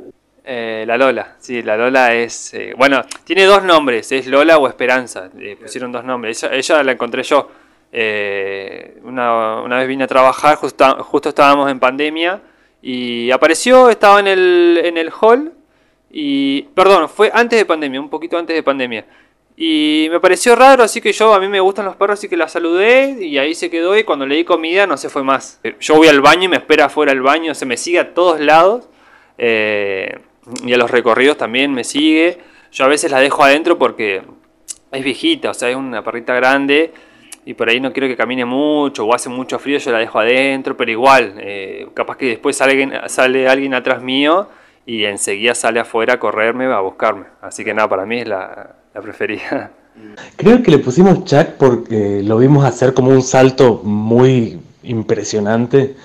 Eh, 0.47 0.83
la 0.85 0.95
Lola, 0.95 1.35
sí, 1.39 1.63
la 1.63 1.75
Lola 1.75 2.13
es. 2.13 2.53
eh, 2.53 2.73
bueno, 2.77 3.01
tiene 3.23 3.45
dos 3.45 3.63
nombres, 3.63 4.11
es 4.11 4.27
Lola 4.27 4.57
o 4.59 4.67
Esperanza. 4.67 5.29
Pusieron 5.59 5.91
dos 5.91 6.03
nombres. 6.03 6.43
Ella, 6.43 6.83
la 6.83 6.91
encontré 6.91 7.23
yo. 7.23 7.49
Eh, 7.91 8.97
una, 9.03 9.61
una 9.61 9.79
vez 9.79 9.87
vine 9.87 10.03
a 10.03 10.07
trabajar, 10.07 10.57
justo 10.57 11.29
estábamos 11.29 11.71
en 11.71 11.79
pandemia 11.79 12.41
y 12.81 13.31
apareció, 13.31 13.89
estaba 13.89 14.19
en 14.19 14.27
el, 14.27 14.81
en 14.83 14.97
el 14.97 15.09
hall. 15.19 15.51
Y. 16.11 16.61
Perdón, 16.75 17.09
fue 17.09 17.31
antes 17.33 17.57
de 17.57 17.65
pandemia, 17.65 17.99
un 17.99 18.09
poquito 18.09 18.37
antes 18.37 18.55
de 18.55 18.61
pandemia. 18.61 19.03
Y 19.57 20.07
me 20.11 20.19
pareció 20.19 20.55
raro, 20.55 20.83
así 20.83 21.01
que 21.01 21.11
yo, 21.13 21.33
a 21.33 21.39
mí 21.39 21.47
me 21.47 21.59
gustan 21.61 21.85
los 21.85 21.95
perros, 21.95 22.19
así 22.19 22.27
que 22.27 22.37
la 22.37 22.49
saludé 22.49 23.17
y 23.21 23.37
ahí 23.39 23.55
se 23.55 23.69
quedó 23.69 23.97
y 23.97 24.03
cuando 24.03 24.25
le 24.27 24.35
di 24.35 24.43
comida 24.43 24.85
no 24.85 24.97
se 24.97 25.09
fue 25.09 25.23
más. 25.23 25.59
Yo 25.79 25.95
voy 25.95 26.07
al 26.09 26.21
baño 26.21 26.43
y 26.43 26.47
me 26.49 26.57
espera 26.57 26.85
afuera 26.85 27.13
del 27.13 27.21
baño, 27.21 27.55
se 27.55 27.65
me 27.65 27.77
sigue 27.77 27.99
a 27.99 28.13
todos 28.13 28.39
lados. 28.41 28.87
eh, 29.37 30.19
y 30.63 30.73
a 30.73 30.77
los 30.77 30.91
recorridos 30.91 31.37
también 31.37 31.73
me 31.73 31.83
sigue. 31.83 32.39
Yo 32.71 32.85
a 32.85 32.87
veces 32.87 33.11
la 33.11 33.19
dejo 33.19 33.43
adentro 33.43 33.77
porque 33.77 34.21
es 34.91 35.03
viejita, 35.03 35.51
o 35.51 35.53
sea, 35.53 35.69
es 35.69 35.75
una 35.75 36.03
perrita 36.03 36.33
grande 36.33 36.93
y 37.45 37.53
por 37.53 37.69
ahí 37.69 37.79
no 37.79 37.93
quiero 37.93 38.07
que 38.07 38.15
camine 38.15 38.43
mucho 38.43 39.05
o 39.05 39.13
hace 39.13 39.29
mucho 39.29 39.59
frío, 39.59 39.77
yo 39.77 39.91
la 39.91 39.99
dejo 39.99 40.19
adentro, 40.19 40.75
pero 40.75 40.91
igual, 40.91 41.35
eh, 41.37 41.87
capaz 41.93 42.17
que 42.17 42.27
después 42.27 42.57
sale 42.57 43.47
alguien, 43.47 43.73
atrás 43.73 44.01
mío 44.01 44.47
y 44.85 45.05
enseguida 45.05 45.53
sale 45.55 45.79
afuera 45.79 46.15
a 46.15 46.19
correrme, 46.19 46.65
a 46.65 46.79
buscarme. 46.79 47.25
Así 47.41 47.63
que 47.63 47.73
nada, 47.73 47.87
para 47.87 48.05
mí 48.05 48.19
es 48.19 48.27
la, 48.27 48.75
la 48.93 49.01
preferida. 49.01 49.71
Creo 50.35 50.61
que 50.61 50.71
le 50.71 50.79
pusimos 50.79 51.23
Chuck 51.23 51.51
porque 51.57 52.21
lo 52.23 52.37
vimos 52.37 52.65
hacer 52.65 52.93
como 52.93 53.11
un 53.11 53.21
salto 53.21 53.81
muy 53.83 54.59
impresionante, 54.83 55.95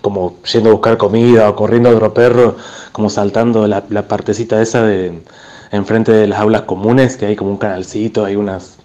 como 0.00 0.36
yendo 0.52 0.70
a 0.70 0.72
buscar 0.72 0.96
comida 0.96 1.48
o 1.50 1.56
corriendo 1.56 1.90
a 1.90 1.94
otro 1.94 2.12
perro, 2.14 2.56
como 2.92 3.10
saltando 3.10 3.66
la, 3.66 3.84
la 3.90 4.08
partecita 4.08 4.60
esa 4.62 4.82
de 4.86 5.12
enfrente 5.72 6.12
de 6.12 6.26
las 6.26 6.40
aulas 6.40 6.62
comunes, 6.62 7.16
que 7.16 7.26
hay 7.26 7.36
como 7.36 7.50
un 7.50 7.58
canalcito, 7.58 8.24
hay 8.24 8.36
unas... 8.36 8.78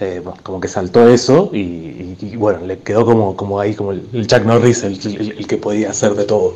eh, 0.00 0.22
como 0.42 0.60
que 0.60 0.68
saltó 0.68 1.08
eso 1.08 1.50
y, 1.52 2.36
bueno, 2.36 2.66
le 2.66 2.78
quedó 2.78 3.04
como, 3.04 3.36
como 3.36 3.60
ahí, 3.60 3.74
como 3.74 3.92
el, 3.92 4.26
Chuck 4.26 4.44
Norris, 4.44 4.84
el 4.84 5.46
que 5.46 5.56
podía 5.56 5.90
hacer 5.90 6.14
de 6.14 6.24
todo. 6.24 6.54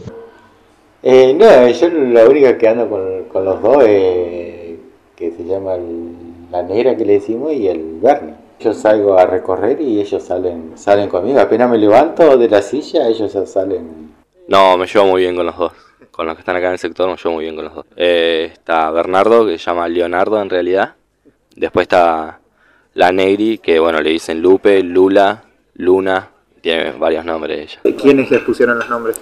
Eh, 1.03 1.33
no, 1.33 1.69
yo 1.69 1.89
la 1.91 2.27
única 2.29 2.59
que 2.59 2.69
ando 2.69 2.89
con, 2.89 3.25
con 3.33 3.45
los 3.45 3.63
dos 3.63 3.85
es 3.85 4.77
que 5.17 5.33
se 5.37 5.45
llama 5.45 5.75
el- 5.75 6.17
la 6.51 6.63
negra 6.63 6.97
que 6.97 7.05
le 7.05 7.15
decimos 7.15 7.53
y 7.53 7.69
el 7.69 7.99
Bernie. 8.03 8.35
Yo 8.61 8.75
salgo 8.75 9.17
a 9.17 9.25
recorrer 9.25 9.81
y 9.81 10.01
ellos 10.01 10.23
salen, 10.23 10.73
salen 10.77 11.09
conmigo. 11.09 11.39
Apenas 11.39 11.71
me 11.71 11.79
levanto 11.79 12.37
de 12.37 12.49
la 12.49 12.61
silla, 12.61 13.07
ellos 13.07 13.33
ya 13.33 13.47
salen. 13.47 14.13
No, 14.49 14.77
me 14.77 14.87
llevo 14.87 15.07
muy 15.07 15.23
bien 15.23 15.37
con 15.37 15.47
los 15.47 15.57
dos. 15.57 15.73
Con 16.11 16.27
los 16.27 16.35
que 16.35 16.41
están 16.41 16.57
acá 16.57 16.67
en 16.67 16.73
el 16.73 16.79
sector 16.79 17.09
me 17.09 17.17
llevo 17.17 17.35
muy 17.35 17.45
bien 17.45 17.55
con 17.55 17.67
los 17.67 17.75
dos. 17.75 17.87
Eh, 17.97 18.51
está 18.53 18.91
Bernardo, 18.91 19.47
que 19.47 19.59
se 19.59 19.65
llama 19.65 19.89
Leonardo 19.89 20.41
en 20.43 20.51
realidad. 20.51 20.95
Después 21.55 21.85
está 21.85 22.41
la 22.95 23.13
Negri, 23.13 23.59
que 23.59 23.79
bueno, 23.79 24.01
le 24.01 24.11
dicen 24.11 24.43
Lupe, 24.43 24.83
Lula, 24.83 25.45
Luna. 25.75 26.31
Tiene 26.61 26.91
varios 26.93 27.25
nombres 27.25 27.79
ella. 27.85 27.97
¿Quiénes 27.97 28.29
les 28.31 28.43
pusieron 28.43 28.79
los 28.79 28.89
nombres? 28.89 29.21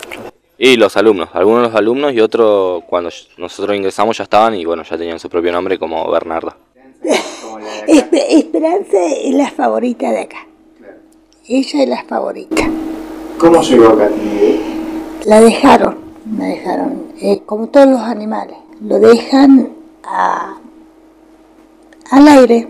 Y 0.58 0.76
los 0.78 0.96
alumnos, 0.96 1.28
algunos 1.34 1.62
de 1.62 1.68
los 1.68 1.76
alumnos 1.76 2.14
y 2.14 2.20
otros 2.20 2.82
cuando 2.84 3.10
nosotros 3.36 3.76
ingresamos 3.76 4.16
ya 4.16 4.24
estaban 4.24 4.54
y 4.54 4.64
bueno, 4.64 4.82
ya 4.84 4.96
tenían 4.96 5.18
su 5.18 5.28
propio 5.28 5.52
nombre 5.52 5.78
como 5.78 6.10
Bernardo. 6.10 6.54
Espe- 7.86 8.24
Esperanza 8.30 8.98
es 9.22 9.34
la 9.34 9.50
favorita 9.50 10.10
de 10.10 10.20
acá. 10.20 10.38
Ella 11.48 11.82
es 11.82 11.88
la 11.88 12.04
favorita. 12.04 12.62
¿Cómo 13.38 13.62
llegó 13.62 13.88
acá? 13.88 14.10
La 15.24 15.40
dejaron, 15.40 15.96
la 16.38 16.44
dejaron, 16.46 17.02
eh, 17.20 17.42
como 17.46 17.68
todos 17.68 17.86
los 17.88 18.00
animales, 18.00 18.56
lo 18.80 18.98
dejan 18.98 19.70
a- 20.04 20.56
al 22.10 22.28
aire. 22.28 22.68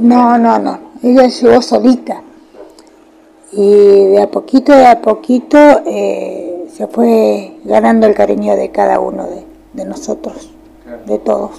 No, 0.00 0.38
no, 0.38 0.58
no, 0.58 0.78
ella 1.02 1.26
llegó 1.28 1.62
solita. 1.62 2.22
Y 3.52 3.70
de 4.06 4.22
a 4.22 4.30
poquito, 4.30 4.72
de 4.72 4.86
a 4.86 5.00
poquito 5.00 5.56
eh, 5.86 6.66
se 6.72 6.86
fue 6.88 7.58
ganando 7.64 8.06
el 8.06 8.14
cariño 8.14 8.56
de 8.56 8.70
cada 8.70 8.98
uno 8.98 9.26
de, 9.26 9.44
de 9.74 9.84
nosotros, 9.84 10.50
de 11.06 11.18
todos. 11.20 11.50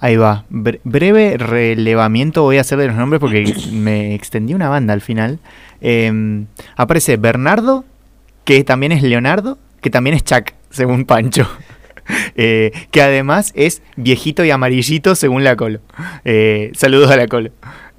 Ahí 0.00 0.16
va. 0.16 0.44
Bre- 0.50 0.80
breve 0.84 1.36
relevamiento 1.38 2.42
voy 2.42 2.56
a 2.58 2.62
hacer 2.62 2.78
de 2.78 2.86
los 2.88 2.96
nombres 2.96 3.20
porque 3.20 3.54
me 3.72 4.14
extendí 4.14 4.54
una 4.54 4.68
banda 4.68 4.92
al 4.94 5.00
final. 5.02 5.38
Eh, 5.80 6.44
aparece 6.76 7.16
Bernardo, 7.16 7.84
que 8.44 8.64
también 8.64 8.92
es 8.92 9.02
Leonardo, 9.02 9.58
que 9.80 9.90
también 9.90 10.16
es 10.16 10.24
Chuck, 10.24 10.52
según 10.70 11.04
Pancho. 11.04 11.48
Eh, 12.34 12.72
que 12.90 13.02
además 13.02 13.52
es 13.54 13.82
viejito 13.94 14.44
y 14.44 14.50
amarillito 14.50 15.14
según 15.14 15.44
la 15.44 15.54
colo. 15.54 15.78
Eh, 16.24 16.72
saludos 16.74 17.08
a 17.08 17.16
la 17.16 17.28
colo. 17.28 17.50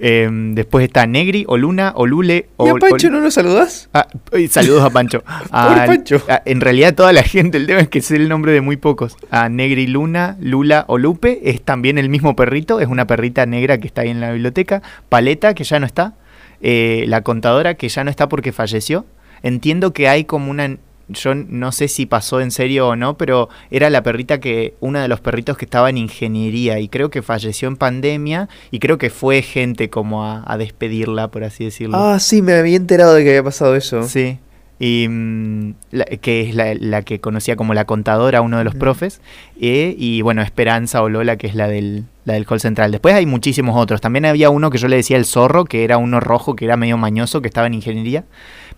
Eh, 0.04 0.28
después 0.54 0.84
está 0.84 1.06
Negri, 1.06 1.44
o 1.46 1.56
Luna, 1.56 1.92
o 1.94 2.06
Lule. 2.06 2.48
¿Y 2.58 2.68
a 2.68 2.74
o- 2.74 2.78
Pancho 2.78 3.08
no 3.08 3.20
lo 3.20 3.30
saludás? 3.30 3.88
Ah, 3.94 4.08
uy, 4.32 4.48
saludos 4.48 4.82
a 4.82 4.90
Pancho. 4.90 5.22
A- 5.52 5.84
Pancho. 5.86 6.20
a- 6.28 6.42
en 6.44 6.60
realidad 6.60 6.92
toda 6.96 7.12
la 7.12 7.22
gente, 7.22 7.56
el 7.58 7.68
tema 7.68 7.78
es 7.80 7.88
que 7.88 8.00
es 8.00 8.10
el 8.10 8.28
nombre 8.28 8.50
de 8.50 8.60
muy 8.60 8.76
pocos. 8.76 9.16
A 9.30 9.48
Negri 9.48 9.86
Luna, 9.86 10.36
Lula 10.40 10.84
o 10.88 10.98
Lupe 10.98 11.40
es 11.48 11.62
también 11.62 11.98
el 11.98 12.08
mismo 12.08 12.34
perrito, 12.34 12.80
es 12.80 12.88
una 12.88 13.06
perrita 13.06 13.46
negra 13.46 13.78
que 13.78 13.86
está 13.86 14.02
ahí 14.02 14.08
en 14.08 14.20
la 14.20 14.32
biblioteca. 14.32 14.82
Paleta, 15.08 15.54
que 15.54 15.62
ya 15.62 15.78
no 15.78 15.86
está. 15.86 16.14
Eh, 16.60 17.04
la 17.06 17.20
contadora, 17.22 17.74
que 17.74 17.88
ya 17.88 18.02
no 18.02 18.10
está 18.10 18.28
porque 18.28 18.50
falleció. 18.50 19.06
Entiendo 19.44 19.92
que 19.92 20.08
hay 20.08 20.24
como 20.24 20.50
una... 20.50 20.78
Yo 21.12 21.34
no 21.34 21.72
sé 21.72 21.88
si 21.88 22.06
pasó 22.06 22.40
en 22.40 22.50
serio 22.50 22.88
o 22.88 22.96
no, 22.96 23.16
pero 23.16 23.48
era 23.70 23.90
la 23.90 24.02
perrita 24.02 24.40
que, 24.40 24.74
uno 24.80 25.00
de 25.00 25.08
los 25.08 25.20
perritos 25.20 25.56
que 25.56 25.64
estaba 25.64 25.90
en 25.90 25.98
ingeniería 25.98 26.78
y 26.80 26.88
creo 26.88 27.10
que 27.10 27.22
falleció 27.22 27.68
en 27.68 27.76
pandemia 27.76 28.48
y 28.70 28.78
creo 28.78 28.98
que 28.98 29.10
fue 29.10 29.42
gente 29.42 29.90
como 29.90 30.24
a, 30.24 30.42
a 30.46 30.56
despedirla, 30.58 31.28
por 31.28 31.44
así 31.44 31.64
decirlo. 31.64 31.96
Ah, 31.98 32.18
sí, 32.18 32.42
me 32.42 32.54
había 32.54 32.76
enterado 32.76 33.14
de 33.14 33.22
que 33.24 33.30
había 33.30 33.42
pasado 33.44 33.76
eso. 33.76 34.02
Sí. 34.08 34.38
Y 34.78 35.06
mm, 35.08 35.74
la- 35.92 36.04
que 36.06 36.40
es 36.40 36.54
la, 36.56 36.74
la 36.74 37.02
que 37.02 37.20
conocía 37.20 37.54
como 37.54 37.72
la 37.72 37.84
contadora, 37.84 38.40
uno 38.40 38.58
de 38.58 38.64
los 38.64 38.74
profes. 38.74 39.20
eh, 39.60 39.94
y 39.96 40.22
bueno, 40.22 40.42
Esperanza 40.42 41.02
o 41.02 41.08
Lola, 41.08 41.36
que 41.36 41.46
es 41.46 41.54
la 41.54 41.68
del, 41.68 42.04
la 42.24 42.34
del 42.34 42.46
call 42.46 42.58
central. 42.60 42.90
Después 42.90 43.14
hay 43.14 43.24
muchísimos 43.26 43.76
otros. 43.80 44.00
También 44.00 44.24
había 44.24 44.50
uno 44.50 44.70
que 44.70 44.78
yo 44.78 44.88
le 44.88 44.96
decía 44.96 45.16
el 45.18 45.24
zorro, 45.24 45.66
que 45.66 45.84
era 45.84 45.98
uno 45.98 46.18
rojo, 46.18 46.56
que 46.56 46.64
era 46.64 46.76
medio 46.76 46.96
mañoso, 46.96 47.40
que 47.42 47.48
estaba 47.48 47.68
en 47.68 47.74
ingeniería. 47.74 48.24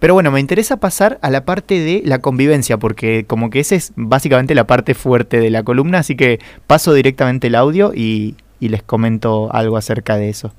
Pero 0.05 0.12
bueno, 0.12 0.31
me 0.31 0.38
interesa 0.38 0.77
pasar 0.77 1.19
a 1.23 1.31
la 1.31 1.47
parte 1.47 1.81
de 1.81 2.03
la 2.05 2.19
convivencia, 2.19 2.77
porque 2.77 3.25
como 3.27 3.49
que 3.49 3.61
esa 3.61 3.75
es 3.75 3.90
básicamente 3.97 4.55
la 4.55 4.67
parte 4.67 4.93
fuerte 4.93 5.40
de 5.40 5.49
la 5.49 5.62
columna, 5.62 6.01
así 6.01 6.14
que 6.14 6.40
paso 6.67 6.93
directamente 6.93 7.47
el 7.47 7.55
audio 7.55 7.90
y, 7.95 8.35
les 8.61 8.83
comento 8.83 9.49
algo 9.51 9.79
acerca 9.79 10.19
de 10.19 10.29
eso. 10.29 10.53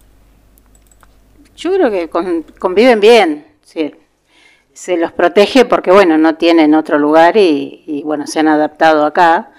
Yo 1.56 1.72
creo 1.76 1.92
que 1.92 2.10
con- 2.10 2.44
conviven 2.58 3.00
bien, 3.00 3.46
sí. 3.64 3.94
se 4.74 4.98
los 4.98 5.12
protege 5.12 5.66
porque, 5.66 5.92
bueno, 5.92 6.18
no 6.18 6.34
tienen 6.34 6.74
otro 6.74 6.98
lugar 6.98 7.38
y, 7.38 8.02
bueno, 8.04 8.26
se 8.26 8.40
han 8.40 8.48
adaptado 8.48 9.06
acá, 9.06 9.52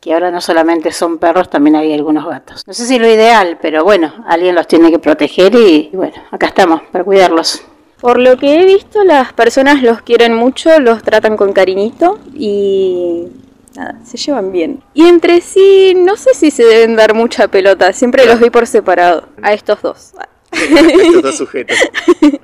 que 0.00 0.14
ahora 0.14 0.30
no 0.30 0.40
solamente 0.40 0.92
son 0.92 1.18
perros, 1.18 1.50
también 1.50 1.76
hay 1.76 1.92
algunos 1.92 2.24
gatos. 2.26 2.66
No 2.66 2.72
sé 2.72 2.86
si 2.86 2.98
lo 2.98 3.06
ideal, 3.06 3.58
pero 3.60 3.84
bueno, 3.84 4.14
alguien 4.26 4.54
los 4.54 4.66
tiene 4.66 4.90
que 4.90 4.98
proteger 4.98 5.54
y 5.56 5.90
bueno, 5.92 6.14
acá 6.30 6.46
estamos 6.46 6.80
para 6.90 7.04
cuidarlos. 7.04 7.62
Por 8.00 8.18
lo 8.18 8.36
que 8.36 8.60
he 8.60 8.64
visto, 8.64 9.04
las 9.04 9.32
personas 9.32 9.82
los 9.82 10.02
quieren 10.02 10.34
mucho, 10.34 10.78
los 10.80 11.02
tratan 11.02 11.36
con 11.36 11.52
cariñito 11.52 12.18
y 12.34 13.28
nada, 13.74 13.98
se 14.04 14.18
llevan 14.18 14.52
bien. 14.52 14.82
Y 14.92 15.06
entre 15.06 15.40
sí, 15.40 15.94
no 15.96 16.16
sé 16.16 16.34
si 16.34 16.50
se 16.50 16.64
deben 16.64 16.96
dar 16.96 17.14
mucha 17.14 17.48
pelota, 17.48 17.92
siempre 17.92 18.26
los 18.26 18.38
vi 18.40 18.50
por 18.50 18.66
separado, 18.66 19.28
a 19.42 19.52
estos 19.52 19.80
dos. 19.82 20.12
Estos 20.52 21.22
dos 21.22 21.36
sujetos. 21.36 21.76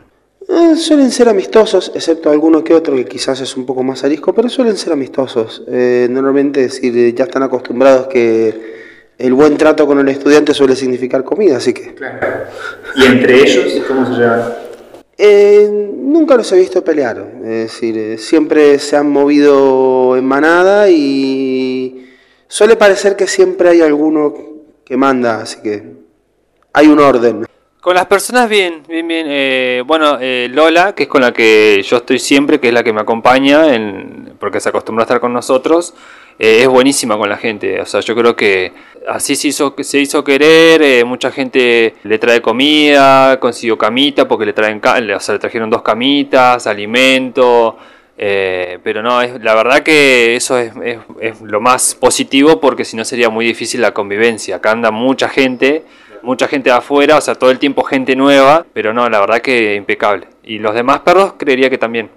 Eh, 0.48 0.76
suelen 0.76 1.10
ser 1.10 1.30
amistosos, 1.30 1.92
excepto 1.94 2.28
alguno 2.28 2.62
que 2.62 2.74
otro 2.74 2.94
que 2.96 3.06
quizás 3.06 3.40
es 3.40 3.56
un 3.56 3.64
poco 3.64 3.82
más 3.82 4.04
arisco, 4.04 4.34
pero 4.34 4.50
suelen 4.50 4.76
ser 4.76 4.92
amistosos. 4.92 5.62
Eh, 5.66 6.08
normalmente, 6.10 6.64
es 6.64 6.74
decir, 6.74 6.98
eh, 6.98 7.14
ya 7.14 7.24
están 7.24 7.42
acostumbrados 7.44 8.08
que 8.08 8.82
el 9.16 9.32
buen 9.32 9.56
trato 9.56 9.86
con 9.86 10.00
el 10.00 10.08
estudiante 10.08 10.52
suele 10.52 10.76
significar 10.76 11.24
comida, 11.24 11.56
así 11.56 11.72
que... 11.72 11.94
¿Y 12.96 13.04
entre 13.04 13.40
ellos 13.40 13.82
cómo 13.88 14.04
se 14.04 14.12
llevan? 14.20 14.52
Eh, 15.24 15.68
nunca 15.70 16.34
los 16.34 16.50
he 16.50 16.58
visto 16.58 16.82
pelear, 16.82 17.24
es 17.44 17.48
decir, 17.48 17.96
eh, 17.96 18.18
siempre 18.18 18.80
se 18.80 18.96
han 18.96 19.08
movido 19.08 20.16
en 20.16 20.24
manada 20.24 20.90
y 20.90 22.08
suele 22.48 22.74
parecer 22.74 23.14
que 23.14 23.28
siempre 23.28 23.68
hay 23.68 23.82
alguno 23.82 24.34
que 24.84 24.96
manda, 24.96 25.42
así 25.42 25.62
que 25.62 25.80
hay 26.72 26.88
un 26.88 26.98
orden. 26.98 27.46
Con 27.80 27.94
las 27.94 28.06
personas 28.06 28.48
bien, 28.48 28.82
bien, 28.88 29.06
bien. 29.06 29.26
Eh, 29.28 29.82
bueno, 29.86 30.18
eh, 30.20 30.48
Lola, 30.50 30.92
que 30.92 31.04
es 31.04 31.08
con 31.08 31.20
la 31.20 31.32
que 31.32 31.82
yo 31.84 31.98
estoy 31.98 32.18
siempre, 32.18 32.58
que 32.58 32.68
es 32.68 32.74
la 32.74 32.82
que 32.82 32.92
me 32.92 33.00
acompaña, 33.00 33.74
en, 33.74 34.34
porque 34.40 34.58
se 34.58 34.70
acostumbra 34.70 35.02
a 35.02 35.06
estar 35.06 35.20
con 35.20 35.32
nosotros, 35.32 35.94
eh, 36.38 36.62
es 36.62 36.68
buenísima 36.68 37.16
con 37.16 37.28
la 37.28 37.36
gente. 37.36 37.80
O 37.80 37.86
sea, 37.86 38.00
yo 38.00 38.14
creo 38.14 38.34
que 38.34 38.72
así 39.08 39.34
se 39.36 39.48
hizo, 39.48 39.74
se 39.80 39.98
hizo 39.98 40.22
querer, 40.24 40.82
eh, 40.82 41.04
mucha 41.04 41.30
gente 41.30 41.94
le 42.04 42.18
trae 42.18 42.40
comida, 42.42 43.38
consiguió 43.40 43.76
camita, 43.78 44.26
porque 44.28 44.46
le 44.46 44.52
traen, 44.52 44.80
o 44.84 45.20
sea, 45.20 45.34
le 45.34 45.38
trajeron 45.38 45.70
dos 45.70 45.82
camitas, 45.82 46.66
alimento. 46.66 47.76
eh, 48.18 48.78
pero 48.84 49.02
no, 49.02 49.20
es, 49.22 49.42
la 49.42 49.54
verdad 49.54 49.82
que 49.82 50.36
eso 50.36 50.56
es, 50.58 50.72
es- 50.84 50.98
es 51.20 51.40
lo 51.40 51.60
más 51.60 51.94
positivo 51.94 52.60
porque 52.60 52.84
si 52.84 52.96
no 52.96 53.04
sería 53.04 53.30
muy 53.30 53.44
difícil 53.46 53.80
la 53.80 53.92
convivencia. 53.92 54.56
Acá 54.56 54.70
anda 54.72 54.90
mucha 54.90 55.28
gente, 55.28 55.82
mucha 56.22 56.46
gente 56.46 56.70
de 56.70 56.76
afuera, 56.76 57.16
o 57.16 57.20
sea, 57.20 57.34
todo 57.34 57.50
el 57.50 57.58
tiempo 57.58 57.82
gente 57.82 58.14
nueva, 58.14 58.64
pero 58.72 58.92
no, 58.92 59.08
la 59.08 59.18
verdad 59.20 59.40
que 59.40 59.74
impecable. 59.74 60.26
Y 60.44 60.58
los 60.58 60.74
demás 60.74 61.00
perros 61.00 61.34
creería 61.38 61.70
que 61.70 61.78
también. 61.78 62.10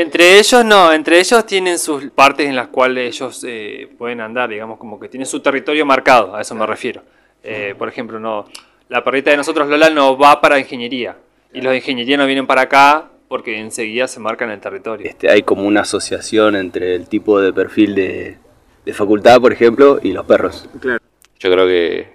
Entre 0.00 0.38
ellos 0.38 0.64
no, 0.64 0.92
entre 0.92 1.18
ellos 1.18 1.44
tienen 1.44 1.76
sus 1.76 2.04
partes 2.12 2.46
en 2.46 2.54
las 2.54 2.68
cuales 2.68 3.16
ellos 3.16 3.44
eh, 3.44 3.88
pueden 3.98 4.20
andar, 4.20 4.48
digamos, 4.48 4.78
como 4.78 5.00
que 5.00 5.08
tienen 5.08 5.26
su 5.26 5.40
territorio 5.40 5.84
marcado, 5.84 6.36
a 6.36 6.40
eso 6.40 6.54
me 6.54 6.64
refiero. 6.64 7.02
Eh, 7.42 7.74
por 7.76 7.88
ejemplo, 7.88 8.20
no, 8.20 8.46
la 8.88 9.02
perrita 9.02 9.32
de 9.32 9.38
nosotros 9.38 9.68
Lola 9.68 9.90
no 9.90 10.16
va 10.16 10.40
para 10.40 10.60
ingeniería 10.60 11.16
y 11.52 11.60
los 11.62 11.72
de 11.72 11.78
ingeniería 11.78 12.16
no 12.16 12.26
vienen 12.26 12.46
para 12.46 12.60
acá 12.60 13.10
porque 13.26 13.58
enseguida 13.58 14.06
se 14.06 14.20
marcan 14.20 14.52
el 14.52 14.60
territorio. 14.60 15.04
Este, 15.04 15.32
hay 15.32 15.42
como 15.42 15.64
una 15.64 15.80
asociación 15.80 16.54
entre 16.54 16.94
el 16.94 17.08
tipo 17.08 17.40
de 17.40 17.52
perfil 17.52 17.96
de, 17.96 18.38
de 18.84 18.92
facultad, 18.92 19.40
por 19.40 19.52
ejemplo, 19.52 19.98
y 20.00 20.12
los 20.12 20.24
perros. 20.26 20.68
Yo 21.40 21.50
creo 21.50 21.66
que, 21.66 22.12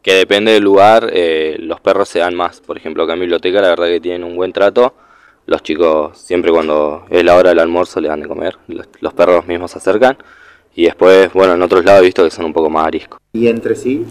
que 0.00 0.14
depende 0.14 0.52
del 0.52 0.64
lugar, 0.64 1.10
eh, 1.12 1.56
los 1.58 1.82
perros 1.82 2.08
se 2.08 2.20
dan 2.20 2.34
más. 2.34 2.62
Por 2.62 2.78
ejemplo, 2.78 3.02
acá 3.02 3.12
en 3.12 3.20
biblioteca 3.20 3.60
la 3.60 3.68
verdad 3.68 3.88
que 3.88 4.00
tienen 4.00 4.24
un 4.24 4.36
buen 4.36 4.54
trato. 4.54 4.94
Los 5.46 5.62
chicos 5.62 6.16
siempre 6.18 6.50
cuando 6.52 7.04
es 7.10 7.24
la 7.24 7.34
hora 7.36 7.50
del 7.50 7.58
almuerzo 7.60 8.00
le 8.00 8.08
dan 8.08 8.20
de 8.20 8.28
comer. 8.28 8.56
Los, 8.68 8.88
los 9.00 9.12
perros 9.14 9.46
mismos 9.46 9.70
se 9.72 9.78
acercan. 9.78 10.16
Y 10.72 10.84
después, 10.84 11.32
bueno, 11.32 11.54
en 11.54 11.62
otros 11.62 11.84
lados 11.84 12.00
he 12.02 12.04
visto 12.04 12.22
que 12.22 12.30
son 12.30 12.44
un 12.44 12.52
poco 12.52 12.70
más 12.70 12.86
ariscos. 12.86 13.18
¿Y 13.32 13.48
entre 13.48 13.74
sí? 13.74 14.06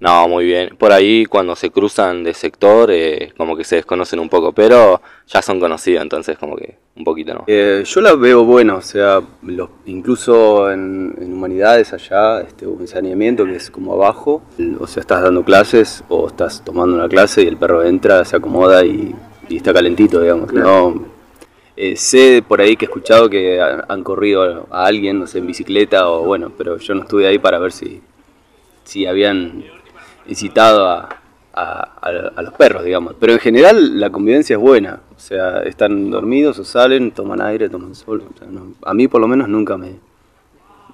No, 0.00 0.26
muy 0.28 0.44
bien. 0.44 0.74
Por 0.76 0.90
ahí 0.92 1.24
cuando 1.26 1.54
se 1.54 1.70
cruzan 1.70 2.24
de 2.24 2.34
sector, 2.34 2.90
eh, 2.90 3.32
como 3.36 3.56
que 3.56 3.62
se 3.62 3.76
desconocen 3.76 4.18
un 4.18 4.28
poco, 4.28 4.52
pero 4.52 5.00
ya 5.28 5.40
son 5.42 5.60
conocidos, 5.60 6.02
entonces 6.02 6.36
como 6.38 6.56
que 6.56 6.76
un 6.96 7.04
poquito 7.04 7.34
no. 7.34 7.44
Eh, 7.46 7.84
yo 7.86 8.00
la 8.00 8.14
veo 8.16 8.44
buena, 8.44 8.74
o 8.74 8.80
sea, 8.82 9.22
los- 9.42 9.70
incluso 9.86 10.70
en, 10.72 11.14
en 11.20 11.32
humanidades 11.32 11.92
allá, 11.92 12.40
este, 12.40 12.64
en 12.64 12.88
saneamiento, 12.88 13.44
que 13.46 13.54
es 13.56 13.70
como 13.70 13.94
abajo, 13.94 14.42
o 14.80 14.86
sea, 14.88 15.00
estás 15.00 15.22
dando 15.22 15.44
clases 15.44 16.02
o 16.08 16.26
estás 16.26 16.64
tomando 16.64 16.96
una 16.96 17.08
clase 17.08 17.42
y 17.44 17.46
el 17.46 17.56
perro 17.56 17.84
entra, 17.84 18.24
se 18.24 18.36
acomoda 18.36 18.84
y, 18.84 19.14
y 19.48 19.56
está 19.56 19.72
calentito, 19.72 20.20
digamos. 20.20 20.52
No, 20.52 21.04
eh, 21.76 21.96
sé 21.96 22.44
por 22.46 22.60
ahí 22.60 22.76
que 22.76 22.84
he 22.84 22.88
escuchado 22.88 23.28
que 23.30 23.60
ha- 23.60 23.84
han 23.88 24.02
corrido 24.04 24.66
a 24.70 24.84
alguien, 24.86 25.18
no 25.20 25.26
sé, 25.26 25.38
en 25.38 25.46
bicicleta 25.46 26.08
o 26.08 26.24
bueno, 26.24 26.52
pero 26.56 26.78
yo 26.78 26.94
no 26.94 27.02
estuve 27.02 27.26
ahí 27.26 27.38
para 27.38 27.58
ver 27.58 27.72
si, 27.72 28.00
si 28.84 29.06
habían 29.06 29.64
incitado 30.26 30.86
a, 30.88 31.08
a- 31.54 31.90
a- 32.00 32.32
a 32.36 32.42
los 32.42 32.54
perros, 32.54 32.84
digamos. 32.84 33.14
Pero 33.18 33.32
en 33.32 33.38
general 33.38 33.98
la 34.00 34.10
convivencia 34.10 34.54
es 34.56 34.60
buena. 34.60 35.00
O 35.16 35.18
sea, 35.20 35.62
están 35.62 36.10
dormidos 36.10 36.58
o 36.58 36.64
salen, 36.64 37.10
toman 37.12 37.40
aire, 37.42 37.68
toman 37.68 37.94
sol. 37.94 38.22
O 38.34 38.38
sea, 38.38 38.48
no- 38.48 38.74
a 38.84 38.94
mí 38.94 39.08
por 39.08 39.20
lo 39.20 39.28
menos 39.28 39.48
nunca 39.48 39.76
me, 39.76 39.96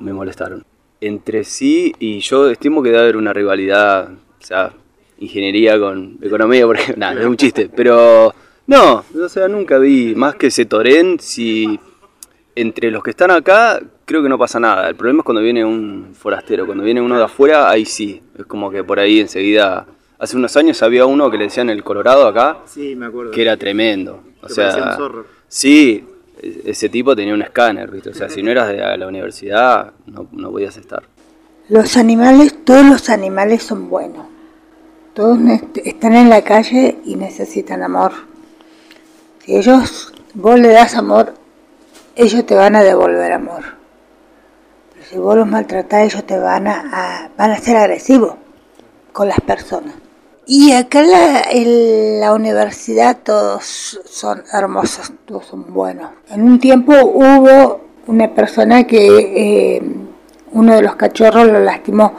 me 0.00 0.12
molestaron. 0.12 0.64
Entre 1.00 1.44
sí, 1.44 1.92
y 2.00 2.18
yo 2.20 2.50
estimo 2.50 2.82
que 2.82 2.88
debe 2.90 3.02
haber 3.02 3.16
una 3.16 3.32
rivalidad, 3.32 4.10
o 4.12 4.44
sea, 4.44 4.72
ingeniería 5.20 5.78
con 5.78 6.18
economía, 6.22 6.66
por 6.66 6.76
ejemplo. 6.76 7.00
Nada, 7.06 7.20
es 7.20 7.26
un 7.26 7.36
chiste. 7.36 7.68
Pero 7.74 8.34
no, 8.68 9.04
o 9.24 9.28
sea, 9.28 9.48
nunca 9.48 9.78
vi 9.78 10.14
más 10.14 10.36
que 10.36 10.50
se 10.50 10.64
toren 10.66 11.18
si 11.18 11.78
entre 12.54 12.90
los 12.90 13.02
que 13.02 13.10
están 13.10 13.30
acá 13.30 13.80
creo 14.04 14.22
que 14.22 14.28
no 14.28 14.38
pasa 14.38 14.58
nada. 14.60 14.88
El 14.88 14.94
problema 14.94 15.20
es 15.20 15.24
cuando 15.24 15.42
viene 15.42 15.64
un 15.64 16.14
forastero, 16.14 16.64
cuando 16.66 16.82
viene 16.84 17.00
uno 17.00 17.18
de 17.18 17.24
afuera, 17.24 17.68
ahí 17.70 17.84
sí. 17.84 18.22
Es 18.38 18.46
como 18.46 18.70
que 18.70 18.82
por 18.84 18.98
ahí 19.00 19.20
enseguida. 19.20 19.86
Hace 20.18 20.36
unos 20.36 20.56
años 20.56 20.82
había 20.82 21.04
uno 21.06 21.30
que 21.30 21.36
le 21.38 21.44
decían 21.44 21.70
el 21.70 21.84
Colorado 21.84 22.26
acá, 22.26 22.58
Sí, 22.64 22.96
me 22.96 23.06
acuerdo. 23.06 23.30
que 23.32 23.42
era 23.42 23.56
tremendo. 23.56 24.22
O 24.42 24.48
sea, 24.48 24.74
un 24.90 24.96
zorro. 24.96 25.26
sí, 25.46 26.04
e- 26.42 26.62
ese 26.66 26.88
tipo 26.88 27.14
tenía 27.14 27.34
un 27.34 27.42
escáner, 27.42 27.90
¿viste? 27.90 28.10
O 28.10 28.14
sea, 28.14 28.28
si 28.28 28.42
no 28.42 28.50
eras 28.50 28.68
de 28.68 28.96
la 28.96 29.06
universidad, 29.06 29.92
no, 30.06 30.26
no 30.32 30.50
podías 30.50 30.76
estar. 30.76 31.02
Los 31.68 31.96
animales, 31.96 32.64
todos 32.64 32.84
los 32.86 33.08
animales 33.10 33.62
son 33.62 33.88
buenos. 33.90 34.26
Todos 35.14 35.38
están 35.84 36.14
en 36.14 36.30
la 36.30 36.42
calle 36.42 36.96
y 37.04 37.14
necesitan 37.16 37.82
amor. 37.82 38.12
Si 39.48 39.56
ellos, 39.56 40.12
vos 40.34 40.60
le 40.60 40.68
das 40.68 40.94
amor, 40.94 41.32
ellos 42.16 42.44
te 42.44 42.54
van 42.54 42.76
a 42.76 42.82
devolver 42.82 43.32
amor. 43.32 43.62
Pero 44.92 45.06
si 45.06 45.16
vos 45.16 45.36
los 45.38 45.46
maltratás, 45.48 46.04
ellos 46.04 46.26
te 46.26 46.38
van 46.38 46.66
a, 46.66 46.84
a- 46.92 47.30
van 47.34 47.52
a 47.52 47.56
ser 47.58 47.78
agresivos 47.78 48.34
con 49.14 49.26
las 49.26 49.40
personas. 49.40 49.94
Y 50.46 50.72
acá 50.72 51.00
en 51.00 51.10
la, 51.10 51.40
en 51.50 52.20
la 52.20 52.34
universidad 52.34 53.16
todos 53.24 53.98
son 54.04 54.42
hermosos, 54.52 55.12
todos 55.24 55.46
son 55.46 55.72
buenos. 55.72 56.10
En 56.28 56.42
un 56.42 56.60
tiempo 56.60 56.92
hubo 57.02 57.80
una 58.06 58.28
persona 58.34 58.84
que 58.84 59.06
eh, 59.76 59.82
uno 60.52 60.74
de 60.74 60.82
los 60.82 60.94
cachorros 60.96 61.46
lo 61.46 61.60
lastimó, 61.60 62.12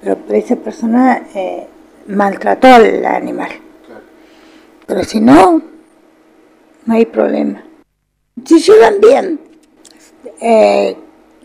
pero 0.00 0.16
esa 0.30 0.56
persona 0.56 1.24
eh, 1.34 1.66
maltrató 2.06 2.68
al 2.68 3.04
animal. 3.04 3.50
Pero 4.86 5.04
si 5.04 5.20
no, 5.20 5.68
no 6.90 6.96
hay 6.96 7.06
problema. 7.06 7.62
Se 8.44 8.58
llevan 8.58 9.00
bien. 9.00 9.38
Eh, 10.40 10.96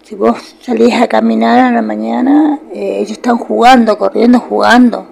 si 0.02 0.16
vos 0.16 0.56
salís 0.60 0.96
a 0.96 1.08
caminar 1.08 1.60
a 1.60 1.72
la 1.72 1.84
mañana, 1.84 2.60
eh, 2.74 2.98
ellos 3.02 3.12
están 3.12 3.38
jugando, 3.38 3.96
corriendo, 3.96 4.40
jugando. 4.40 5.06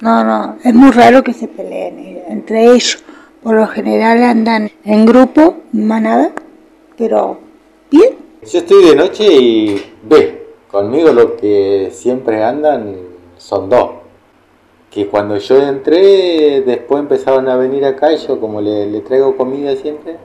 No, 0.00 0.24
no, 0.24 0.56
es 0.64 0.74
muy 0.74 0.90
raro 0.90 1.22
que 1.22 1.32
se 1.32 1.46
peleen 1.46 1.98
eh, 2.00 2.24
entre 2.28 2.64
ellos. 2.64 3.04
Por 3.44 3.54
lo 3.54 3.68
general 3.68 4.24
andan 4.24 4.72
en 4.84 5.06
grupo, 5.06 5.58
manada, 5.70 6.32
pero 6.98 7.38
bien. 7.92 8.16
Yo 8.42 8.58
estoy 8.58 8.86
de 8.86 8.96
noche 8.96 9.24
y 9.24 9.84
ve, 10.02 10.48
conmigo 10.68 11.12
lo 11.12 11.36
que 11.36 11.92
siempre 11.92 12.42
andan 12.42 12.96
son 13.36 13.68
dos. 13.68 13.90
Que 14.94 15.08
cuando 15.08 15.36
yo 15.38 15.60
entré, 15.60 16.62
después 16.64 17.00
empezaron 17.00 17.48
a 17.48 17.56
venir 17.56 17.84
acá 17.84 18.12
y 18.12 18.16
yo 18.16 18.38
como 18.38 18.60
le, 18.60 18.86
le 18.86 19.00
traigo 19.00 19.36
comida 19.36 19.74
siempre, 19.74 20.18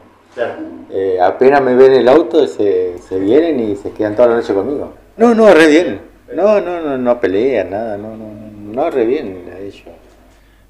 eh, 0.91 1.17
apenas 1.19 1.59
me 1.63 1.73
ven 1.73 1.93
el 1.93 2.07
auto 2.07 2.45
se, 2.45 2.99
se 2.99 3.19
vienen 3.19 3.59
y 3.59 3.75
se 3.75 3.89
quedan 3.89 4.15
toda 4.15 4.27
la 4.27 4.35
noche 4.35 4.53
conmigo. 4.53 4.93
No, 5.17 5.33
no, 5.33 5.51
re 5.55 5.65
bien. 5.65 6.01
No, 6.35 6.61
no, 6.61 6.81
no, 6.81 6.99
no 6.99 7.19
pelean, 7.19 7.71
nada, 7.71 7.97
no, 7.97 8.09
no, 8.09 8.25
no, 8.25 8.73
no, 8.73 8.89
re 8.91 9.05
bien. 9.05 9.48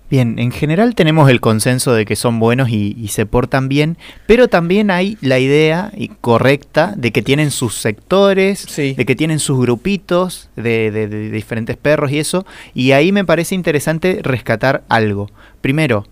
Bien, 0.10 0.40
en 0.40 0.52
general 0.52 0.96
tenemos 0.96 1.30
el 1.30 1.40
consenso 1.40 1.94
de 1.94 2.04
que 2.04 2.16
son 2.16 2.40
buenos 2.40 2.70
y, 2.70 2.96
y 3.00 3.10
se 3.10 3.28
portan 3.28 3.70
bien, 3.70 3.96
pero 4.26 4.48
también 4.48 4.90
hay 4.90 5.20
la 5.22 5.38
idea 5.38 5.92
correcta 6.20 6.94
de 6.98 7.12
que 7.12 7.22
tienen 7.22 7.52
sus 7.52 7.76
sectores, 7.76 8.66
de 8.96 9.06
que 9.06 9.16
tienen 9.16 9.38
sus 9.38 9.60
grupitos 9.60 10.50
de, 10.56 10.90
de- 10.90 11.08
de 11.08 11.30
diferentes 11.30 11.78
perros 11.78 12.12
y 12.12 12.18
eso, 12.18 12.44
y 12.74 12.94
ahí 12.94 13.12
me 13.12 13.24
parece 13.24 13.54
interesante 13.54 14.20
rescatar 14.24 14.84
algo. 14.90 15.30
Primero, 15.62 16.08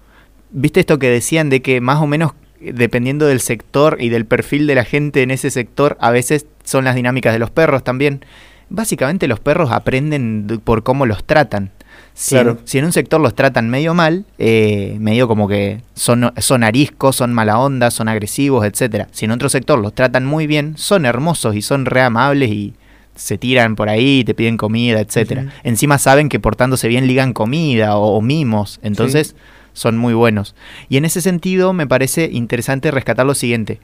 ¿viste 0.52 0.80
esto 0.80 1.00
que 1.00 1.10
decían 1.10 1.50
de 1.50 1.64
que 1.64 1.82
más 1.82 2.00
o 2.00 2.06
menos 2.06 2.34
dependiendo 2.62 3.26
del 3.26 3.40
sector 3.40 3.98
y 4.00 4.10
del 4.10 4.26
perfil 4.26 4.68
de 4.68 4.76
la 4.76 4.84
gente 4.84 5.24
en 5.24 5.32
ese 5.32 5.50
sector, 5.50 5.98
a 6.02 6.12
veces 6.12 6.46
son 6.64 6.86
las 6.86 6.94
dinámicas 6.96 7.34
de 7.34 7.40
los 7.40 7.50
perros 7.50 7.84
también? 7.84 8.24
Básicamente 8.70 9.28
los 9.28 9.40
perros 9.40 9.72
aprenden 9.72 10.46
de- 10.46 10.60
por 10.60 10.84
cómo 10.84 11.08
los 11.08 11.24
tratan. 11.24 11.72
Si, 12.20 12.34
Claro. 12.34 12.52
en, 12.54 12.60
si 12.68 12.80
en 12.80 12.86
un 12.86 12.92
sector 12.94 13.22
los 13.22 13.36
tratan 13.36 13.70
medio 13.70 13.94
mal, 13.94 14.26
eh, 14.40 14.98
medio 15.00 15.28
como 15.28 15.48
que 15.48 15.82
son, 15.94 16.34
son 16.40 16.64
ariscos, 16.64 17.16
son 17.16 17.32
mala 17.32 17.60
onda, 17.60 17.92
son 17.92 18.08
agresivos, 18.08 18.66
etcétera. 18.66 19.08
Si 19.12 19.26
en 19.26 19.32
otro 19.32 19.50
sector 19.50 19.78
los 19.78 19.94
tratan 19.94 20.26
muy 20.26 20.48
bien, 20.48 20.74
son 20.78 21.06
hermosos 21.06 21.56
y 21.56 21.62
son 21.62 21.86
re 21.86 22.02
amables 22.02 22.50
y 22.50 22.74
se 23.16 23.38
tiran 23.38 23.76
por 23.76 23.88
ahí, 23.88 24.24
te 24.24 24.34
piden 24.34 24.58
comida, 24.58 25.00
etcétera. 25.00 25.42
Ujú. 25.44 25.52
Encima 25.64 26.00
saben 26.00 26.28
que 26.28 26.40
portándose 26.40 26.88
bien 26.88 27.06
ligan 27.06 27.34
comida 27.34 27.96
o, 27.98 28.18
o 28.18 28.22
mimos, 28.22 28.80
entonces 28.82 29.36
son 29.74 29.96
muy 29.96 30.16
buenos. 30.16 30.56
Y 30.90 30.98
en 30.98 31.06
ese 31.06 31.22
sentido 31.22 31.72
me 31.72 31.86
parece 31.86 32.30
interesante 32.32 32.90
rescatar 32.90 33.28
lo 33.28 33.36
siguiente. 33.36 33.80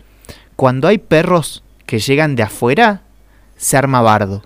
Cuando 0.55 0.87
hay 0.87 0.97
perros 0.97 1.63
que 1.85 1.99
llegan 1.99 2.35
de 2.35 2.41
afuera, 2.41 3.03
se 3.57 3.77
arma 3.77 4.01
bardo. 4.01 4.41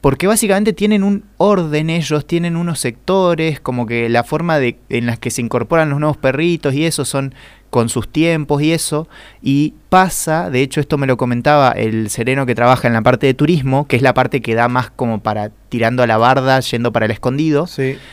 Porque 0.00 0.26
básicamente 0.26 0.72
tienen 0.72 1.02
un 1.02 1.24
orden 1.36 1.90
ellos, 1.90 2.26
tienen 2.26 2.56
unos 2.56 2.80
sectores, 2.80 3.60
como 3.60 3.86
que 3.86 4.08
la 4.08 4.24
forma 4.24 4.58
de, 4.58 4.78
en 4.88 5.06
las 5.06 5.18
que 5.18 5.30
se 5.30 5.42
incorporan 5.42 5.90
los 5.90 6.00
nuevos 6.00 6.16
perritos 6.16 6.74
y 6.74 6.86
eso 6.86 7.04
son 7.04 7.34
con 7.70 7.88
sus 7.88 8.08
tiempos 8.08 8.62
y 8.62 8.72
eso, 8.72 9.08
y 9.40 9.74
pasa, 9.88 10.50
de 10.50 10.60
hecho 10.60 10.80
esto 10.80 10.98
me 10.98 11.06
lo 11.06 11.16
comentaba 11.16 11.70
el 11.70 12.10
sereno 12.10 12.44
que 12.44 12.56
trabaja 12.56 12.88
en 12.88 12.94
la 12.94 13.02
parte 13.02 13.28
de 13.28 13.34
turismo, 13.34 13.86
que 13.86 13.94
es 13.94 14.02
la 14.02 14.12
parte 14.12 14.42
que 14.42 14.56
da 14.56 14.66
más 14.66 14.90
como 14.90 15.20
para 15.20 15.50
tirando 15.68 16.02
a 16.02 16.08
la 16.08 16.18
barda, 16.18 16.58
yendo 16.60 16.92
para 16.92 17.06
el 17.06 17.12
escondido, 17.12 17.68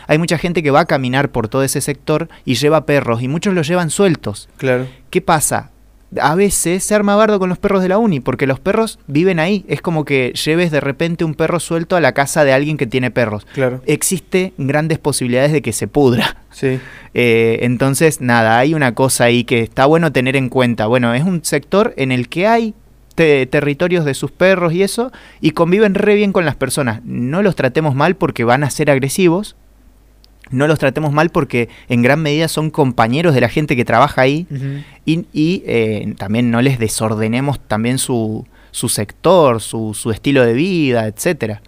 hay 0.05 0.17
mucha 0.19 0.38
gente 0.38 0.61
que 0.61 0.69
va 0.69 0.81
a 0.81 0.85
caminar 0.85 1.29
por 1.29 1.47
todo 1.47 1.63
ese 1.63 1.81
sector 1.81 2.29
y 2.45 2.53
lleva 2.53 2.85
perros, 2.85 3.23
y 3.23 3.27
muchos 3.27 3.55
los 3.55 3.67
llevan 3.67 3.89
sueltos. 3.89 4.47
Claro. 4.57 4.88
¿Qué 5.09 5.21
pasa? 5.21 5.71
A 6.20 6.36
veces 6.36 6.84
se 6.84 6.95
arma 6.95 7.16
bardo 7.16 7.39
con 7.39 7.49
los 7.49 7.58
perros 7.58 7.82
de 7.82 7.89
la 7.89 7.97
uni, 7.97 8.20
porque 8.20 8.47
los 8.47 8.60
perros 8.60 8.99
viven 9.08 9.39
ahí. 9.39 9.66
Es 9.68 9.82
como 9.82 10.05
que 10.05 10.34
lleves 10.34 10.72
de 10.72 10.80
repente 10.80 11.26
un 11.26 11.36
perro 11.36 11.60
suelto 11.60 11.95
a 11.95 12.01
la 12.01 12.14
casa 12.14 12.43
de 12.43 12.53
alguien 12.53 12.78
que 12.78 12.88
tiene 12.88 13.12
perros. 13.12 13.45
Claro. 13.53 13.82
Existe 13.86 14.53
grandes 14.58 14.99
posibilidades 14.99 15.51
de 15.51 15.62
que 15.62 15.74
se 15.74 15.88
pudra. 15.88 16.38
Sí. 16.51 16.80
Eh, 17.20 17.66
entonces, 17.66 18.22
nada, 18.22 18.60
hay 18.60 18.76
una 18.76 18.93
cosa 18.93 19.24
ahí 19.24 19.43
que 19.43 19.62
está 19.62 19.88
bueno 19.88 20.12
tener 20.12 20.36
en 20.36 20.49
cuenta. 20.49 20.86
Bueno, 20.86 21.16
es 21.16 21.24
un 21.24 21.43
sector 21.43 21.95
en 21.97 22.12
el 22.12 22.30
que 22.30 22.45
hay 22.45 22.76
territorios 23.16 24.05
de 24.05 24.14
sus 24.14 24.30
perros 24.30 24.74
y 24.74 24.84
eso, 24.84 25.12
y 25.41 25.51
conviven 25.51 25.95
re 25.95 26.14
bien 26.14 26.32
con 26.32 26.45
las 26.45 26.55
personas. 26.55 27.01
No 27.03 27.41
los 27.41 27.55
tratemos 27.55 27.95
mal 27.95 28.16
porque 28.16 28.43
van 28.43 28.64
a 28.64 28.70
ser 28.70 28.91
agresivos, 28.91 29.55
no 30.52 30.68
los 30.68 30.80
tratemos 30.80 31.12
mal 31.12 31.30
porque 31.30 31.70
en 31.89 32.02
gran 32.02 32.22
medida 32.22 32.48
son 32.48 32.70
compañeros 32.70 33.34
de 33.34 33.41
la 33.41 33.50
gente 33.50 33.76
que 33.76 33.86
trabaja 33.86 34.22
ahí 34.22 34.48
y, 35.06 35.64
eh, 35.66 36.14
también 36.18 36.52
no 36.52 36.62
les 36.62 36.80
desordenemos 36.80 37.60
también 37.60 37.98
su, 37.98 38.45
su 38.72 38.89
sector, 38.89 39.62
su, 39.62 39.93
su, 39.93 40.12
estilo 40.12 40.45
de 40.45 40.54
vida, 40.54 41.08
etcétera. 41.08 41.62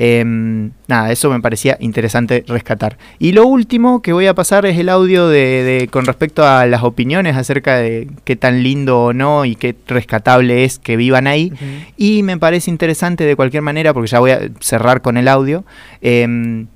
Em, 0.00 0.70
nada, 0.86 1.10
eso 1.10 1.28
me 1.28 1.40
parecía 1.40 1.76
interesante 1.80 2.44
rescatar. 2.46 2.98
Y 3.18 3.32
lo 3.32 3.48
último 3.48 4.00
que 4.00 4.12
voy 4.12 4.28
a 4.28 4.34
pasar 4.34 4.64
es 4.64 4.78
el 4.78 4.90
audio 4.90 5.26
de, 5.26 5.88
con 5.90 6.06
respecto 6.06 6.46
a 6.46 6.66
las 6.66 6.84
opiniones 6.84 7.36
acerca 7.36 7.78
de 7.78 8.08
qué 8.22 8.36
tan 8.36 8.62
lindo 8.62 9.06
o 9.06 9.12
no 9.12 9.44
y 9.44 9.56
qué 9.56 9.74
rescatable 9.88 10.62
es 10.62 10.78
que 10.78 10.96
vivan 10.96 11.26
ahí. 11.26 11.52
Y 11.96 12.22
me 12.22 12.38
parece 12.38 12.70
interesante 12.70 13.24
de 13.24 13.34
cualquier 13.34 13.64
manera, 13.64 13.92
porque 13.92 14.08
ya 14.08 14.20
voy 14.20 14.30
a 14.30 14.40
cerrar 14.60 15.02
con 15.02 15.16
el 15.16 15.26
audio. 15.26 15.64
Em, 16.00 16.68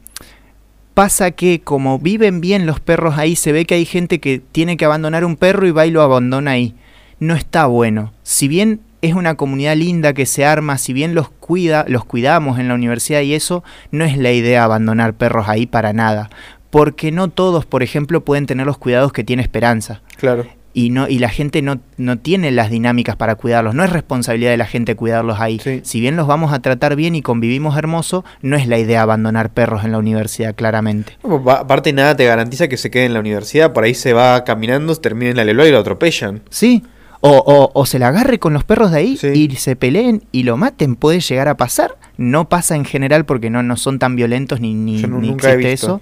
pasa 0.95 1.31
que 1.33 1.61
como 1.61 1.99
viven 1.99 2.41
bien 2.41 2.67
los 2.67 2.81
perros 2.81 3.19
ahí, 3.19 3.37
se 3.37 3.53
ve 3.53 3.65
que 3.65 3.75
hay 3.75 3.85
gente 3.85 4.21
que 4.21 4.41
tiene 4.41 4.77
que 4.77 4.85
abandonar 4.85 5.25
un 5.25 5.37
perro 5.37 5.67
y 5.67 5.71
va 5.71 5.87
y 5.87 5.91
lo 5.91 6.03
abandona 6.03 6.53
ahí. 6.53 6.75
No 7.19 7.35
está 7.35 7.67
bueno. 7.67 8.13
Si 8.23 8.49
bien 8.49 8.81
es 9.01 9.15
una 9.15 9.35
comunidad 9.35 9.77
linda 9.77 10.13
que 10.13 10.27
se 10.27 10.45
arma, 10.45 10.79
si 10.79 10.93
bien 10.93 11.15
los 11.15 11.29
cuida, 11.29 11.85
los 11.89 12.05
cuidamos 12.05 12.59
en 12.59 12.69
la 12.69 12.75
universidad 12.75 13.21
y 13.21 13.35
eso, 13.35 13.65
no 13.91 14.05
es 14.05 14.17
la 14.17 14.33
idea 14.33 14.65
abandonar 14.65 15.15
perros 15.15 15.49
ahí 15.49 15.67
para 15.67 15.93
nada. 15.93 16.31
Porque 16.71 17.13
no 17.13 17.29
todos, 17.29 17.67
por 17.67 17.83
ejemplo, 17.83 18.25
pueden 18.25 18.47
tener 18.47 18.67
los 18.67 18.79
cuidados 18.79 19.13
que 19.13 19.25
tiene 19.25 19.43
Esperanza. 19.43 20.03
Claro 20.17 20.47
y 20.75 20.91
no 20.91 21.09
y 21.09 21.19
la 21.19 21.29
gente 21.29 21.63
no, 21.63 21.81
no 21.97 22.19
tiene 22.19 22.51
las 22.51 22.71
dinámicas 22.71 23.17
para 23.17 23.35
cuidarlos. 23.35 23.75
No 23.75 23.85
es 23.85 23.91
responsabilidad 23.91 24.51
de 24.51 24.57
la 24.57 24.67
gente 24.67 24.97
cuidarlos 24.97 25.41
ahí. 25.41 25.61
Si 25.83 26.01
bien 26.01 26.17
los 26.17 26.27
vamos 26.27 26.53
a 26.53 26.61
tratar 26.61 26.97
bien 26.97 27.15
y 27.15 27.23
convivimos 27.23 27.77
hermoso, 27.77 28.25
no 28.41 28.57
es 28.57 28.67
la 28.67 28.79
idea 28.79 29.03
abandonar 29.03 29.51
perros 29.51 29.85
en 29.85 29.93
la 29.93 29.99
universidad, 29.99 30.55
claramente. 30.55 31.17
aparte 31.49 31.93
nada 31.93 32.17
te 32.17 32.25
garantiza 32.25 32.69
que 32.69 32.77
se 32.77 32.91
quede 32.91 33.07
en 33.07 33.15
la 33.15 33.21
universidad, 33.21 33.73
por 33.73 33.85
ahí 33.85 33.95
se 33.95 34.13
va 34.13 34.45
caminando, 34.45 34.95
termina 34.97 35.31
en 35.31 35.37
la 35.37 35.45
Leloa 35.45 35.69
y 35.69 35.73
lo 35.73 35.79
atropellan. 35.79 36.43
Sí. 36.51 36.83
O, 37.25 37.71
o, 37.73 37.87
se 37.87 38.01
la 38.01 38.09
agarre 38.09 38.41
con 38.41 38.53
los 38.53 38.65
perros 38.65 38.91
de 38.91 38.99
ahí 38.99 39.19
y 39.33 39.55
se 39.55 39.77
peleen 39.77 40.25
y 40.33 40.43
lo 40.43 40.57
maten, 40.57 40.97
puede 40.97 41.21
llegar 41.21 41.47
a 41.47 41.57
pasar. 41.57 41.97
No 42.17 42.49
pasa 42.49 42.75
en 42.75 42.85
general 42.85 43.25
porque 43.25 43.49
no, 43.49 43.63
no 43.63 43.77
son 43.77 44.01
tan 44.01 44.17
violentos 44.17 44.61
ni, 44.61 44.75
ni, 44.75 45.01
existe 45.31 45.73
eso. 45.73 46.01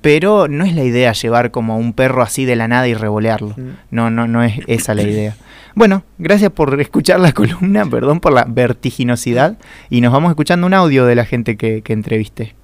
Pero... 0.00 0.48
no 0.48 0.64
es 0.64 0.74
la 0.74 0.82
idea 0.82 1.12
llevar 1.12 1.52
como 1.52 1.78
un 1.78 1.92
perro 1.92 2.20
así 2.20 2.44
de 2.44 2.56
la 2.56 2.66
nada 2.66 2.88
y 2.88 2.94
revolearlo. 2.94 3.54
No, 3.92 4.10
no, 4.10 4.26
no 4.26 4.42
es 4.42 4.54
esa 4.66 4.94
la 4.94 5.02
idea. 5.02 5.36
Bueno, 5.76 6.02
gracias 6.18 6.50
por 6.50 6.80
escuchar 6.80 7.20
la 7.20 7.30
columna, 7.34 7.86
perdón 7.86 8.18
por 8.18 8.32
la 8.32 8.44
vertiginosidad. 8.48 9.58
Y 9.88 10.00
nos 10.00 10.12
vamos 10.12 10.30
escuchando 10.30 10.66
un 10.66 10.74
audio 10.74 11.06
de 11.06 11.14
la 11.14 11.26
gente 11.26 11.56
que, 11.56 11.82
que 11.82 11.92
entrevisté. 11.92 12.56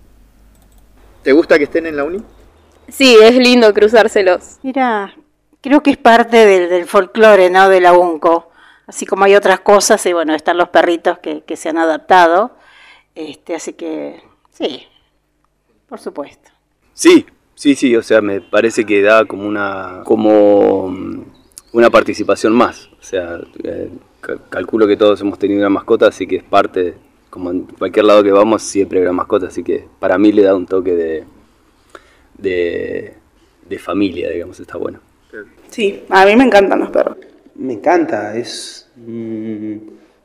¿Te 1.22 1.30
gusta 1.30 1.56
que 1.56 1.64
estén 1.64 1.86
en 1.86 1.96
la 1.96 2.02
uni? 2.02 2.18
Sí, 2.88 3.16
es 3.22 3.36
lindo 3.36 3.72
cruzárselos. 3.72 4.58
Mira, 4.64 5.14
creo 5.62 5.82
que 5.82 5.92
es 5.92 5.96
parte 5.96 6.44
del, 6.44 6.68
del 6.68 6.86
folclore, 6.86 7.48
¿no? 7.48 7.70
De 7.70 7.80
la 7.80 7.94
UNCO. 7.94 8.50
Así 8.86 9.06
como 9.06 9.24
hay 9.24 9.34
otras 9.34 9.60
cosas, 9.60 10.04
y 10.04 10.12
bueno, 10.12 10.34
están 10.34 10.58
los 10.58 10.68
perritos 10.68 11.18
que, 11.20 11.42
que 11.42 11.56
se 11.56 11.70
han 11.70 11.78
adaptado. 11.78 12.50
Este, 13.14 13.54
así 13.54 13.72
que, 13.72 14.20
sí, 14.50 14.86
por 15.88 16.00
supuesto. 16.00 16.50
Sí, 16.92 17.24
sí, 17.54 17.74
sí, 17.74 17.96
o 17.96 18.02
sea, 18.02 18.20
me 18.20 18.40
parece 18.40 18.84
que 18.84 19.00
da 19.00 19.24
como 19.24 19.46
una, 19.46 20.02
como 20.04 20.88
mm, 20.88 21.24
una 21.72 21.90
participación 21.90 22.52
más. 22.52 22.90
O 23.00 23.02
sea, 23.02 23.40
eh, 23.62 23.88
calculo 24.50 24.86
que 24.86 24.96
todos 24.96 25.20
hemos 25.20 25.38
tenido 25.38 25.60
una 25.60 25.70
mascota, 25.70 26.08
así 26.08 26.26
que 26.26 26.36
es 26.36 26.44
parte, 26.44 26.94
como 27.30 27.50
en 27.50 27.62
cualquier 27.64 28.04
lado 28.04 28.22
que 28.22 28.32
vamos, 28.32 28.62
siempre 28.62 28.98
hay 28.98 29.04
una 29.04 29.12
mascota, 29.12 29.46
así 29.46 29.62
que 29.62 29.86
para 30.00 30.18
mí 30.18 30.32
le 30.32 30.42
da 30.42 30.54
un 30.54 30.66
toque 30.66 30.94
de, 30.94 31.24
de, 32.36 33.14
de 33.68 33.78
familia, 33.78 34.28
digamos, 34.30 34.58
está 34.60 34.76
bueno. 34.76 35.00
Sí, 35.70 36.04
a 36.08 36.26
mí 36.26 36.36
me 36.36 36.44
encantan 36.44 36.80
los 36.80 36.90
perros. 36.90 37.16
Me 37.54 37.74
encanta, 37.74 38.36
es 38.36 38.88
mm, 38.96 39.76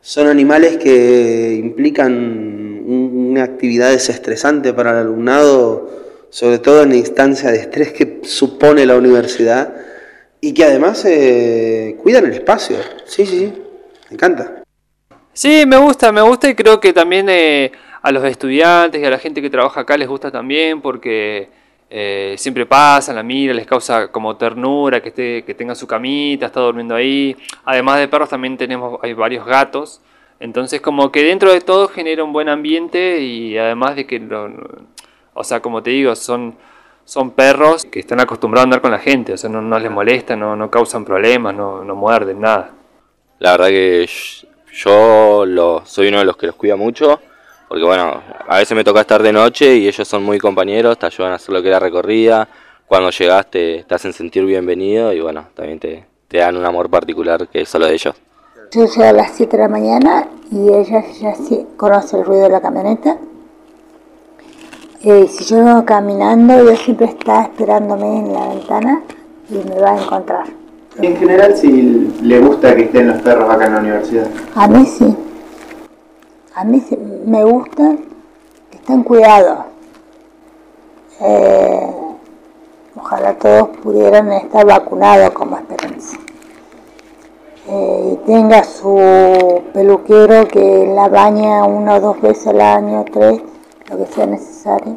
son 0.01 0.27
animales 0.27 0.77
que 0.77 1.53
implican 1.55 2.83
una 2.87 3.43
actividad 3.43 3.91
desestresante 3.91 4.73
para 4.73 4.91
el 4.91 4.97
alumnado, 4.97 5.89
sobre 6.29 6.59
todo 6.59 6.83
en 6.83 6.89
la 6.89 6.95
instancia 6.95 7.51
de 7.51 7.57
estrés 7.57 7.91
que 7.91 8.21
supone 8.23 8.85
la 8.85 8.95
universidad 8.95 9.73
y 10.39 10.53
que 10.53 10.63
además 10.63 11.03
eh, 11.05 11.97
cuidan 12.01 12.25
el 12.25 12.33
espacio. 12.33 12.77
Sí, 13.05 13.25
sí, 13.25 13.39
sí, 13.39 13.53
me 14.09 14.13
encanta. 14.13 14.63
Sí, 15.33 15.65
me 15.67 15.77
gusta, 15.77 16.11
me 16.11 16.21
gusta 16.21 16.49
y 16.49 16.55
creo 16.55 16.79
que 16.79 16.93
también 16.93 17.27
eh, 17.29 17.71
a 18.01 18.11
los 18.11 18.23
estudiantes 18.23 19.01
y 19.01 19.05
a 19.05 19.09
la 19.09 19.19
gente 19.19 19.41
que 19.41 19.49
trabaja 19.49 19.81
acá 19.81 19.97
les 19.97 20.07
gusta 20.07 20.31
también 20.31 20.81
porque 20.81 21.49
eh, 21.89 22.35
siempre 22.37 22.65
pasan, 22.65 23.15
la 23.15 23.23
mira, 23.23 23.53
les 23.53 23.65
causa 23.65 24.09
como 24.09 24.35
ternura 24.35 25.01
que, 25.01 25.09
esté, 25.09 25.43
que 25.43 25.53
tenga 25.53 25.73
su 25.73 25.87
camita, 25.87 26.47
está 26.47 26.59
durmiendo 26.59 26.95
ahí. 26.95 27.35
Además 27.65 27.99
de 27.99 28.07
perros 28.07 28.29
también 28.29 28.57
tenemos, 28.57 28.99
hay 29.01 29.13
varios 29.13 29.45
gatos. 29.45 30.01
Entonces 30.39 30.81
como 30.81 31.11
que 31.11 31.23
dentro 31.23 31.51
de 31.51 31.61
todo 31.61 31.87
genera 31.87 32.23
un 32.23 32.33
buen 32.33 32.49
ambiente 32.49 33.21
y 33.21 33.57
además 33.57 33.95
de 33.95 34.05
que, 34.05 34.21
o 35.33 35.43
sea, 35.43 35.61
como 35.61 35.81
te 35.81 35.91
digo, 35.91 36.15
son, 36.15 36.55
son 37.05 37.31
perros 37.31 37.85
que 37.85 37.99
están 37.99 38.19
acostumbrados 38.19 38.65
a 38.65 38.67
andar 38.67 38.81
con 38.81 38.91
la 38.91 38.99
gente, 38.99 39.33
o 39.33 39.37
sea, 39.37 39.49
no, 39.49 39.61
no 39.61 39.79
les 39.79 39.89
molesta, 39.89 40.35
no, 40.35 40.55
no 40.55 40.69
causan 40.69 41.05
problemas, 41.05 41.55
no, 41.55 41.83
no 41.83 41.95
muerden, 41.95 42.41
nada. 42.41 42.71
La 43.39 43.51
verdad 43.51 43.67
que 43.69 44.07
yo 44.73 45.45
lo, 45.45 45.83
soy 45.85 46.09
uno 46.09 46.19
de 46.19 46.25
los 46.25 46.37
que 46.37 46.47
los 46.47 46.55
cuida 46.55 46.75
mucho 46.75 47.19
porque 47.67 47.83
bueno, 47.83 48.21
a 48.47 48.57
veces 48.57 48.75
me 48.75 48.83
toca 48.83 49.01
estar 49.01 49.21
de 49.21 49.33
noche 49.33 49.75
y 49.75 49.87
ellos 49.87 50.07
son 50.07 50.23
muy 50.23 50.39
compañeros, 50.39 50.97
te 50.97 51.05
ayudan 51.05 51.33
a 51.33 51.35
hacer 51.35 51.53
lo 51.53 51.61
que 51.61 51.67
es 51.67 51.73
la 51.73 51.79
recorrida, 51.79 52.47
cuando 52.87 53.09
llegaste 53.09 53.85
te, 53.87 53.95
hacen 53.95 54.13
sentir 54.13 54.45
bienvenido 54.45 55.11
y 55.11 55.19
bueno, 55.19 55.47
también 55.53 55.79
te, 55.79 56.05
te 56.27 56.37
dan 56.37 56.55
un 56.55 56.65
amor 56.65 56.89
particular 56.89 57.47
que 57.47 57.61
es 57.61 57.69
solo 57.69 57.87
de 57.87 57.93
ellos. 57.93 58.15
Yo 58.71 58.85
llego 58.85 59.03
a 59.03 59.13
las 59.13 59.31
7 59.35 59.57
de 59.57 59.63
la 59.63 59.69
mañana 59.69 60.27
y 60.51 60.69
ella 60.69 61.03
ya 61.19 61.33
conoce 61.75 62.17
el 62.17 62.25
ruido 62.25 62.43
de 62.43 62.49
la 62.49 62.61
camioneta. 62.61 63.17
Eh, 65.03 65.27
si 65.27 65.45
yo 65.45 65.63
vengo 65.63 65.85
caminando, 65.85 66.53
ella 66.53 66.75
siempre 66.75 67.07
está 67.07 67.43
esperándome 67.43 68.19
en 68.19 68.33
la 68.33 68.47
ventana 68.49 69.03
y 69.49 69.69
me 69.69 69.79
va 69.79 69.91
a 69.91 70.03
encontrar. 70.03 70.45
En 70.99 71.15
general, 71.15 71.55
si 71.55 72.11
le 72.23 72.39
gusta 72.39 72.75
que 72.75 72.83
estén 72.83 73.07
los 73.07 73.21
perros 73.21 73.49
acá 73.49 73.67
en 73.67 73.73
la 73.73 73.79
universidad. 73.79 74.27
A 74.55 74.67
mí 74.67 74.85
sí. 74.85 75.15
A 76.57 76.63
mí 76.63 76.83
me 77.27 77.43
gusta 77.43 77.95
que 78.71 78.77
estén 78.77 79.03
cuidados. 79.03 79.59
Eh, 81.19 81.93
ojalá 82.95 83.37
todos 83.37 83.77
pudieran 83.77 84.31
estar 84.31 84.65
vacunados 84.65 85.29
como 85.35 85.55
esperanza. 85.55 86.17
Eh, 87.67 88.13
y 88.13 88.25
tenga 88.25 88.63
su 88.63 89.61
peluquero 89.71 90.47
que 90.47 90.91
la 90.95 91.07
baña 91.09 91.63
una 91.63 91.97
o 91.97 91.99
dos 92.01 92.21
veces 92.21 92.47
al 92.47 92.61
año, 92.61 93.05
tres, 93.13 93.39
lo 93.91 93.97
que 93.99 94.07
sea 94.07 94.25
necesario. 94.25 94.95